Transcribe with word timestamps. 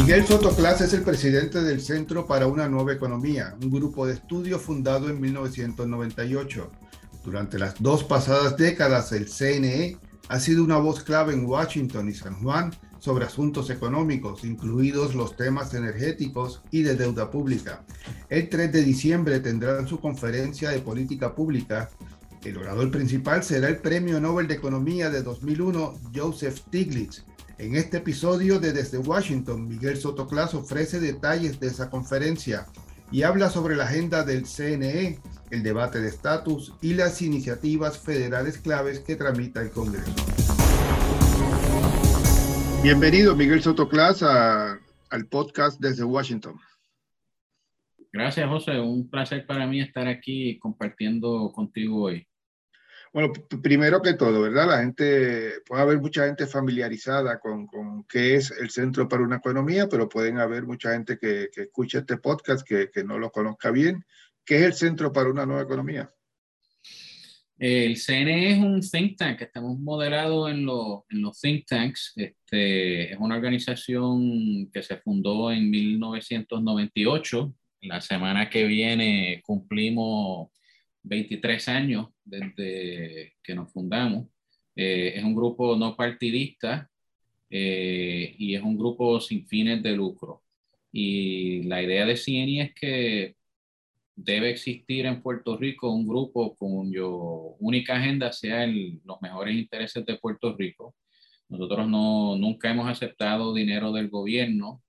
Miguel 0.00 0.26
Sotoclas 0.26 0.80
es 0.80 0.94
el 0.94 1.02
presidente 1.02 1.62
del 1.62 1.82
Centro 1.82 2.26
para 2.26 2.46
una 2.46 2.66
Nueva 2.70 2.94
Economía, 2.94 3.54
un 3.62 3.70
grupo 3.70 4.06
de 4.06 4.14
estudio 4.14 4.58
fundado 4.58 5.10
en 5.10 5.20
1998. 5.20 6.70
Durante 7.22 7.58
las 7.58 7.74
dos 7.82 8.02
pasadas 8.02 8.56
décadas, 8.56 9.12
el 9.12 9.28
CNE 9.28 9.98
ha 10.30 10.40
sido 10.40 10.64
una 10.64 10.78
voz 10.78 11.04
clave 11.04 11.34
en 11.34 11.44
Washington 11.44 12.08
y 12.08 12.14
San 12.14 12.42
Juan 12.42 12.72
sobre 12.98 13.26
asuntos 13.26 13.68
económicos, 13.68 14.42
incluidos 14.42 15.14
los 15.14 15.36
temas 15.36 15.74
energéticos 15.74 16.62
y 16.70 16.80
de 16.80 16.96
deuda 16.96 17.30
pública. 17.30 17.84
El 18.30 18.48
3 18.48 18.72
de 18.72 18.82
diciembre 18.82 19.38
tendrá 19.40 19.86
su 19.86 20.00
conferencia 20.00 20.70
de 20.70 20.78
política 20.78 21.34
pública. 21.34 21.90
El 22.42 22.56
orador 22.56 22.90
principal 22.90 23.44
será 23.44 23.68
el 23.68 23.76
Premio 23.76 24.18
Nobel 24.18 24.48
de 24.48 24.54
Economía 24.54 25.10
de 25.10 25.22
2001, 25.22 26.00
Joseph 26.14 26.56
Stiglitz. 26.56 27.22
En 27.60 27.76
este 27.76 27.98
episodio 27.98 28.58
de 28.58 28.72
Desde 28.72 28.96
Washington, 28.96 29.68
Miguel 29.68 29.98
Sotoclas 29.98 30.54
ofrece 30.54 30.98
detalles 30.98 31.60
de 31.60 31.66
esa 31.66 31.90
conferencia 31.90 32.64
y 33.12 33.22
habla 33.22 33.50
sobre 33.50 33.76
la 33.76 33.84
agenda 33.84 34.24
del 34.24 34.46
CNE, 34.46 35.18
el 35.50 35.62
debate 35.62 36.00
de 36.00 36.08
estatus 36.08 36.72
y 36.80 36.94
las 36.94 37.20
iniciativas 37.20 37.98
federales 37.98 38.56
claves 38.56 39.00
que 39.00 39.14
tramita 39.14 39.60
el 39.60 39.72
Congreso. 39.72 40.10
Bienvenido, 42.82 43.36
Miguel 43.36 43.60
Sotoclas, 43.60 44.22
al 44.22 45.26
podcast 45.28 45.78
desde 45.82 46.02
Washington. 46.02 46.58
Gracias, 48.10 48.48
José. 48.48 48.80
Un 48.80 49.10
placer 49.10 49.44
para 49.46 49.66
mí 49.66 49.82
estar 49.82 50.08
aquí 50.08 50.58
compartiendo 50.60 51.52
contigo 51.52 52.04
hoy. 52.04 52.26
Bueno, 53.12 53.32
primero 53.60 54.00
que 54.00 54.14
todo, 54.14 54.40
¿verdad? 54.42 54.68
La 54.68 54.78
gente, 54.78 55.60
puede 55.66 55.82
haber 55.82 56.00
mucha 56.00 56.26
gente 56.26 56.46
familiarizada 56.46 57.40
con, 57.40 57.66
con 57.66 58.04
qué 58.04 58.36
es 58.36 58.52
el 58.52 58.70
Centro 58.70 59.08
para 59.08 59.24
una 59.24 59.36
Economía, 59.36 59.88
pero 59.88 60.08
pueden 60.08 60.38
haber 60.38 60.64
mucha 60.64 60.92
gente 60.92 61.18
que, 61.18 61.48
que 61.52 61.62
escucha 61.62 61.98
este 61.98 62.18
podcast 62.18 62.66
que, 62.66 62.88
que 62.88 63.02
no 63.02 63.18
lo 63.18 63.32
conozca 63.32 63.72
bien. 63.72 64.04
¿Qué 64.44 64.58
es 64.58 64.62
el 64.62 64.74
Centro 64.74 65.12
para 65.12 65.28
una 65.28 65.44
Nueva 65.44 65.62
Economía? 65.62 66.08
El 67.58 67.96
CNE 67.98 68.52
es 68.52 68.58
un 68.58 68.80
think 68.80 69.18
tank, 69.18 69.42
estamos 69.42 69.78
moderados 69.78 70.50
en, 70.50 70.60
en 70.60 71.20
los 71.20 71.40
think 71.40 71.66
tanks. 71.66 72.12
Este, 72.16 73.12
es 73.12 73.18
una 73.18 73.36
organización 73.36 74.70
que 74.72 74.82
se 74.82 74.96
fundó 74.98 75.50
en 75.50 75.68
1998. 75.68 77.54
La 77.82 78.00
semana 78.00 78.48
que 78.48 78.64
viene 78.64 79.42
cumplimos 79.44 80.48
23 81.02 81.68
años 81.68 82.08
desde 82.30 83.34
que 83.42 83.54
nos 83.54 83.72
fundamos. 83.72 84.26
Eh, 84.76 85.14
es 85.16 85.24
un 85.24 85.34
grupo 85.34 85.76
no 85.76 85.96
partidista 85.96 86.88
eh, 87.50 88.34
y 88.38 88.54
es 88.54 88.62
un 88.62 88.78
grupo 88.78 89.20
sin 89.20 89.46
fines 89.46 89.82
de 89.82 89.92
lucro. 89.92 90.42
Y 90.92 91.64
la 91.64 91.82
idea 91.82 92.06
de 92.06 92.16
CNE 92.16 92.62
es 92.62 92.74
que 92.74 93.36
debe 94.14 94.50
existir 94.50 95.06
en 95.06 95.22
Puerto 95.22 95.56
Rico 95.56 95.90
un 95.90 96.06
grupo 96.06 96.54
cuya 96.56 97.02
única 97.58 97.96
agenda 97.96 98.32
sea 98.32 98.66
los 98.66 99.20
mejores 99.22 99.54
intereses 99.56 100.04
de 100.04 100.16
Puerto 100.18 100.56
Rico. 100.56 100.94
Nosotros 101.48 101.88
no, 101.88 102.36
nunca 102.36 102.70
hemos 102.70 102.88
aceptado 102.88 103.52
dinero 103.54 103.92
del 103.92 104.08
gobierno, 104.08 104.82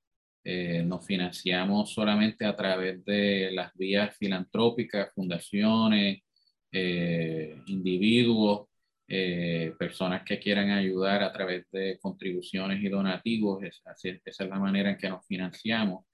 eh, 0.44 0.84
nos 0.84 1.06
financiamos 1.06 1.94
solamente 1.94 2.46
a 2.46 2.56
través 2.56 3.04
de 3.06 3.52
las 3.52 3.74
vías 3.76 4.16
filantrópicas, 4.18 5.14
fundaciones, 5.14 6.24
eh, 6.72 7.62
individuos, 7.68 8.68
eh, 9.08 9.74
personas 9.78 10.24
que 10.24 10.40
quieran 10.40 10.70
ayudar 10.72 11.22
a 11.24 11.32
través 11.34 11.70
de 11.72 12.00
contribuciones 12.00 12.82
y 12.84 12.90
donativos. 12.90 13.64
esa 13.64 13.94
es 14.44 14.50
la 14.50 14.60
manera 14.60 14.92
en 14.92 14.98
que 14.98 15.10
nos 15.10 15.26
financiamos. 15.26 16.06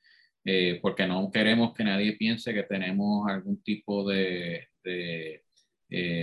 Eh, 0.44 0.80
porque 0.82 1.06
no 1.06 1.30
queremos 1.32 1.74
que 1.74 1.84
nadie 1.84 2.14
piense 2.14 2.54
que 2.54 2.64
tenemos 2.64 3.30
algún 3.30 3.62
tipo 3.62 4.08
de, 4.08 4.68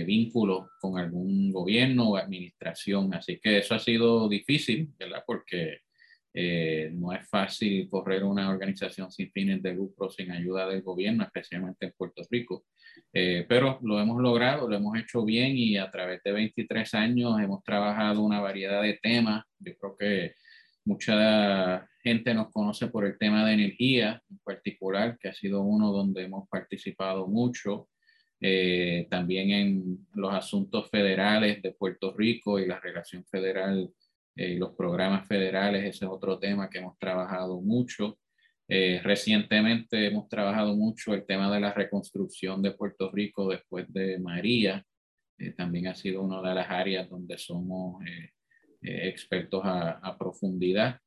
vínculo 0.05 0.69
con 0.79 0.97
algún 0.97 1.51
gobierno 1.51 2.09
o 2.09 2.17
administración. 2.17 3.13
Así 3.13 3.39
que 3.39 3.59
eso 3.59 3.75
ha 3.75 3.79
sido 3.79 4.27
difícil, 4.29 4.89
¿verdad? 4.97 5.23
Porque 5.25 5.79
eh, 6.37 6.91
no 6.93 7.13
es 7.13 7.27
fácil 7.29 7.87
correr 7.89 8.23
una 8.25 8.49
organización 8.49 9.09
sin 9.09 9.31
fines 9.31 9.63
de 9.63 9.73
lucro 9.73 10.09
sin 10.09 10.31
ayuda 10.31 10.67
del 10.67 10.81
gobierno, 10.81 11.23
especialmente 11.23 11.85
en 11.85 11.93
Puerto 11.97 12.23
Rico. 12.29 12.65
pero 13.11 13.79
lo 13.81 13.99
hemos 13.99 14.21
logrado, 14.21 14.69
lo 14.69 14.75
hemos 14.75 14.97
hecho 14.97 15.23
bien 15.23 15.55
y 15.55 15.77
a 15.77 15.89
través 15.89 16.21
de 16.23 16.33
23 16.33 16.93
años 16.93 17.39
hemos 17.39 17.63
trabajado 17.63 18.21
una 18.21 18.41
variedad 18.41 18.81
de 18.81 18.99
temas. 19.01 19.45
Yo 19.59 19.77
creo 19.77 19.95
que 19.97 20.35
mucha 20.85 21.87
gente 22.03 22.33
nos 22.33 22.51
conoce 22.51 22.87
por 22.87 23.05
el 23.05 23.17
tema 23.17 23.45
de 23.45 23.53
energía 23.53 24.21
en 24.29 24.39
particular, 24.43 25.17
que 25.19 25.29
ha 25.29 25.33
sido 25.33 25.61
uno 25.61 25.91
donde 25.91 26.23
hemos 26.23 26.47
participado 26.47 27.27
mucho. 27.27 27.89
Eh, 28.39 29.07
también 29.09 29.49
en 29.49 30.07
los 30.13 30.33
asuntos 30.33 30.89
federales 30.91 31.61
de 31.63 31.71
Puerto 31.71 32.13
Rico 32.15 32.59
y 32.59 32.67
la 32.67 32.79
relación 32.79 33.25
federal 33.25 33.89
eh, 34.35 34.55
los 34.57 34.75
programas 34.75 35.27
federales, 35.27 35.83
ese 35.83 36.05
es 36.05 36.11
otro 36.11 36.39
tema 36.39 36.69
que 36.69 36.79
hemos 36.79 36.97
trabajado 36.97 37.61
mucho. 37.61 38.17
Eh, 38.67 38.99
recientemente 39.03 40.07
hemos 40.07 40.27
trabajado 40.27 40.75
mucho 40.75 41.13
el 41.13 41.25
tema 41.25 41.53
de 41.53 41.59
la 41.59 41.73
reconstrucción 41.73 42.61
de 42.61 42.71
Puerto 42.71 43.11
Rico 43.11 43.49
después 43.49 43.91
de 43.93 44.19
María. 44.19 44.83
también 45.57 45.87
ha 45.87 45.95
sido 45.95 46.21
una 46.21 46.41
de 46.41 46.55
las 46.55 46.69
áreas 46.69 47.09
donde 47.09 47.37
somos 47.37 48.03
expertos 48.81 49.61
a, 49.65 49.91
a 49.91 50.17
profundidad. 50.17 50.99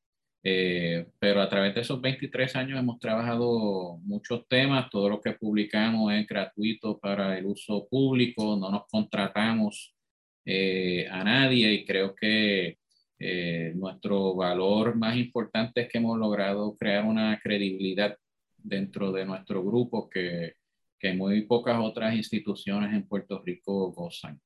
Eh, 0.43 1.07
pero 1.19 1.43
a 1.43 1.49
través 1.49 1.75
de 1.75 1.81
esos 1.81 2.01
23 2.01 2.55
años 2.57 2.79
hemos 2.79 2.99
trabajado 3.01 3.99
muchos 4.05 4.47
temas, 4.49 4.89
todo 4.89 5.09
lo 5.09 5.21
que 5.21 5.33
publicamos 5.33 6.13
es 6.13 6.27
gratuito 6.27 6.99
para 6.99 7.37
el 7.37 7.47
uso 7.47 7.89
público, 7.89 8.57
no 8.57 8.71
nos 8.71 8.87
contratamos 8.89 9.95
eh, 10.45 11.09
a 11.11 11.25
nadie 11.25 11.73
y 11.73 11.85
creo 11.85 12.15
que 12.15 12.79
eh, 13.19 13.73
nuestro 13.75 14.35
valor 14.35 14.97
más 14.97 15.17
importante 15.17 15.83
es 15.83 15.89
que 15.89 15.99
hemos 15.99 16.19
logrado 16.19 16.77
crear 16.77 17.05
una 17.05 17.39
credibilidad 17.43 18.17
dentro 18.57 19.13
de 19.13 19.25
nuestro 19.25 19.65
grupo 19.65 20.09
que, 20.09 20.55
que 20.99 21.13
muy 21.15 21.43
pocas 21.43 21.79
otras 21.81 22.15
instituciones 22.15 22.93
en 22.93 23.07
Puerto 23.07 23.43
Rico 23.45 23.93
gozan. 23.93 24.41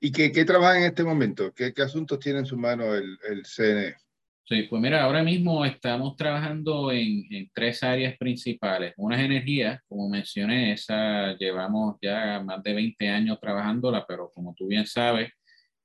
¿Y 0.00 0.12
qué, 0.12 0.32
qué 0.32 0.44
trabaja 0.44 0.78
en 0.78 0.84
este 0.84 1.04
momento? 1.04 1.52
¿Qué, 1.52 1.72
qué 1.74 1.82
asuntos 1.82 2.18
tiene 2.18 2.40
en 2.40 2.46
su 2.46 2.56
mano 2.56 2.94
el, 2.94 3.18
el 3.28 3.44
CNE? 3.44 3.96
Sí, 4.50 4.64
pues 4.64 4.82
mira, 4.82 5.04
ahora 5.04 5.22
mismo 5.22 5.64
estamos 5.64 6.16
trabajando 6.16 6.90
en, 6.90 7.48
tres 7.54 7.84
áreas 7.84 8.16
principales. 8.18 8.94
Una 8.96 9.16
es 9.16 9.24
energía, 9.24 9.80
como 9.88 10.08
mencioné, 10.08 10.72
esa 10.72 11.36
llevamos 11.38 11.98
ya 12.02 12.42
más 12.44 12.60
de 12.64 12.74
20 12.74 13.08
años 13.08 13.38
trabajándola, 13.40 14.04
pero 14.08 14.28
como 14.34 14.52
tú 14.54 14.66
bien 14.66 14.88
sabes, 14.88 15.30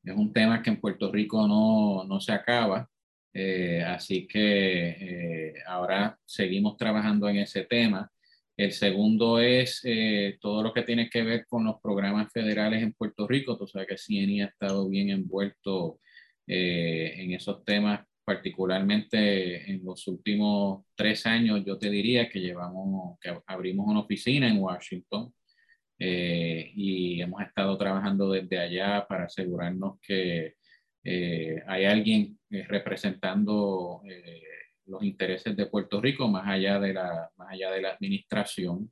es 0.05 0.15
un 0.15 0.31
tema 0.33 0.61
que 0.61 0.69
en 0.69 0.79
Puerto 0.79 1.11
Rico 1.11 1.47
no, 1.47 2.03
no 2.05 2.19
se 2.19 2.31
acaba. 2.31 2.89
Eh, 3.33 3.83
así 3.83 4.27
que 4.27 5.49
eh, 5.49 5.53
ahora 5.67 6.17
seguimos 6.25 6.77
trabajando 6.77 7.27
en 7.29 7.37
ese 7.37 7.63
tema. 7.65 8.09
El 8.57 8.71
segundo 8.71 9.39
es 9.39 9.81
eh, 9.83 10.37
todo 10.39 10.63
lo 10.63 10.73
que 10.73 10.83
tiene 10.83 11.09
que 11.09 11.23
ver 11.23 11.45
con 11.45 11.65
los 11.65 11.81
programas 11.81 12.31
federales 12.31 12.81
en 12.81 12.93
Puerto 12.93 13.27
Rico. 13.27 13.57
Tú 13.57 13.67
sabes 13.67 13.87
que 13.87 13.97
CNI 13.97 14.41
ha 14.43 14.45
estado 14.45 14.87
bien 14.89 15.09
envuelto 15.09 15.99
en 16.47 17.33
esos 17.33 17.65
temas 17.65 18.05
particularmente 18.25 19.71
en 19.71 19.83
los 19.85 20.07
últimos 20.07 20.83
tres 20.95 21.25
años, 21.27 21.63
yo 21.65 21.77
te 21.77 21.89
diría 21.89 22.27
que 22.27 22.39
llevamos, 22.39 23.19
que 23.19 23.31
abrimos 23.45 23.87
una 23.87 24.01
oficina 24.01 24.47
en 24.47 24.57
Washington 24.57 25.31
eh, 25.97 26.71
y 26.75 27.21
hemos 27.21 27.41
estado 27.41 27.77
trabajando 27.77 28.31
desde 28.31 28.59
allá 28.59 29.05
para 29.07 29.25
asegurarnos 29.25 29.99
que 30.01 30.55
eh, 31.03 31.63
hay 31.67 31.85
alguien 31.85 32.37
eh, 32.49 32.65
representando 32.67 34.01
los 34.87 35.03
intereses 35.03 35.55
de 35.55 35.65
Puerto 35.67 36.01
Rico 36.01 36.27
más 36.27 36.47
allá 36.47 36.79
de 36.79 36.93
la, 36.93 37.29
más 37.37 37.51
allá 37.51 37.71
de 37.71 37.81
la 37.81 37.91
administración. 37.91 38.91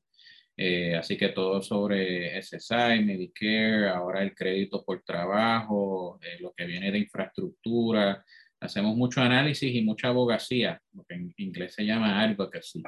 así 0.97 1.17
que 1.17 1.29
todo 1.29 1.61
sobre 1.61 2.41
SSI, 2.41 3.03
Medicare, 3.03 3.89
ahora 3.89 4.23
el 4.23 4.33
crédito 4.33 4.83
por 4.83 5.03
trabajo, 5.03 6.19
lo 6.39 6.53
que 6.53 6.65
viene 6.65 6.91
de 6.91 6.99
infraestructura, 6.99 8.23
hacemos 8.63 8.95
mucho 8.95 9.21
análisis 9.21 9.73
y 9.75 9.81
mucha 9.81 10.07
abogacía, 10.07 10.81
lo 10.93 11.03
que 11.03 11.15
en 11.15 11.33
inglés 11.37 11.75
se 11.75 11.85
llama 11.85 12.21
advocacy, 12.23 12.81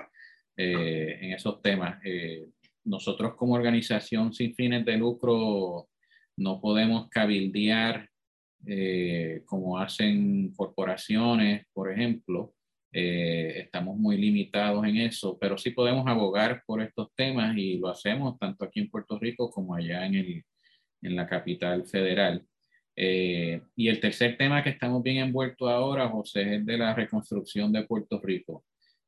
eh, 0.57 1.17
en 1.21 1.33
esos 1.33 1.61
temas. 1.61 1.99
Eh, 2.85 2.89
nosotros 2.89 3.35
como 3.35 3.55
organización 3.55 4.33
sin 4.33 4.53
fines 4.55 4.85
de 4.85 4.97
lucro 4.97 5.87
no 6.37 6.61
podemos 6.61 7.09
cabildear 7.09 8.09
eh, 8.67 9.43
como 9.45 9.77
hacen 9.79 10.53
corporaciones, 10.55 11.65
por 11.73 11.91
ejemplo. 11.91 12.53
estamos 12.91 13.97
muy 13.97 14.17
limitados 14.17 14.85
en 14.85 14.95
eso, 14.97 15.37
pero 15.37 15.57
sí 15.57 15.71
podemos 15.71 16.07
abogar 16.07 16.63
por 16.65 16.81
estos 16.81 17.13
temas 17.13 17.57
y 17.57 17.77
lo 17.77 17.89
hacemos 17.89 18.39
tanto 18.39 18.63
aquí 18.63 18.79
en 18.79 18.89
Puerto 18.89 19.19
Rico 19.19 19.51
como 19.51 19.75
allá 19.75 20.05
en, 20.05 20.15
el, 20.15 20.43
en 21.01 21.15
la 21.15 21.27
capital 21.27 21.85
federal. 21.85 22.45
Eh, 22.95 23.61
y 23.75 23.89
el 23.89 23.99
tercer 23.99 24.37
tema 24.37 24.63
que 24.63 24.69
estamos 24.69 25.03
bien 25.03 25.17
envueltos 25.17 25.69
ahora, 25.69 26.07
José, 26.07 26.55
es 26.55 26.65
de 26.65 26.77
la 26.77 26.93
reconstrucción 26.93 27.71
de 27.73 27.83
Puerto 27.83 28.21
Rico. 28.21 28.63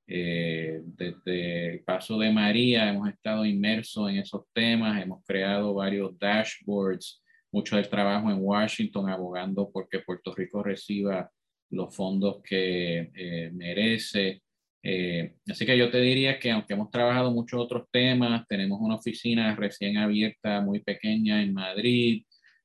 Eh, 0.09 0.79
desde 0.85 1.73
el 1.73 1.83
paso 1.83 2.17
de 2.17 2.31
María 2.31 2.89
hemos 2.89 3.09
estado 3.09 3.45
inmersos 3.45 4.09
en 4.09 4.19
esos 4.19 4.43
temas, 4.53 5.01
hemos 5.01 5.21
creado 5.25 5.73
varios 5.73 6.17
dashboards, 6.17 7.21
mucho 7.51 7.75
del 7.75 7.89
trabajo 7.89 8.31
en 8.31 8.37
Washington 8.39 9.09
abogando 9.09 9.69
porque 9.71 9.99
Puerto 9.99 10.33
Rico 10.33 10.63
reciba 10.63 11.29
los 11.71 11.93
fondos 11.93 12.41
que 12.41 13.11
eh, 13.13 13.51
merece. 13.53 14.41
Eh, 14.81 15.35
así 15.49 15.65
que 15.65 15.77
yo 15.77 15.89
te 15.91 15.99
diría 15.99 16.39
que 16.39 16.51
aunque 16.51 16.73
hemos 16.73 16.89
trabajado 16.89 17.31
muchos 17.31 17.59
otros 17.59 17.89
temas, 17.91 18.47
tenemos 18.47 18.79
una 18.79 18.95
oficina 18.95 19.55
recién 19.55 19.97
abierta 19.97 20.61
muy 20.61 20.79
pequeña 20.79 21.41
en 21.41 21.53
Madrid, 21.53 22.23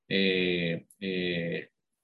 eh, 0.09 0.87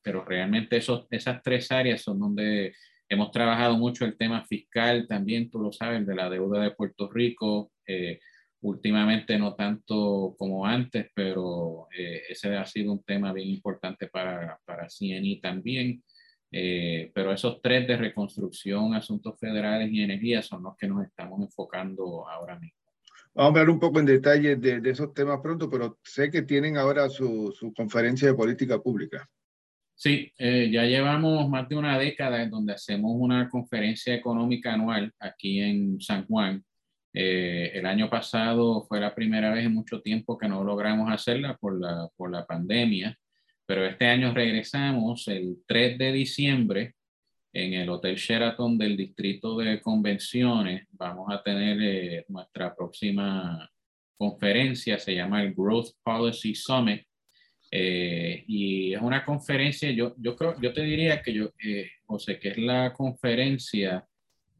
pero 0.02 0.24
realmente 0.24 0.78
esos, 0.78 1.06
esas 1.10 1.40
tres 1.42 1.70
áreas 1.70 2.02
son 2.02 2.18
donde 2.18 2.72
hemos 3.08 3.30
trabajado 3.30 3.76
mucho 3.76 4.04
el 4.04 4.16
tema 4.16 4.44
fiscal 4.44 5.06
también, 5.08 5.50
tú 5.50 5.60
lo 5.60 5.72
sabes, 5.72 6.06
de 6.06 6.14
la 6.14 6.28
deuda 6.30 6.62
de 6.62 6.72
Puerto 6.72 7.08
Rico. 7.10 7.72
últimamente 8.60 9.38
no 9.38 9.54
tanto 9.54 10.34
como 10.38 10.66
antes, 10.66 11.06
pero 11.14 11.86
ese 12.28 12.56
ha 12.56 12.66
sido 12.66 12.92
un 12.92 13.02
tema 13.04 13.32
bien 13.32 13.48
importante 13.48 14.08
para, 14.08 14.58
para 14.64 14.88
CNI 14.88 15.40
también. 15.40 16.02
Eh, 16.50 17.10
pero 17.14 17.32
esos 17.32 17.60
tres 17.60 17.86
de 17.86 17.96
reconstrucción, 17.96 18.94
asuntos 18.94 19.38
federales 19.38 19.90
y 19.92 20.02
energía 20.02 20.42
son 20.42 20.62
los 20.62 20.76
que 20.76 20.88
nos 20.88 21.04
estamos 21.04 21.40
enfocando 21.42 22.28
ahora 22.28 22.58
mismo. 22.58 22.78
Vamos 23.34 23.50
a 23.56 23.60
hablar 23.60 23.70
un 23.70 23.78
poco 23.78 24.00
en 24.00 24.06
detalle 24.06 24.56
de, 24.56 24.80
de 24.80 24.90
esos 24.90 25.12
temas 25.12 25.40
pronto, 25.42 25.68
pero 25.68 25.98
sé 26.02 26.30
que 26.30 26.42
tienen 26.42 26.76
ahora 26.76 27.08
su, 27.08 27.52
su 27.52 27.72
conferencia 27.74 28.28
de 28.28 28.34
política 28.34 28.80
pública. 28.80 29.28
Sí, 30.00 30.32
eh, 30.38 30.70
ya 30.70 30.84
llevamos 30.84 31.48
más 31.48 31.68
de 31.68 31.74
una 31.74 31.98
década 31.98 32.40
en 32.40 32.50
donde 32.50 32.72
hacemos 32.72 33.10
una 33.16 33.48
conferencia 33.48 34.14
económica 34.14 34.72
anual 34.72 35.12
aquí 35.18 35.58
en 35.60 36.00
San 36.00 36.24
Juan. 36.26 36.64
Eh, 37.12 37.72
el 37.74 37.84
año 37.84 38.08
pasado 38.08 38.84
fue 38.86 39.00
la 39.00 39.12
primera 39.12 39.50
vez 39.52 39.66
en 39.66 39.74
mucho 39.74 40.00
tiempo 40.00 40.38
que 40.38 40.46
no 40.46 40.62
logramos 40.62 41.10
hacerla 41.10 41.56
por 41.56 41.80
la, 41.80 42.08
por 42.16 42.30
la 42.30 42.46
pandemia. 42.46 43.18
Pero 43.66 43.84
este 43.86 44.06
año 44.06 44.32
regresamos 44.32 45.26
el 45.26 45.64
3 45.66 45.98
de 45.98 46.12
diciembre 46.12 46.94
en 47.52 47.72
el 47.74 47.88
Hotel 47.90 48.14
Sheraton 48.14 48.78
del 48.78 48.96
Distrito 48.96 49.56
de 49.58 49.80
Convenciones. 49.80 50.86
Vamos 50.92 51.26
a 51.32 51.42
tener 51.42 51.76
eh, 51.82 52.24
nuestra 52.28 52.72
próxima 52.72 53.68
conferencia, 54.16 54.96
se 55.00 55.16
llama 55.16 55.42
el 55.42 55.54
Growth 55.54 55.90
Policy 56.04 56.54
Summit. 56.54 57.07
Eh, 57.70 58.44
y 58.46 58.94
es 58.94 59.00
una 59.00 59.24
conferencia, 59.24 59.90
yo, 59.90 60.14
yo 60.18 60.34
creo, 60.36 60.58
yo 60.60 60.72
te 60.72 60.82
diría 60.82 61.22
que 61.22 61.32
yo, 61.32 61.50
eh, 61.62 61.90
José, 62.06 62.38
que 62.38 62.48
es 62.48 62.58
la 62.58 62.92
conferencia 62.92 64.06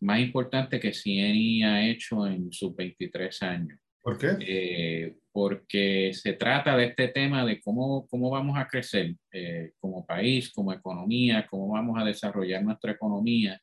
más 0.01 0.21
importante 0.21 0.79
que 0.79 0.93
CNI 0.93 1.65
ha 1.65 1.87
hecho 1.89 2.27
en 2.27 2.53
sus 2.53 2.75
23 2.75 3.43
años. 3.43 3.79
¿Por 4.03 4.19
qué? 4.19 4.37
Eh, 4.41 5.17
porque 5.33 6.13
se 6.15 6.33
trata 6.33 6.77
de 6.77 6.87
este 6.87 7.09
tema 7.09 7.45
de 7.45 7.61
cómo, 7.61 8.07
cómo 8.09 8.31
vamos 8.31 8.59
a 8.59 8.67
crecer 8.67 9.15
eh, 9.33 9.73
como 9.79 10.07
país, 10.07 10.51
como 10.53 10.73
economía, 10.73 11.47
cómo 11.49 11.69
vamos 11.69 12.01
a 12.01 12.05
desarrollar 12.05 12.63
nuestra 12.63 12.93
economía. 12.93 13.61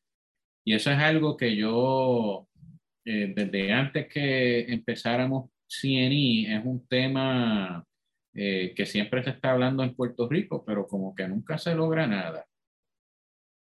Y 0.64 0.74
eso 0.74 0.92
es 0.92 0.98
algo 0.98 1.36
que 1.36 1.56
yo, 1.56 2.48
eh, 3.06 3.34
desde 3.36 3.72
antes 3.72 4.08
que 4.08 4.72
empezáramos 4.72 5.50
CNI, 5.68 6.48
es 6.48 6.66
un 6.66 6.86
tema 6.88 7.84
que 8.36 8.86
siempre 8.86 9.24
se 9.24 9.30
está 9.30 9.52
hablando 9.52 9.82
en 9.82 9.96
Puerto 9.96 10.28
Rico, 10.28 10.64
pero 10.66 10.88
como 10.88 11.16
que 11.16 11.28
nunca 11.28 11.58
se 11.58 11.74
logra 11.74 12.06
nada. 12.06 12.46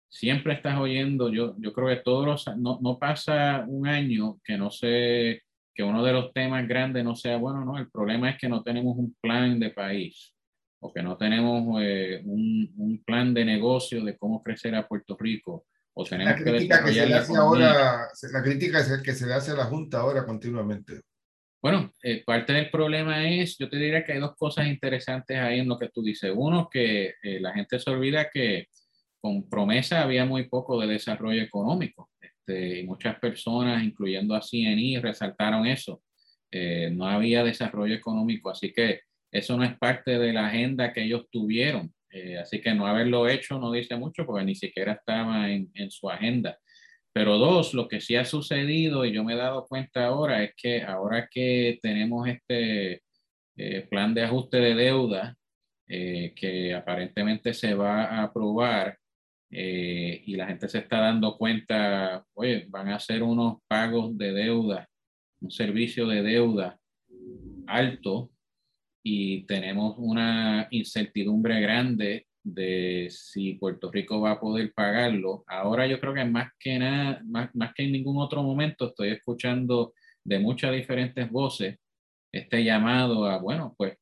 Siempre 0.09 0.53
estás 0.53 0.77
oyendo, 0.77 1.31
yo, 1.31 1.55
yo 1.57 1.73
creo 1.73 1.87
que 1.87 2.03
todos 2.03 2.25
los, 2.25 2.57
no, 2.57 2.79
no 2.81 2.99
pasa 2.99 3.65
un 3.67 3.87
año 3.87 4.37
que 4.43 4.57
no 4.57 4.69
se 4.69 5.43
que 5.75 5.83
uno 5.83 6.03
de 6.03 6.13
los 6.13 6.31
temas 6.31 6.65
grandes 6.67 7.03
no 7.03 7.15
sea, 7.15 7.35
bueno, 7.35 7.65
no, 7.65 7.77
el 7.77 7.89
problema 7.89 8.29
es 8.29 8.37
que 8.39 8.47
no 8.47 8.63
tenemos 8.63 8.97
un 8.97 9.13
plan 9.21 9.59
de 9.59 9.71
país 9.71 10.33
o 10.79 10.93
que 10.93 11.03
no 11.03 11.17
tenemos 11.17 11.81
eh, 11.81 12.21
un, 12.23 12.73
un, 12.77 13.03
plan 13.03 13.33
de 13.33 13.43
negocio 13.43 14.03
de 14.03 14.17
cómo 14.17 14.41
crecer 14.41 14.73
a 14.73 14.87
Puerto 14.87 15.17
Rico. 15.19 15.65
O 15.93 16.05
tenemos 16.05 16.39
la 16.39 16.43
crítica 16.43 16.83
que, 16.83 16.93
se 16.93 17.05
le 17.05 17.13
hace 17.13 17.35
ahora, 17.35 18.07
la 18.31 18.43
crítica 18.43 18.79
es 18.79 19.01
que 19.01 19.13
se 19.13 19.25
le 19.25 19.33
hace 19.33 19.51
a 19.51 19.55
la 19.55 19.65
Junta 19.65 19.99
ahora 19.99 20.25
continuamente. 20.25 21.01
Bueno, 21.65 21.91
eh, 22.03 22.21
parte 22.23 22.53
del 22.53 22.69
problema 22.69 23.27
es, 23.27 23.57
yo 23.57 23.67
te 23.67 23.77
diría 23.77 24.03
que 24.03 24.13
hay 24.13 24.19
dos 24.19 24.35
cosas 24.35 24.67
interesantes 24.67 25.35
ahí 25.35 25.61
en 25.61 25.67
lo 25.67 25.79
que 25.79 25.89
tú 25.89 26.03
dices. 26.03 26.31
Uno, 26.31 26.69
que 26.69 27.15
eh, 27.23 27.39
la 27.39 27.53
gente 27.53 27.79
se 27.79 27.89
olvida 27.89 28.29
que 28.31 28.67
con 29.19 29.49
promesa 29.49 30.03
había 30.03 30.25
muy 30.25 30.47
poco 30.47 30.79
de 30.79 30.85
desarrollo 30.85 31.41
económico. 31.41 32.11
Este, 32.21 32.83
muchas 32.83 33.17
personas, 33.17 33.83
incluyendo 33.83 34.35
a 34.35 34.41
CNI, 34.41 34.99
resaltaron 34.99 35.65
eso. 35.65 36.03
Eh, 36.51 36.91
no 36.93 37.07
había 37.07 37.43
desarrollo 37.43 37.95
económico, 37.95 38.51
así 38.51 38.71
que 38.71 39.01
eso 39.31 39.57
no 39.57 39.63
es 39.63 39.75
parte 39.79 40.19
de 40.19 40.33
la 40.33 40.45
agenda 40.45 40.93
que 40.93 41.01
ellos 41.01 41.25
tuvieron. 41.31 41.91
Así 42.39 42.61
que 42.61 42.75
no 42.75 42.85
haberlo 42.85 43.27
hecho 43.27 43.59
no 43.59 43.71
dice 43.71 43.97
mucho 43.97 44.23
porque 44.25 44.45
ni 44.45 44.55
siquiera 44.55 44.93
estaba 44.93 45.49
en, 45.49 45.89
su 45.89 46.09
agenda. 46.11 46.59
Pero 47.15 47.37
dos, 47.37 47.73
lo 47.73 47.87
que 47.87 48.01
sí 48.01 48.15
ha 48.17 48.25
sucedido 48.25 49.05
y 49.05 49.13
yo 49.13 49.23
me 49.23 49.33
he 49.33 49.37
dado 49.37 49.65
cuenta 49.65 50.05
ahora 50.05 50.43
es 50.43 50.53
que 50.55 50.83
ahora 50.83 51.29
que 51.31 51.79
tenemos 51.81 52.27
este 52.27 53.01
eh, 53.55 53.87
plan 53.89 54.13
de 54.13 54.23
ajuste 54.23 54.57
de 54.57 54.75
deuda 54.75 55.35
que 55.87 56.73
aparentemente 56.73 57.53
se 57.53 57.75
va 57.75 58.05
a 58.05 58.23
aprobar, 58.23 58.97
eh, 59.57 60.21
y 60.25 60.35
la 60.35 60.47
gente 60.47 60.67
se 60.67 60.79
está 60.79 60.99
dando 60.99 61.37
cuenta, 61.37 62.25
oye, 62.33 62.65
van 62.67 62.89
a 62.89 62.95
hacer 62.95 63.23
unos 63.23 63.59
pagos 63.67 64.17
de 64.17 64.33
deuda, 64.33 64.89
un 65.39 65.49
servicio 65.51 66.07
de 66.07 66.21
deuda 66.23 66.77
alto 67.67 68.31
y 69.03 69.45
tenemos 69.45 69.95
una 69.97 70.67
incertidumbre 70.71 71.61
grande 71.61 72.27
de 72.45 73.07
si 73.09 73.53
Puerto 73.55 73.91
Rico 73.91 74.21
va 74.21 74.31
a 74.31 74.39
poder 74.39 74.71
pagarlo. 74.73 75.43
Ahora 75.47 75.87
yo 75.87 75.99
creo 75.99 76.13
que 76.13 76.23
más 76.25 76.51
que 76.59 76.77
nada, 76.79 77.21
más, 77.25 77.53
más 77.55 77.73
que 77.73 77.83
en 77.83 77.91
ningún 77.91 78.21
otro 78.21 78.43
momento, 78.43 78.87
estoy 78.87 79.09
escuchando 79.09 79.93
de 80.23 80.39
muchas 80.39 80.71
diferentes 80.71 81.29
voces 81.29 81.77
este 82.31 82.63
llamado 82.63 83.25
a, 83.25 83.39
bueno, 83.39 83.73
pues 83.77 83.97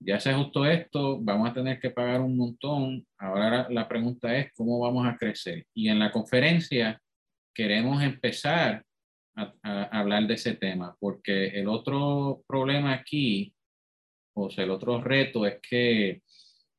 ya 0.00 0.20
se 0.20 0.30
ajustó 0.30 0.64
esto, 0.66 1.18
vamos 1.20 1.50
a 1.50 1.54
tener 1.54 1.80
que 1.80 1.90
pagar 1.90 2.20
un 2.20 2.36
montón. 2.36 3.06
Ahora 3.18 3.68
la 3.70 3.88
pregunta 3.88 4.36
es 4.36 4.52
cómo 4.54 4.78
vamos 4.78 5.06
a 5.06 5.16
crecer. 5.16 5.66
Y 5.74 5.88
en 5.88 5.98
la 5.98 6.10
conferencia 6.10 7.00
queremos 7.54 8.02
empezar 8.02 8.84
a, 9.36 9.82
hablar 9.98 10.26
de 10.26 10.34
ese 10.34 10.54
tema, 10.54 10.96
porque 11.00 11.48
el 11.48 11.68
otro 11.68 12.42
problema 12.46 12.94
aquí, 12.94 13.52
o 14.34 14.50
sea, 14.50 14.64
el 14.64 14.70
otro 14.70 15.00
reto 15.00 15.46
es 15.46 15.58
que, 15.60 16.22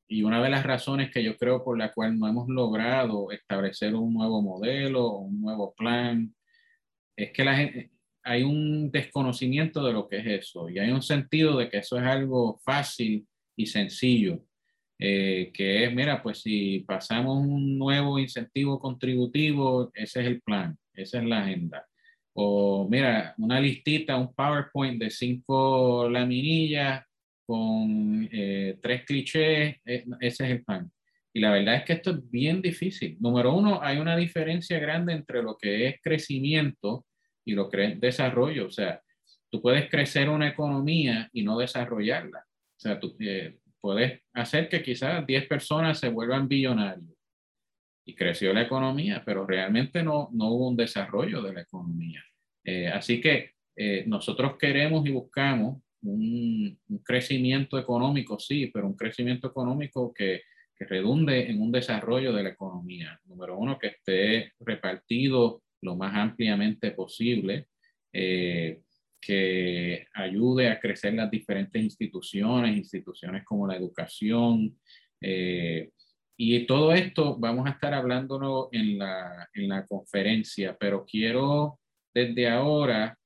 y 0.08 0.24
una 0.24 0.42
de 0.44 0.50
las 0.50 0.64
razones 0.64 1.12
que 1.12 1.24
yo 1.24 1.38
creo 1.38 1.64
por 1.64 1.78
la 1.78 1.92
cual 1.92 2.18
no 2.18 2.28
hemos 2.28 2.48
logrado 2.48 3.32
establecer 3.32 3.96
un 3.96 4.14
nuevo 4.14 4.42
modelo, 4.42 5.12
un 5.18 5.42
nuevo 5.42 5.74
plan, 5.74 6.34
es 7.16 7.32
que 7.32 7.90
hay 8.24 8.44
un 8.44 8.92
desconocimiento 8.92 9.84
de 9.84 9.94
lo 9.94 10.08
que 10.08 10.18
es 10.18 10.28
eso 10.42 10.70
y 10.70 10.80
hay 10.80 10.92
un 10.92 11.02
sentido 11.02 11.58
de 11.58 11.70
que 11.70 11.78
eso 11.78 11.98
es 11.98 12.04
algo 12.04 12.60
fácil 12.64 13.28
y 13.56 13.66
sencillo, 13.66 14.44
eh, 15.00 15.52
que 15.54 15.86
es, 15.86 15.94
mira, 15.94 16.22
pues 16.22 16.42
si 16.42 16.80
pasamos 16.82 17.38
un 17.38 17.78
nuevo 17.78 18.20
incentivo 18.20 18.80
contributivo, 18.80 19.92
ese 19.94 20.22
es 20.22 20.28
el 20.28 20.42
plan, 20.42 20.78
esa 20.94 21.20
es 21.20 21.26
la 21.26 21.44
agenda. 21.44 21.86
O 22.34 22.88
mira, 22.90 23.34
una 23.38 23.60
listita, 23.62 24.18
un 24.18 24.34
PowerPoint 24.34 25.02
de 25.02 25.10
cinco 25.10 26.10
laminillas 26.10 27.06
con 27.46 28.28
eh, 28.32 28.78
tres 28.82 29.06
clichés, 29.06 29.76
eh, 29.86 30.06
ese 30.20 30.46
es 30.46 30.52
el 30.52 30.64
plan. 30.64 30.92
Y 31.34 31.40
la 31.40 31.52
verdad 31.52 31.76
es 31.76 31.84
que 31.84 31.94
esto 31.94 32.12
es 32.12 32.32
bien 32.32 32.62
difícil. 32.62 33.18
Número 33.20 33.54
uno, 33.54 33.82
hay 33.82 33.98
una 33.98 34.16
diferencia 34.16 34.80
grande 34.80 35.14
entre 35.14 35.44
lo 35.44 35.58
que 35.58 35.88
es 35.88 36.02
crecimiento 36.02 37.06
y 37.44 37.54
lo 37.54 37.70
que 37.70 37.96
desarrollo. 38.00 38.68
O 38.68 38.72
sea, 38.72 39.02
tú 39.52 39.62
puedes 39.62 39.90
crecer 39.90 40.30
una 40.30 40.48
economía 40.48 41.30
y 41.34 41.44
no 41.44 41.58
desarrollarla. 41.60 42.40
O 42.40 42.80
sea, 42.80 43.00
tú 43.00 43.16
eh, 43.20 43.60
puedes 43.80 44.22
hacer 44.34 44.70
que 44.70 44.82
quizás 44.82 45.26
10 45.26 45.48
personas 45.48 46.00
se 46.00 46.10
vuelvan 46.10 46.48
billonarios 46.48 47.14
y 48.06 48.16
creció 48.16 48.54
la 48.54 48.62
economía, 48.62 49.24
pero 49.26 49.46
realmente 49.46 50.04
no, 50.04 50.30
no 50.32 50.50
hubo 50.50 50.70
un 50.70 50.78
desarrollo 50.78 51.42
de 51.42 51.54
la 51.54 51.62
economía. 51.62 52.24
Así 52.94 53.22
que 53.22 53.52
nosotros 54.08 54.58
queremos 54.58 55.06
y 55.06 55.12
buscamos 55.12 55.85
un, 56.08 56.80
crecimiento 57.04 57.78
económico, 57.78 58.40
sí, 58.40 58.72
pero 58.74 58.88
un 58.88 58.96
crecimiento 58.96 59.48
económico 59.48 60.14
que, 60.14 60.42
que 60.76 60.86
redunde 60.86 61.50
en 61.50 61.62
un 61.62 61.72
desarrollo 61.72 62.34
de 62.34 62.44
la 62.44 62.50
economía. 62.50 63.20
Número 63.26 63.58
uno, 63.58 63.78
que 63.78 63.88
esté 63.88 64.54
repartido 64.60 65.64
lo 65.82 65.96
más 65.96 66.16
ampliamente 66.16 66.92
posible, 66.92 67.68
eh, 68.12 68.82
que 69.22 70.08
ayude 70.14 70.70
a 70.70 70.80
crecer 70.80 71.14
las 71.14 71.32
diferentes 71.32 71.82
instituciones, 71.82 72.78
instituciones 72.78 73.44
como 73.44 73.68
la 73.68 73.76
educación, 73.76 74.78
y 76.38 76.66
todo 76.66 76.94
esto 76.94 77.38
vamos 77.38 77.66
a 77.66 77.72
estar 77.72 77.94
hablándolo 77.94 78.70
en 78.72 78.98
la, 78.98 79.50
en 79.54 79.70
la 79.70 79.86
conferencia, 79.86 80.76
pero 80.78 81.06
quiero 81.06 81.80
desde 82.14 82.50
ahora 82.50 83.18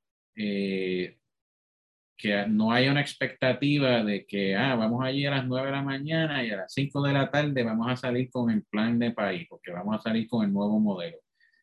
que 2.20 2.46
no 2.48 2.74
haya 2.74 2.92
una 2.92 3.00
expectativa 3.00 4.04
de 4.04 4.26
que 4.26 4.54
ah, 4.54 4.76
vamos 4.76 5.06
allí 5.06 5.26
a 5.26 5.32
las 5.32 5.48
9 5.48 5.68
de 5.68 5.72
la 5.72 5.82
mañana 5.82 6.44
y 6.44 6.52
a 6.52 6.58
las 6.58 6.74
5 6.74 7.02
de 7.02 7.14
la 7.14 7.32
tarde 7.32 7.64
vamos 7.64 7.90
a 7.90 7.96
salir 7.96 8.30
con 8.30 8.52
el 8.52 8.64
plan 8.66 9.00
de 9.00 9.12
país, 9.12 9.48
porque 9.50 9.72
vamos 9.72 9.96
a 9.96 10.02
salir 10.02 10.28
con 10.28 10.46
el 10.46 10.52
nuevo 10.52 10.80
modelo. 10.82 11.18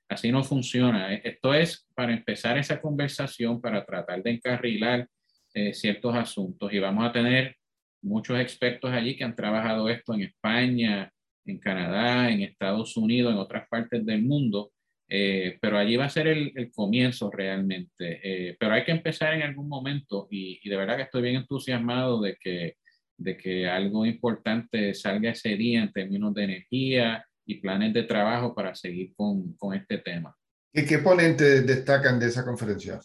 Así 0.09 0.33
no 0.33 0.43
funciona. 0.43 1.13
E, 1.13 1.21
esto 1.25 1.53
es 1.53 1.87
para 1.95 2.15
empezar 2.15 2.57
esa 2.57 2.81
conversación, 2.81 3.61
para 3.61 3.85
tratar 3.85 4.23
de 4.23 4.31
encarrilar 4.31 5.07
eh, 5.53 5.75
ciertos 5.75 6.15
asuntos 6.17 6.73
y 6.73 6.79
vamos 6.79 7.07
a 7.07 7.13
tener 7.13 7.57
muchos 8.01 8.41
expertos 8.41 8.91
allí 8.91 9.15
que 9.15 9.25
han 9.25 9.37
trabajado 9.37 9.91
esto 9.91 10.15
en 10.15 10.23
España, 10.23 11.13
en 11.45 11.59
Canadá, 11.59 12.31
en 12.31 12.41
Estados 12.41 12.97
Unidos, 12.97 13.33
en 13.33 13.39
otras 13.39 13.69
partes 13.69 14.07
del 14.07 14.23
mundo, 14.23 14.73
eh, 15.09 15.59
pero 15.61 15.79
allí 15.79 15.97
va 15.97 16.07
a 16.07 16.11
ser 16.11 16.27
el, 16.27 16.53
el 16.55 16.71
comienzo 16.71 17.31
realmente. 17.31 18.21
Eh, 18.23 18.57
pero 18.59 18.75
hay 18.75 18.85
que 18.85 18.93
empezar 18.93 19.35
en 19.35 19.43
algún 19.43 19.69
momento 19.69 20.29
y, 20.31 20.61
y, 20.63 20.69
de 20.69 20.77
verdad 20.77 20.97
que 20.97 21.03
estoy 21.03 21.23
bien 21.23 21.37
entusiasmado 21.37 22.21
de 22.21 22.37
que, 22.41 22.77
de 23.17 23.37
que 23.37 23.69
algo 23.69 24.05
importante 24.05 24.95
salga 24.95 25.31
ese 25.31 25.57
día 25.57 25.83
en 25.83 25.93
términos 25.93 26.35
de 26.35 26.45
energía, 26.45 27.25
y 27.47 27.61
planes 27.61 27.95
de 27.95 28.03
trabajo 28.03 28.55
para 28.55 28.75
seguir 28.75 29.15
con, 29.15 29.55
con 29.55 29.75
este 29.75 29.99
tema. 29.99 30.37
¿Y 30.73 30.85
qué 30.85 30.99
ponentes 30.99 31.67
destacan 31.67 32.19
de 32.19 32.27
esa 32.27 32.45
conferencia? 32.45 33.01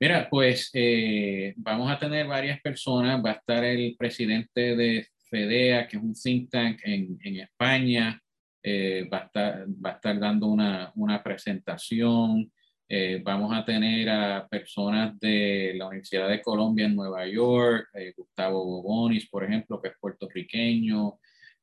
Mira, 0.00 0.28
pues 0.30 0.70
eh, 0.72 1.54
vamos 1.56 1.90
a 1.90 1.98
tener 1.98 2.26
varias 2.26 2.60
personas. 2.60 3.22
Va 3.24 3.30
a 3.30 3.34
estar 3.34 3.62
el 3.62 3.94
presidente 3.96 4.74
de 4.74 5.06
FEDEA, 5.28 5.86
que 5.86 5.96
es 5.98 6.02
un 6.02 6.14
think 6.14 6.50
tank 6.50 6.80
en, 6.84 7.18
en 7.22 7.36
España. 7.40 8.20
Eh, 8.62 9.08
va, 9.12 9.30
a 9.34 9.90
estar, 9.92 10.18
dando 10.18 10.46
una, 10.46 10.92
una 10.96 11.22
presentación. 11.22 12.50
Eh, 12.88 13.20
vamos 13.22 13.56
a 13.56 13.64
tener 13.64 14.08
a 14.08 14.46
personas 14.48 15.18
de 15.20 15.74
la 15.76 15.86
Universidad 15.86 16.28
de 16.28 16.42
Colombia 16.42 16.86
en 16.86 16.96
Nueva 16.96 17.26
York, 17.26 17.88
Gustavo 18.16 18.64
Bobonis, 18.64 19.28
por 19.28 19.44
ejemplo, 19.44 19.80
que 19.80 19.88
es 19.88 19.94
puertorriqueño, 20.00 21.18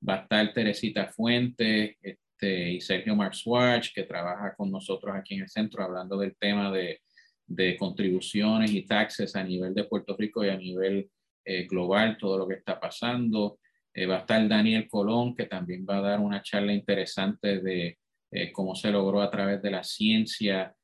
va 0.07 0.15
a 0.15 0.21
estar 0.21 0.53
Teresita 0.53 1.07
Fuentes 1.07 1.97
este, 2.01 2.71
y 2.73 2.81
Sergio 2.81 3.15
Marswatch, 3.15 3.93
que 3.93 4.03
trabaja 4.03 4.53
con 4.55 4.71
nosotros 4.71 5.15
aquí 5.15 5.35
en 5.35 5.41
el 5.41 5.49
centro 5.49 5.83
hablando 5.83 6.17
del 6.17 6.35
tema 6.37 6.71
de, 6.71 6.99
de 7.47 7.77
contribuciones 7.77 8.71
y 8.71 8.85
taxes 8.85 9.35
a 9.35 9.43
nivel 9.43 9.73
de 9.73 9.83
Puerto 9.83 10.15
Rico 10.17 10.43
y 10.43 10.49
a 10.49 10.57
nivel 10.57 11.09
eh, 11.43 11.67
global, 11.67 12.17
todo 12.17 12.37
lo 12.39 12.47
que 12.47 12.55
está 12.55 12.79
pasando. 12.79 13.59
Eh, 13.95 14.05
va 14.05 14.17
a 14.17 14.19
estar 14.19 14.47
Daniel 14.47 14.87
Colón, 14.87 15.35
que 15.35 15.45
también 15.45 15.85
va 15.89 15.97
a 15.97 16.01
dar 16.01 16.19
una 16.19 16.43
charla 16.43 16.73
interesante 16.73 17.61
de 17.61 17.97
eh, 18.31 18.51
cómo 18.51 18.75
se 18.75 18.91
logró 18.91 19.21
a 19.21 19.31
través 19.31 19.61
de 19.61 19.71
la 19.71 19.83
ciencia 19.83 20.75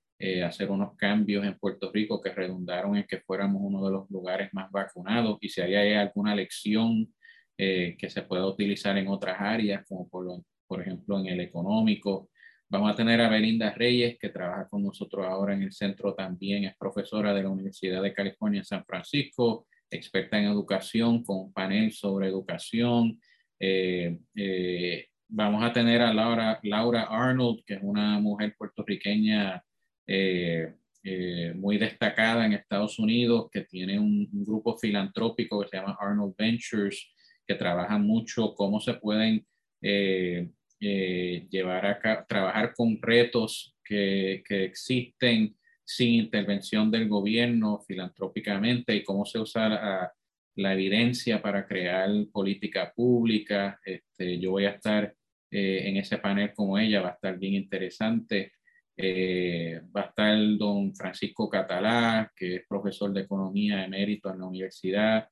hacer 0.45 0.69
unos 0.69 0.95
cambios 0.95 1.43
en 1.43 1.57
Puerto 1.57 1.91
Rico 1.91 2.21
que 2.21 2.29
redundaron 2.29 2.95
en 2.95 3.05
que 3.07 3.21
fuéramos 3.21 3.59
uno 3.59 3.83
de 3.83 3.91
los 3.91 4.07
lugares 4.11 4.49
más 4.53 4.69
vacunados 4.69 5.39
y 5.41 5.49
si 5.49 5.61
hay 5.61 5.93
alguna 5.93 6.35
lección 6.35 7.11
eh, 7.63 7.95
que 7.95 8.09
se 8.09 8.23
pueda 8.23 8.47
utilizar 8.47 8.97
en 8.97 9.07
otras 9.07 9.39
áreas, 9.39 9.85
como 9.87 10.09
por, 10.09 10.25
por 10.65 10.81
ejemplo 10.81 11.19
en 11.19 11.27
el 11.27 11.41
económico. 11.41 12.31
Vamos 12.67 12.91
a 12.91 12.95
tener 12.95 13.21
a 13.21 13.29
Belinda 13.29 13.71
Reyes, 13.71 14.17
que 14.19 14.29
trabaja 14.29 14.67
con 14.67 14.81
nosotros 14.81 15.27
ahora 15.27 15.53
en 15.53 15.61
el 15.61 15.71
centro 15.71 16.15
también, 16.15 16.63
es 16.63 16.75
profesora 16.75 17.35
de 17.35 17.43
la 17.43 17.49
Universidad 17.49 18.01
de 18.01 18.13
California 18.13 18.61
en 18.61 18.65
San 18.65 18.83
Francisco, 18.83 19.67
experta 19.91 20.39
en 20.39 20.45
educación, 20.45 21.23
con 21.23 21.37
un 21.39 21.53
panel 21.53 21.91
sobre 21.91 22.27
educación. 22.27 23.19
Eh, 23.59 24.17
eh, 24.35 25.07
vamos 25.27 25.63
a 25.63 25.71
tener 25.71 26.01
a 26.01 26.13
Laura, 26.13 26.59
Laura 26.63 27.03
Arnold, 27.03 27.63
que 27.65 27.75
es 27.75 27.79
una 27.83 28.19
mujer 28.19 28.55
puertorriqueña 28.57 29.63
muy 31.55 31.77
destacada 31.77 32.45
en 32.45 32.53
Estados 32.53 32.99
Unidos, 32.99 33.49
que 33.51 33.61
tiene 33.61 33.97
un, 33.99 34.27
grupo 34.31 34.77
filantrópico 34.77 35.61
que 35.61 35.69
se 35.69 35.77
llama 35.77 35.97
Arnold 35.99 36.35
Ventures, 36.37 37.11
que 37.47 37.55
trabajan 37.55 38.05
mucho 38.05 38.53
cómo 38.55 38.79
se 38.79 38.95
pueden 38.95 39.45
eh, 39.81 40.49
eh, 40.79 41.47
llevar 41.49 41.85
a 41.85 42.25
trabajar 42.25 42.73
con 42.73 42.99
retos 43.01 43.75
que, 43.83 44.43
que, 44.47 44.63
existen 44.65 45.55
sin 45.83 46.13
intervención 46.15 46.89
del 46.91 47.07
gobierno 47.07 47.79
filantrópicamente 47.87 48.95
y 48.95 49.03
cómo 49.03 49.25
se 49.25 49.39
usa 49.39 49.69
la, 49.69 50.13
la 50.55 50.73
evidencia 50.73 51.41
para 51.41 51.65
crear 51.67 52.09
política 52.31 52.91
pública. 52.95 53.79
Este, 53.85 54.39
yo 54.39 54.51
voy 54.51 54.65
a 54.65 54.71
estar 54.71 55.13
eh, 55.49 55.81
en 55.85 55.97
ese 55.97 56.17
panel 56.17 56.53
como 56.53 56.77
ella, 56.77 57.01
va 57.01 57.09
a 57.09 57.13
estar 57.13 57.37
bien 57.37 57.55
interesante. 57.55 58.53
va 59.95 60.01
a 60.01 60.05
estar 60.09 60.37
don 60.57 60.93
Francisco 60.95 61.49
Catalá, 61.49 62.31
que 62.35 62.57
es 62.57 62.67
profesor 62.67 63.11
de 63.13 63.21
economía 63.21 63.83
emérito 63.83 64.29
en 64.31 64.39
la 64.39 64.45
universidad, 64.45 65.27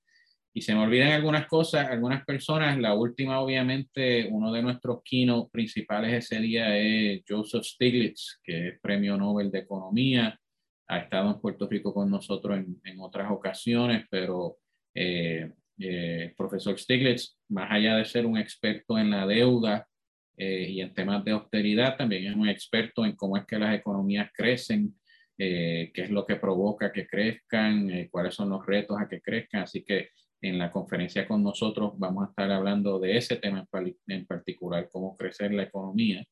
y 0.53 0.61
se 0.61 0.73
me 0.73 0.81
olvidan 0.81 1.11
algunas 1.11 1.47
cosas, 1.47 1.89
algunas 1.89 2.25
personas. 2.25 2.77
La 2.79 2.93
última, 2.93 3.39
obviamente, 3.39 4.27
uno 4.31 4.51
de 4.51 4.63
nuestros 4.63 5.01
keynote 5.03 5.49
principales 5.51 6.25
ese 6.25 6.41
día 6.41 6.75
es 6.77 7.23
Joseph 7.27 7.63
Stiglitz, 7.63 8.39
que 8.43 8.69
es 8.69 8.79
premio 8.81 9.15
Nobel 9.15 9.51
de 9.51 9.59
Economía. 9.59 10.39
Ha 10.87 10.97
estado 10.97 11.31
en 11.31 11.39
Puerto 11.39 11.67
Rico 11.67 11.93
con 11.93 12.09
nosotros 12.09 12.57
en, 12.57 12.81
en 12.83 12.99
otras 12.99 13.31
ocasiones, 13.31 14.05
pero 14.09 14.57
eh, 14.95 15.51
eh, 15.77 16.33
profesor 16.35 16.77
Stiglitz, 16.79 17.37
más 17.49 17.71
allá 17.71 17.95
de 17.95 18.05
ser 18.05 18.25
un 18.25 18.37
experto 18.37 18.97
en 18.97 19.11
la 19.11 19.27
deuda 19.27 19.87
eh, 20.35 20.67
y 20.67 20.81
en 20.81 20.93
temas 20.93 21.23
de 21.23 21.31
austeridad, 21.31 21.95
también 21.95 22.25
es 22.25 22.35
un 22.35 22.49
experto 22.49 23.05
en 23.05 23.15
cómo 23.15 23.37
es 23.37 23.45
que 23.45 23.59
las 23.59 23.75
economías 23.75 24.31
crecen, 24.33 24.95
qué 25.37 25.93
es 25.93 26.09
lo 26.09 26.25
que 26.25 26.35
provoca 26.35 26.91
que 26.91 27.07
crezcan, 27.07 28.09
cuáles 28.11 28.35
son 28.35 28.49
los 28.49 28.65
retos 28.65 28.97
a 28.99 29.07
que 29.07 29.21
crezcan. 29.21 29.61
Así 29.61 29.85
que 29.85 30.09
en 30.41 30.57
la 30.57 30.71
conferencia 30.71 31.27
con 31.27 31.43
nosotros 31.43 31.93
vamos 31.97 32.25
a 32.25 32.29
estar 32.29 32.51
hablando 32.51 32.99
de 32.99 33.17
ese 33.17 33.35
tema 33.37 33.65
en 34.07 34.25
particular, 34.25 34.89
cómo 34.91 35.17
crecer 35.17 35.53
la 35.53 35.63
economía. 35.63 36.23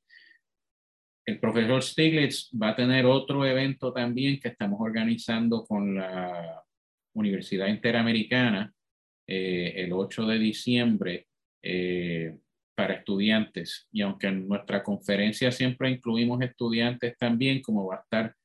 El 1.26 1.40
profesor 1.40 1.84
Stiglitz 1.84 2.50
va 2.52 2.70
a 2.70 2.76
tener 2.76 3.06
otro 3.06 3.46
evento 3.46 3.92
también 3.92 4.40
que 4.40 4.48
estamos 4.48 4.80
organizando 4.80 5.66
con 5.66 5.96
la 5.96 6.64
Universidad 7.14 7.68
Interamericana 7.68 8.74
eh, 9.28 9.74
el 9.76 9.92
8 9.92 10.26
de 10.26 10.40
diciembre 10.40 11.28
eh, 11.62 12.38
para 12.76 12.94
estudiantes. 12.94 13.88
Y 13.92 14.02
aunque 14.02 14.28
en 14.28 14.48
nuestra 14.48 14.82
conferencia 14.82 15.52
siempre 15.52 15.90
incluimos 15.90 16.42
estudiantes 16.42 17.18
también, 17.18 17.62
como 17.62 17.88
va 17.88 17.96
a 17.96 18.02
estar 18.02 18.36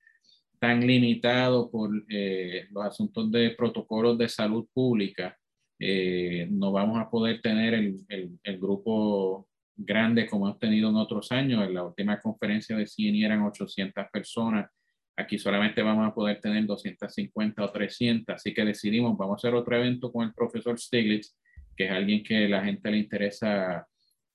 tan 0.58 0.84
limitado 0.84 1.70
por 1.70 1.90
eh, 2.08 2.66
los 2.70 2.84
asuntos 2.84 3.30
de 3.30 3.50
protocolos 3.50 4.18
de 4.18 4.28
salud 4.28 4.66
pública, 4.72 5.36
eh, 5.78 6.46
no 6.50 6.72
vamos 6.72 7.00
a 7.00 7.10
poder 7.10 7.40
tener 7.40 7.74
el, 7.74 7.96
el, 8.08 8.58
grupo 8.58 9.48
grande 9.74 10.26
como 10.26 10.46
hemos 10.46 10.58
tenido 10.58 10.90
en 10.90 10.96
otros 10.96 11.32
años. 11.32 11.66
En 11.66 11.74
la 11.74 11.84
última 11.84 12.20
conferencia 12.20 12.76
de 12.76 12.86
CIENI 12.86 13.24
eran 13.24 13.42
800 13.42 14.06
personas. 14.12 14.70
Aquí 15.16 15.38
solamente 15.38 15.82
vamos 15.82 16.08
a 16.08 16.14
poder 16.14 16.40
tener 16.40 16.64
250 16.66 17.64
o 17.64 17.70
300. 17.70 18.34
Así 18.34 18.54
que 18.54 18.64
decidimos, 18.64 19.16
vamos 19.18 19.34
a 19.34 19.48
hacer 19.48 19.54
otro 19.54 19.76
evento 19.76 20.12
con 20.12 20.26
el 20.26 20.34
profesor 20.34 20.78
Stiglitz, 20.78 21.36
que 21.76 21.86
es 21.86 21.90
alguien 21.90 22.22
que 22.22 22.48
la 22.48 22.64
gente 22.64 22.90
le 22.90 22.98
interesa 22.98 23.86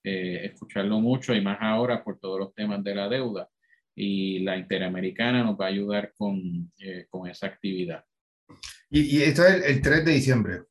eh, 0.03 0.45
escucharlo 0.45 0.99
mucho 0.99 1.33
y 1.33 1.41
más 1.41 1.57
ahora 1.59 2.03
por 2.03 2.19
todos 2.19 2.39
los 2.39 2.53
temas 2.53 2.83
de 2.83 2.95
la 2.95 3.09
deuda. 3.09 3.49
Y 3.95 4.39
la 4.39 4.57
Interamericana 4.57 5.43
nos 5.43 5.59
va 5.59 5.65
a 5.65 5.69
ayudar 5.69 6.13
con, 6.15 6.71
eh, 6.77 7.07
con 7.09 7.27
esa 7.27 7.47
actividad. 7.47 8.03
Y, 8.89 9.21
esto 9.21 9.45
es 9.45 9.65
el 9.65 9.81
3 9.81 10.05
de 10.05 10.11
diciembre. 10.13 10.61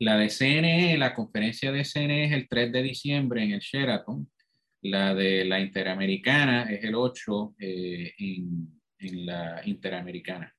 La 0.00 0.16
de 0.16 0.28
CNE, 0.28 0.96
la 0.96 1.14
conferencia 1.14 1.72
de 1.72 1.84
CNE 1.84 2.26
es 2.26 2.32
el 2.32 2.48
3 2.48 2.72
de 2.72 2.82
diciembre 2.82 3.42
en 3.42 3.52
el 3.52 3.60
Sheraton. 3.60 4.28
La 4.82 5.14
de 5.14 5.44
la 5.44 5.58
Interamericana 5.58 6.70
es 6.70 6.84
el 6.84 6.94
8 6.94 7.54
eh, 7.58 8.14
en, 8.18 8.80
en, 9.00 9.26
la 9.26 9.60
Interamericana. 9.64 10.54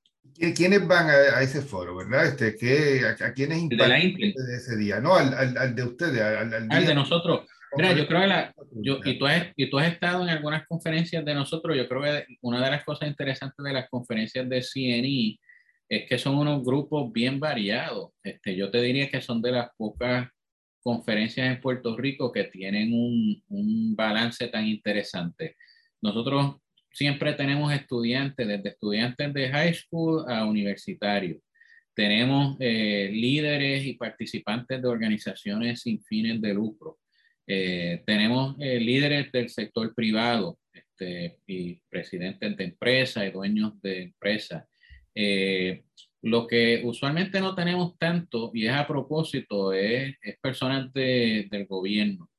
¿Quiénes 0.55 0.85
van 0.85 1.09
a, 1.09 1.41
ese 1.41 1.61
foro, 1.61 1.95
verdad? 1.95 2.27
Este, 2.27 2.55
¿qué, 2.57 3.01
a, 3.05 3.25
a, 3.27 3.33
quiénes 3.33 3.69
de, 3.69 3.77
la 3.77 3.87
de 3.87 4.33
ese 4.57 4.75
día? 4.75 4.99
No, 4.99 5.15
al, 5.15 5.33
al, 5.33 5.57
al 5.57 5.75
de 5.75 5.83
ustedes, 5.83 6.21
al, 6.21 6.53
al, 6.69 6.85
de 6.85 6.95
nosotros. 6.95 7.47
Mira, 7.77 7.93
yo 7.93 8.07
creo 8.07 8.21
que 8.21 8.27
la, 8.27 8.53
yo, 8.71 8.99
y, 9.05 9.17
tú 9.17 9.25
has, 9.25 9.47
y 9.55 9.69
tú 9.69 9.79
has 9.79 9.91
estado 9.91 10.23
en 10.23 10.29
algunas 10.29 10.67
conferencias 10.67 11.23
de 11.23 11.33
nosotros, 11.33 11.77
yo 11.77 11.87
creo 11.87 12.01
que 12.01 12.25
una 12.41 12.63
de 12.63 12.71
las 12.71 12.83
cosas 12.83 13.07
interesantes 13.07 13.63
de 13.63 13.73
las 13.73 13.89
conferencias 13.89 14.49
de 14.49 14.61
CNE 14.61 15.39
es 15.89 16.07
que 16.07 16.17
son 16.17 16.37
unos 16.37 16.63
grupos 16.63 17.11
bien 17.11 17.39
variados. 17.39 18.11
Este, 18.23 18.55
yo 18.55 18.69
te 18.69 18.81
diría 18.81 19.09
que 19.09 19.21
son 19.21 19.41
de 19.41 19.51
las 19.51 19.69
pocas 19.75 20.29
conferencias 20.81 21.47
en 21.47 21.61
Puerto 21.61 21.97
Rico 21.97 22.31
que 22.31 22.45
tienen 22.45 22.93
un, 22.93 23.43
un 23.49 23.95
balance 23.95 24.47
tan 24.47 24.67
interesante. 24.67 25.55
Nosotros 26.01 26.57
siempre 26.91 27.33
tenemos 27.33 27.73
estudiantes, 27.73 28.47
desde 28.47 28.69
estudiantes 28.69 29.33
de 29.33 29.49
high 29.49 29.73
school 29.73 30.25
a 30.29 30.45
universitarios. 30.45 31.41
Tenemos 31.93 32.55
eh, 32.59 33.09
líderes 33.11 33.85
y 33.85 33.93
participantes 33.93 34.81
de 34.81 34.87
organizaciones 34.87 35.81
sin 35.81 36.01
fines 36.01 36.39
de 36.39 36.53
lucro. 36.53 36.99
Eh, 37.45 38.03
tenemos 38.05 38.55
eh, 38.59 38.79
líderes 38.79 39.31
del 39.31 39.49
sector 39.49 39.93
privado 39.93 40.59
este, 40.71 41.39
y 41.47 41.81
presidentes 41.89 42.55
de 42.55 42.63
empresas 42.63 43.27
y 43.27 43.31
dueños 43.31 43.81
de 43.81 44.03
empresas. 44.03 44.63
Eh, 45.15 45.83
lo 46.21 46.47
que 46.47 46.81
usualmente 46.83 47.39
no 47.39 47.55
tenemos 47.55 47.97
tanto, 47.97 48.51
y 48.53 48.67
es 48.67 48.73
a 48.73 48.87
propósito, 48.87 49.73
es, 49.73 50.15
es 50.21 50.37
personas 50.39 50.91
del 50.93 51.65
gobierno. 51.67 52.29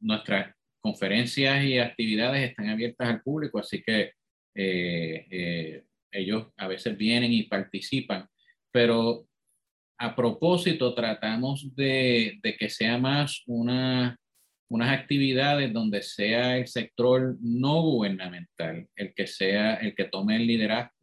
nuestras 0.00 0.54
conferencias 0.80 1.64
y 1.64 1.78
actividades 1.78 2.50
están 2.50 2.68
abiertas 2.68 3.08
al 3.08 3.22
público, 3.22 3.58
así 3.58 3.82
que 3.82 4.12
ellos 6.10 6.48
a 6.56 6.68
veces 6.68 6.96
vienen 6.96 7.32
y 7.32 7.44
participan, 7.44 8.28
pero 8.70 9.28
a 9.98 10.14
propósito 10.14 10.94
tratamos 10.94 11.74
de, 11.74 12.40
que 12.58 12.70
sea 12.70 12.98
más 12.98 13.42
una, 13.46 14.16
unas 14.70 14.96
actividades 14.96 15.72
donde 15.72 16.02
sea 16.02 16.56
el 16.56 16.68
sector 16.68 17.36
no 17.40 17.82
gubernamental 17.82 18.88
el 18.94 19.12
que 19.14 19.26
sea 19.26 19.74
el 19.74 19.94
que 19.94 20.04
tome 20.04 20.36
el 20.36 20.46
liderazgo 20.46 20.94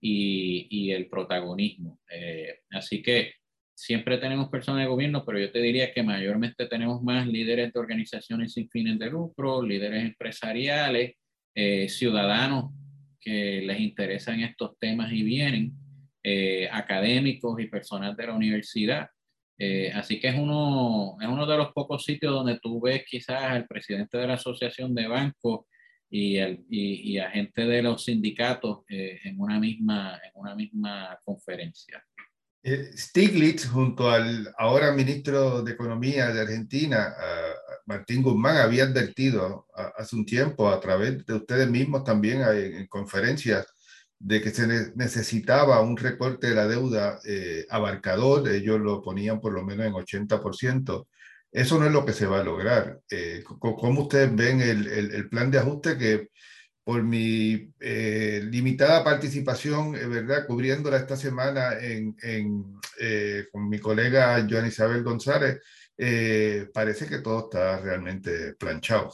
y, 0.00 0.90
el 0.92 1.08
protagonismo. 1.08 2.00
Eh, 2.10 2.60
así 2.70 3.02
que 3.02 3.32
siempre 3.74 4.18
tenemos 4.18 4.48
personas 4.48 4.82
de 4.82 4.88
gobierno, 4.88 5.24
pero 5.24 5.38
yo 5.38 5.50
te 5.50 5.60
diría 5.60 5.92
que 5.92 6.02
mayormente 6.02 6.66
tenemos 6.66 7.02
más 7.02 7.26
líderes 7.26 7.72
de 7.72 7.80
organizaciones 7.80 8.52
sin 8.52 8.68
fines 8.70 8.98
de 8.98 9.10
lucro, 9.10 9.62
líderes 9.62 10.04
empresariales, 10.04 11.14
eh, 11.54 11.88
ciudadanos 11.88 12.72
que 13.20 13.62
les 13.62 13.80
interesan 13.80 14.40
estos 14.40 14.78
temas 14.78 15.12
y 15.12 15.22
vienen. 15.22 15.72
Eh, 16.28 16.68
académicos 16.72 17.60
y 17.60 17.68
personas 17.68 18.16
de 18.16 18.26
la 18.26 18.34
universidad. 18.34 19.08
Eh, 19.56 19.92
así 19.94 20.18
que 20.18 20.26
es 20.26 20.34
uno, 20.34 21.16
es 21.20 21.28
uno 21.28 21.46
de 21.46 21.56
los 21.56 21.72
pocos 21.72 22.02
sitios 22.04 22.32
donde 22.32 22.58
tú 22.58 22.80
ves 22.80 23.04
quizás 23.08 23.44
al 23.44 23.64
presidente 23.68 24.18
de 24.18 24.26
la 24.26 24.34
Asociación 24.34 24.92
de 24.92 25.06
Bancos 25.06 25.66
y, 26.10 26.36
el, 26.36 26.64
y, 26.68 27.12
y 27.12 27.18
a 27.18 27.30
gente 27.30 27.62
de 27.62 27.82
los 27.82 28.04
sindicatos 28.04 28.80
eh, 28.88 29.20
en, 29.24 29.40
una 29.40 29.58
misma, 29.58 30.20
en 30.24 30.30
una 30.34 30.54
misma 30.54 31.18
conferencia. 31.24 32.02
Stiglitz, 32.64 33.68
junto 33.68 34.10
al 34.10 34.52
ahora 34.58 34.92
ministro 34.92 35.62
de 35.62 35.70
Economía 35.70 36.32
de 36.32 36.40
Argentina, 36.40 37.14
Martín 37.84 38.24
Guzmán, 38.24 38.56
había 38.56 38.82
advertido 38.82 39.68
hace 39.96 40.16
un 40.16 40.26
tiempo 40.26 40.68
a 40.68 40.80
través 40.80 41.24
de 41.24 41.34
ustedes 41.34 41.70
mismos 41.70 42.02
también 42.02 42.42
en 42.42 42.88
conferencias 42.88 43.68
de 44.18 44.40
que 44.40 44.50
se 44.50 44.92
necesitaba 44.94 45.80
un 45.80 45.96
recorte 45.96 46.48
de 46.48 46.54
la 46.54 46.66
deuda 46.66 47.20
eh, 47.24 47.66
abarcador, 47.68 48.48
ellos 48.48 48.80
lo 48.80 49.02
ponían 49.02 49.40
por 49.40 49.52
lo 49.52 49.64
menos 49.64 49.86
en 49.86 49.92
80%. 49.92 51.06
Eso 51.52 51.78
no 51.78 51.86
es 51.86 51.92
lo 51.92 52.04
que 52.04 52.12
se 52.12 52.26
va 52.26 52.40
a 52.40 52.44
lograr. 52.44 53.00
Eh, 53.10 53.42
¿Cómo 53.58 54.02
ustedes 54.02 54.34
ven 54.34 54.60
el, 54.60 55.28
plan 55.28 55.50
de 55.50 55.58
ajuste 55.58 55.96
que 55.96 56.28
por 56.84 57.02
mi 57.02 57.72
eh, 57.80 58.42
limitada 58.44 59.02
participación, 59.02 59.92
¿verdad? 59.92 60.46
Cubriéndola 60.46 60.98
esta 60.98 61.16
semana 61.16 61.72
en 61.80 62.14
con 63.50 63.68
mi 63.68 63.78
colega 63.78 64.46
Joan 64.48 64.66
Isabel 64.66 65.02
González, 65.02 65.60
parece 66.72 67.08
que 67.08 67.18
todo 67.18 67.46
está 67.46 67.80
realmente 67.80 68.54
planchado. 68.54 69.12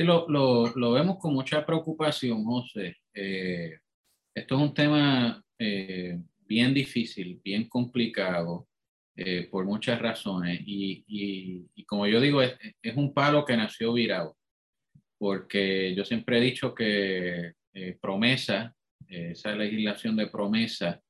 Sí, 0.00 0.06
lo, 0.06 0.26
lo, 0.28 0.92
vemos 0.92 1.18
con 1.18 1.34
mucha 1.34 1.66
preocupación, 1.66 2.42
José. 2.44 2.96
Eh, 3.12 3.78
esto 4.34 4.54
es 4.54 4.60
un 4.62 4.72
tema 4.72 5.44
eh, 5.58 6.18
bien 6.46 6.72
difícil, 6.72 7.38
bien 7.44 7.68
complicado 7.68 8.68
eh, 9.16 9.48
por 9.50 9.64
muchas 9.64 10.00
razones 10.00 10.60
y, 10.64 11.04
y, 11.74 11.84
como 11.84 12.06
yo 12.06 12.20
digo, 12.20 12.42
es, 12.42 12.56
es, 12.82 12.96
un 12.96 13.12
palo 13.12 13.44
que 13.44 13.56
nació 13.56 13.92
virado, 13.92 14.36
porque 15.18 15.94
yo 15.94 16.04
siempre 16.04 16.38
he 16.38 16.40
dicho 16.40 16.74
que 16.74 17.52
promesa, 18.00 18.74
esa 19.08 19.54
legislación 19.54 20.16
de 20.16 20.26
promesa, 20.28 21.00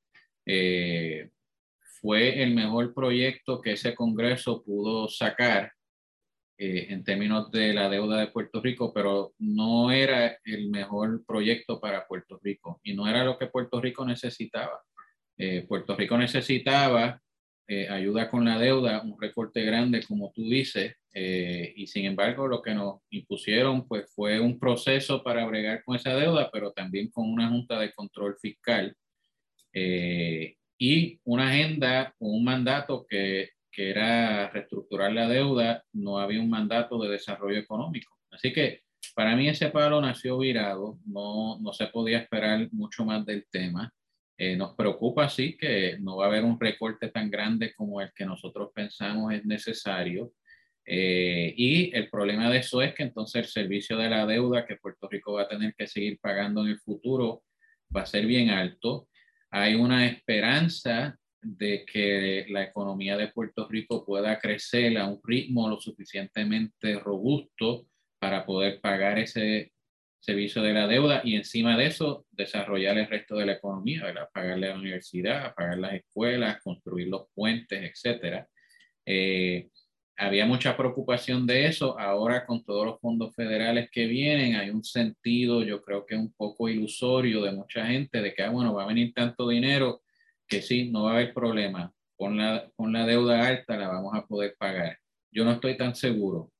fue 2.01 2.41
el 2.41 2.53
mejor 2.55 2.93
proyecto 2.93 3.61
que 3.61 3.73
ese 3.73 3.93
Congreso 3.93 4.63
pudo 4.63 5.07
sacar 5.07 5.71
eh, 6.63 6.93
en 6.93 7.03
términos 7.03 7.49
de 7.49 7.73
la 7.73 7.89
deuda 7.89 8.19
de 8.19 8.27
Puerto 8.27 8.61
Rico, 8.61 8.93
pero 8.93 9.33
no 9.39 9.91
era 9.91 10.37
el 10.43 10.69
mejor 10.69 11.25
proyecto 11.25 11.79
para 11.79 12.05
Puerto 12.05 12.39
Rico 12.43 12.79
y 12.83 12.93
no 12.93 13.07
era 13.07 13.23
lo 13.23 13.35
que 13.37 13.47
Puerto 13.47 13.81
Rico 13.81 14.05
necesitaba. 14.05 14.79
Eh, 15.39 15.65
Puerto 15.67 15.95
Rico 15.95 16.17
necesitaba 16.19 17.19
eh, 17.67 17.87
ayuda 17.89 18.29
con 18.29 18.45
la 18.45 18.59
deuda, 18.59 19.01
un 19.01 19.19
recorte 19.19 19.63
grande, 19.63 20.03
como 20.03 20.31
tú 20.33 20.43
dices, 20.43 20.95
y 21.13 21.87
sin 21.87 22.05
embargo 22.05 22.47
lo 22.47 22.61
que 22.61 22.73
nos 22.73 23.01
impusieron 23.09 23.85
pues, 23.85 24.09
fue 24.15 24.39
un 24.39 24.57
proceso 24.57 25.21
para 25.21 25.45
bregar 25.45 25.83
con 25.83 25.97
esa 25.97 26.15
deuda, 26.15 26.49
pero 26.53 26.71
también 26.71 27.09
con 27.09 27.29
una 27.29 27.49
junta 27.49 27.77
de 27.79 27.91
control 27.91 28.37
fiscal 28.41 28.95
y 29.73 31.19
una 31.25 31.49
agenda, 31.49 32.15
un 32.17 32.45
mandato 32.45 33.05
que 33.09 33.49
que 33.71 33.89
era 33.89 34.49
reestructurar 34.49 35.13
la 35.13 35.27
deuda, 35.27 35.83
no 35.93 36.19
había 36.19 36.41
un 36.41 36.49
mandato 36.49 37.01
de 37.01 37.09
desarrollo 37.09 37.57
económico. 37.57 38.17
Así 38.29 38.51
que 38.51 38.83
para 39.15 39.35
mí 39.35 39.47
ese 39.47 39.69
paro 39.69 40.01
nació 40.01 40.37
virado, 40.37 40.99
no, 41.05 41.57
no 41.59 41.73
se 41.73 41.87
podía 41.87 42.19
esperar 42.19 42.67
mucho 42.71 43.05
más 43.05 43.25
del 43.25 43.45
tema. 43.49 43.93
Eh, 44.43 44.55
nos 44.55 44.73
preocupa, 44.73 45.29
sí, 45.29 45.55
que 45.55 45.99
no 45.99 46.17
va 46.17 46.25
a 46.25 46.27
haber 46.29 46.43
un 46.43 46.59
recorte 46.59 47.09
tan 47.09 47.29
grande 47.29 47.75
como 47.75 48.01
el 48.01 48.11
que 48.11 48.25
nosotros 48.25 48.71
pensamos 48.73 49.31
es 49.35 49.45
necesario. 49.45 50.33
Eh, 50.83 51.53
y 51.55 51.95
el 51.95 52.09
problema 52.09 52.49
de 52.49 52.57
eso 52.57 52.81
es 52.81 52.95
que 52.95 53.03
entonces 53.03 53.43
el 53.43 53.51
servicio 53.51 53.97
de 53.97 54.09
la 54.09 54.25
deuda 54.25 54.65
que 54.65 54.77
Puerto 54.77 55.07
Rico 55.07 55.33
va 55.33 55.43
a 55.43 55.47
tener 55.47 55.75
que 55.75 55.85
seguir 55.85 56.17
pagando 56.19 56.63
en 56.63 56.69
el 56.69 56.79
futuro 56.79 57.43
va 57.95 58.01
a 58.01 58.07
ser 58.07 58.25
bien 58.25 58.49
alto. 58.49 59.07
Hay 59.51 59.75
una 59.75 60.07
esperanza 60.07 61.15
de 61.39 61.85
que 61.85 62.47
la 62.49 62.63
economía 62.63 63.17
de 63.17 63.27
Puerto 63.27 63.67
Rico 63.69 64.03
pueda 64.03 64.39
crecer 64.39 64.97
a 64.97 65.05
un 65.05 65.21
ritmo 65.23 65.69
lo 65.69 65.79
suficientemente 65.79 66.97
robusto 66.97 67.85
para 68.17 68.43
poder 68.43 68.81
pagar 68.81 69.19
ese 69.19 69.71
servicio 70.21 70.61
de 70.61 70.73
la 70.73 70.87
deuda 70.87 71.21
y 71.23 71.35
encima 71.35 71.75
de 71.75 71.87
eso 71.87 72.25
desarrollar 72.31 72.97
el 72.97 73.07
resto 73.07 73.35
de 73.35 73.47
la 73.47 73.53
economía, 73.53 74.03
¿verdad? 74.03 74.29
pagarle 74.31 74.67
a 74.67 74.73
la 74.75 74.79
universidad, 74.79 75.53
pagar 75.55 75.79
las 75.79 75.93
escuelas, 75.93 76.61
construir 76.61 77.07
los 77.07 77.27
puentes, 77.33 77.81
etcétera. 77.81 78.47
Eh, 79.05 79.67
había 80.15 80.45
mucha 80.45 80.77
preocupación 80.77 81.47
de 81.47 81.65
eso. 81.65 81.99
Ahora 81.99 82.45
con 82.45 82.63
todos 82.63 82.85
los 82.85 82.99
fondos 82.99 83.33
federales 83.35 83.89
que 83.89 84.05
vienen, 84.05 84.55
hay 84.55 84.69
un 84.69 84.83
sentido, 84.83 85.63
yo 85.63 85.81
creo 85.81 86.05
que 86.05 86.15
un 86.15 86.31
poco 86.33 86.69
ilusorio 86.69 87.41
de 87.41 87.53
mucha 87.53 87.87
gente 87.87 88.21
de 88.21 88.33
que, 88.35 88.43
ah, 88.43 88.51
bueno, 88.51 88.75
va 88.75 88.83
a 88.83 88.87
venir 88.87 89.13
tanto 89.15 89.49
dinero, 89.49 90.03
que 90.47 90.61
sí, 90.61 90.91
no 90.91 91.03
va 91.03 91.11
a 91.11 91.13
haber 91.15 91.33
problema. 91.33 91.91
Con 92.15 92.37
la, 92.37 92.69
con 92.75 92.93
la 92.93 93.07
deuda 93.07 93.47
alta 93.47 93.75
la 93.75 93.87
vamos 93.87 94.13
a 94.13 94.27
poder 94.27 94.55
pagar. 94.59 94.99
Yo 95.31 95.43
no 95.43 95.53
estoy 95.53 95.75
tan 95.75 95.95
seguro. 95.95 96.51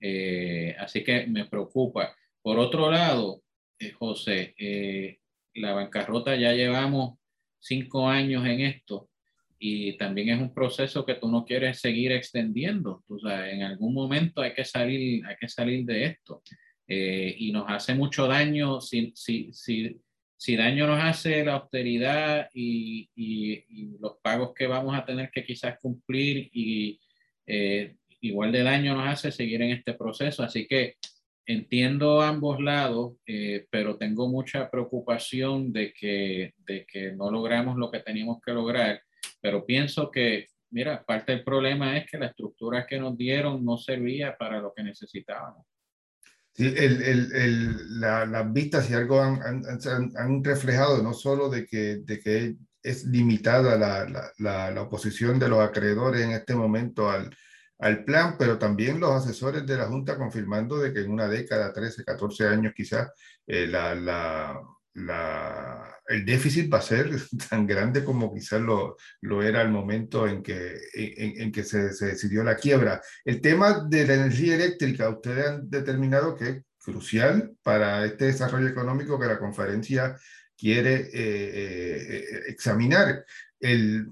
Eh, 0.00 0.76
así 0.78 1.02
que 1.02 1.26
me 1.26 1.46
preocupa. 1.46 2.14
Por 2.42 2.58
otro 2.58 2.90
lado, 2.90 3.42
eh, 3.78 3.92
José, 3.92 4.54
eh, 4.58 5.18
la 5.54 5.72
bancarrota 5.72 6.36
ya 6.36 6.52
llevamos 6.52 7.18
cinco 7.58 8.08
años 8.08 8.46
en 8.46 8.60
esto 8.60 9.10
y 9.58 9.96
también 9.96 10.30
es 10.30 10.40
un 10.40 10.54
proceso 10.54 11.04
que 11.04 11.14
tú 11.16 11.28
no 11.28 11.44
quieres 11.44 11.80
seguir 11.80 12.12
extendiendo. 12.12 13.04
O 13.08 13.18
sea, 13.18 13.50
en 13.50 13.62
algún 13.62 13.92
momento 13.92 14.40
hay 14.40 14.54
que 14.54 14.64
salir, 14.64 15.24
hay 15.26 15.36
que 15.36 15.48
salir 15.48 15.84
de 15.84 16.04
esto. 16.04 16.42
y 16.86 17.52
nos 17.52 17.66
hace 17.68 17.94
mucho 17.94 18.26
daño 18.26 18.80
si, 18.80 19.12
si, 19.14 19.52
si, 19.52 20.00
si 20.38 20.54
daño 20.54 20.86
nos 20.86 21.02
hace 21.02 21.44
la 21.44 21.54
austeridad 21.54 22.48
y, 22.54 23.10
los 24.00 24.18
pagos 24.22 24.54
que 24.54 24.68
vamos 24.68 24.96
a 24.96 25.04
tener 25.04 25.30
que 25.30 25.44
quizás 25.44 25.78
cumplir 25.80 26.48
y 26.52 27.00
eh, 27.44 27.96
igual 28.20 28.52
de 28.52 28.62
daño 28.62 28.94
nos 28.94 29.08
hace 29.08 29.32
seguir 29.32 29.60
en 29.62 29.72
este 29.72 29.94
proceso. 29.94 30.44
Así 30.44 30.66
que 30.68 30.94
entiendo 31.48 32.20
ambos 32.20 32.60
lados, 32.60 33.14
eh, 33.26 33.66
pero 33.70 33.96
tengo 33.96 34.28
mucha 34.28 34.70
preocupación 34.70 35.72
de 35.72 35.94
que, 35.94 36.52
de 36.58 36.84
que 36.86 37.12
no 37.12 37.30
logramos 37.30 37.78
lo 37.78 37.90
que 37.90 38.00
teníamos 38.00 38.38
que 38.44 38.52
lograr. 38.52 39.02
Pero 39.40 39.64
pienso 39.64 40.10
que, 40.10 40.48
mira, 40.70 41.02
parte 41.06 41.32
del 41.32 41.44
problema 41.44 41.96
es 41.96 42.08
que 42.08 42.18
la 42.18 42.26
estructura 42.26 42.86
que 42.86 42.98
nos 42.98 43.16
dieron 43.16 43.64
no 43.64 43.78
servía 43.78 44.36
para 44.36 44.60
lo 44.60 44.74
que 44.76 44.82
necesitábamos. 44.82 45.66
Sí, 46.52 46.66
el, 46.66 47.02
el, 47.02 48.00
la, 48.00 48.26
las 48.26 48.52
vistas 48.52 48.90
y 48.90 48.94
algo 48.94 49.22
han, 49.22 49.40
han, 49.42 50.12
han, 50.16 50.44
reflejado 50.44 51.02
no 51.02 51.14
solo 51.14 51.48
de 51.48 51.66
que, 51.66 51.98
de 52.04 52.20
que 52.20 52.56
es 52.82 53.04
limitada 53.04 53.78
la, 53.78 54.32
la, 54.38 54.70
la, 54.70 54.82
oposición 54.82 55.38
de 55.38 55.48
los 55.48 55.60
acreedores 55.60 56.20
en 56.20 56.32
este 56.32 56.54
momento 56.54 57.08
al, 57.08 57.30
al 57.78 58.04
plan, 58.04 58.36
pero 58.38 58.58
también 58.58 59.00
los 59.00 59.10
asesores 59.10 59.66
de 59.66 59.76
la 59.76 59.86
Junta 59.86 60.16
confirmando 60.16 60.78
de 60.78 60.92
que 60.92 61.00
en 61.00 61.10
una 61.10 61.28
década, 61.28 61.72
13, 61.72 62.04
14 62.04 62.48
años 62.48 62.72
quizás, 62.76 63.10
eh, 63.46 63.66
la, 63.66 63.94
la, 63.94 64.60
el 66.08 66.24
déficit 66.24 66.72
va 66.72 66.78
a 66.78 66.82
ser 66.82 67.10
tan 67.50 67.66
grande 67.66 68.04
como 68.04 68.34
quizás 68.34 68.60
lo, 68.60 68.96
lo 69.20 69.42
era 69.42 69.62
el 69.62 69.70
momento 69.70 70.26
en 70.26 70.42
que, 70.42 70.76
en, 70.94 71.42
en 71.42 71.52
que 71.52 71.64
se, 71.64 71.92
se, 71.92 72.06
decidió 72.06 72.42
la 72.42 72.56
quiebra. 72.56 73.00
El 73.24 73.40
tema 73.40 73.86
de 73.88 74.06
la 74.06 74.14
energía 74.14 74.56
eléctrica, 74.56 75.08
ustedes 75.08 75.46
han 75.46 75.70
determinado 75.70 76.34
que 76.34 76.48
es 76.48 76.62
crucial 76.78 77.54
para 77.62 78.04
este 78.06 78.26
desarrollo 78.26 78.68
económico 78.68 79.20
que 79.20 79.26
la 79.26 79.38
conferencia 79.38 80.16
quiere 80.56 80.94
eh, 80.94 81.10
eh, 81.12 82.24
examinar. 82.48 83.24
El, 83.60 84.08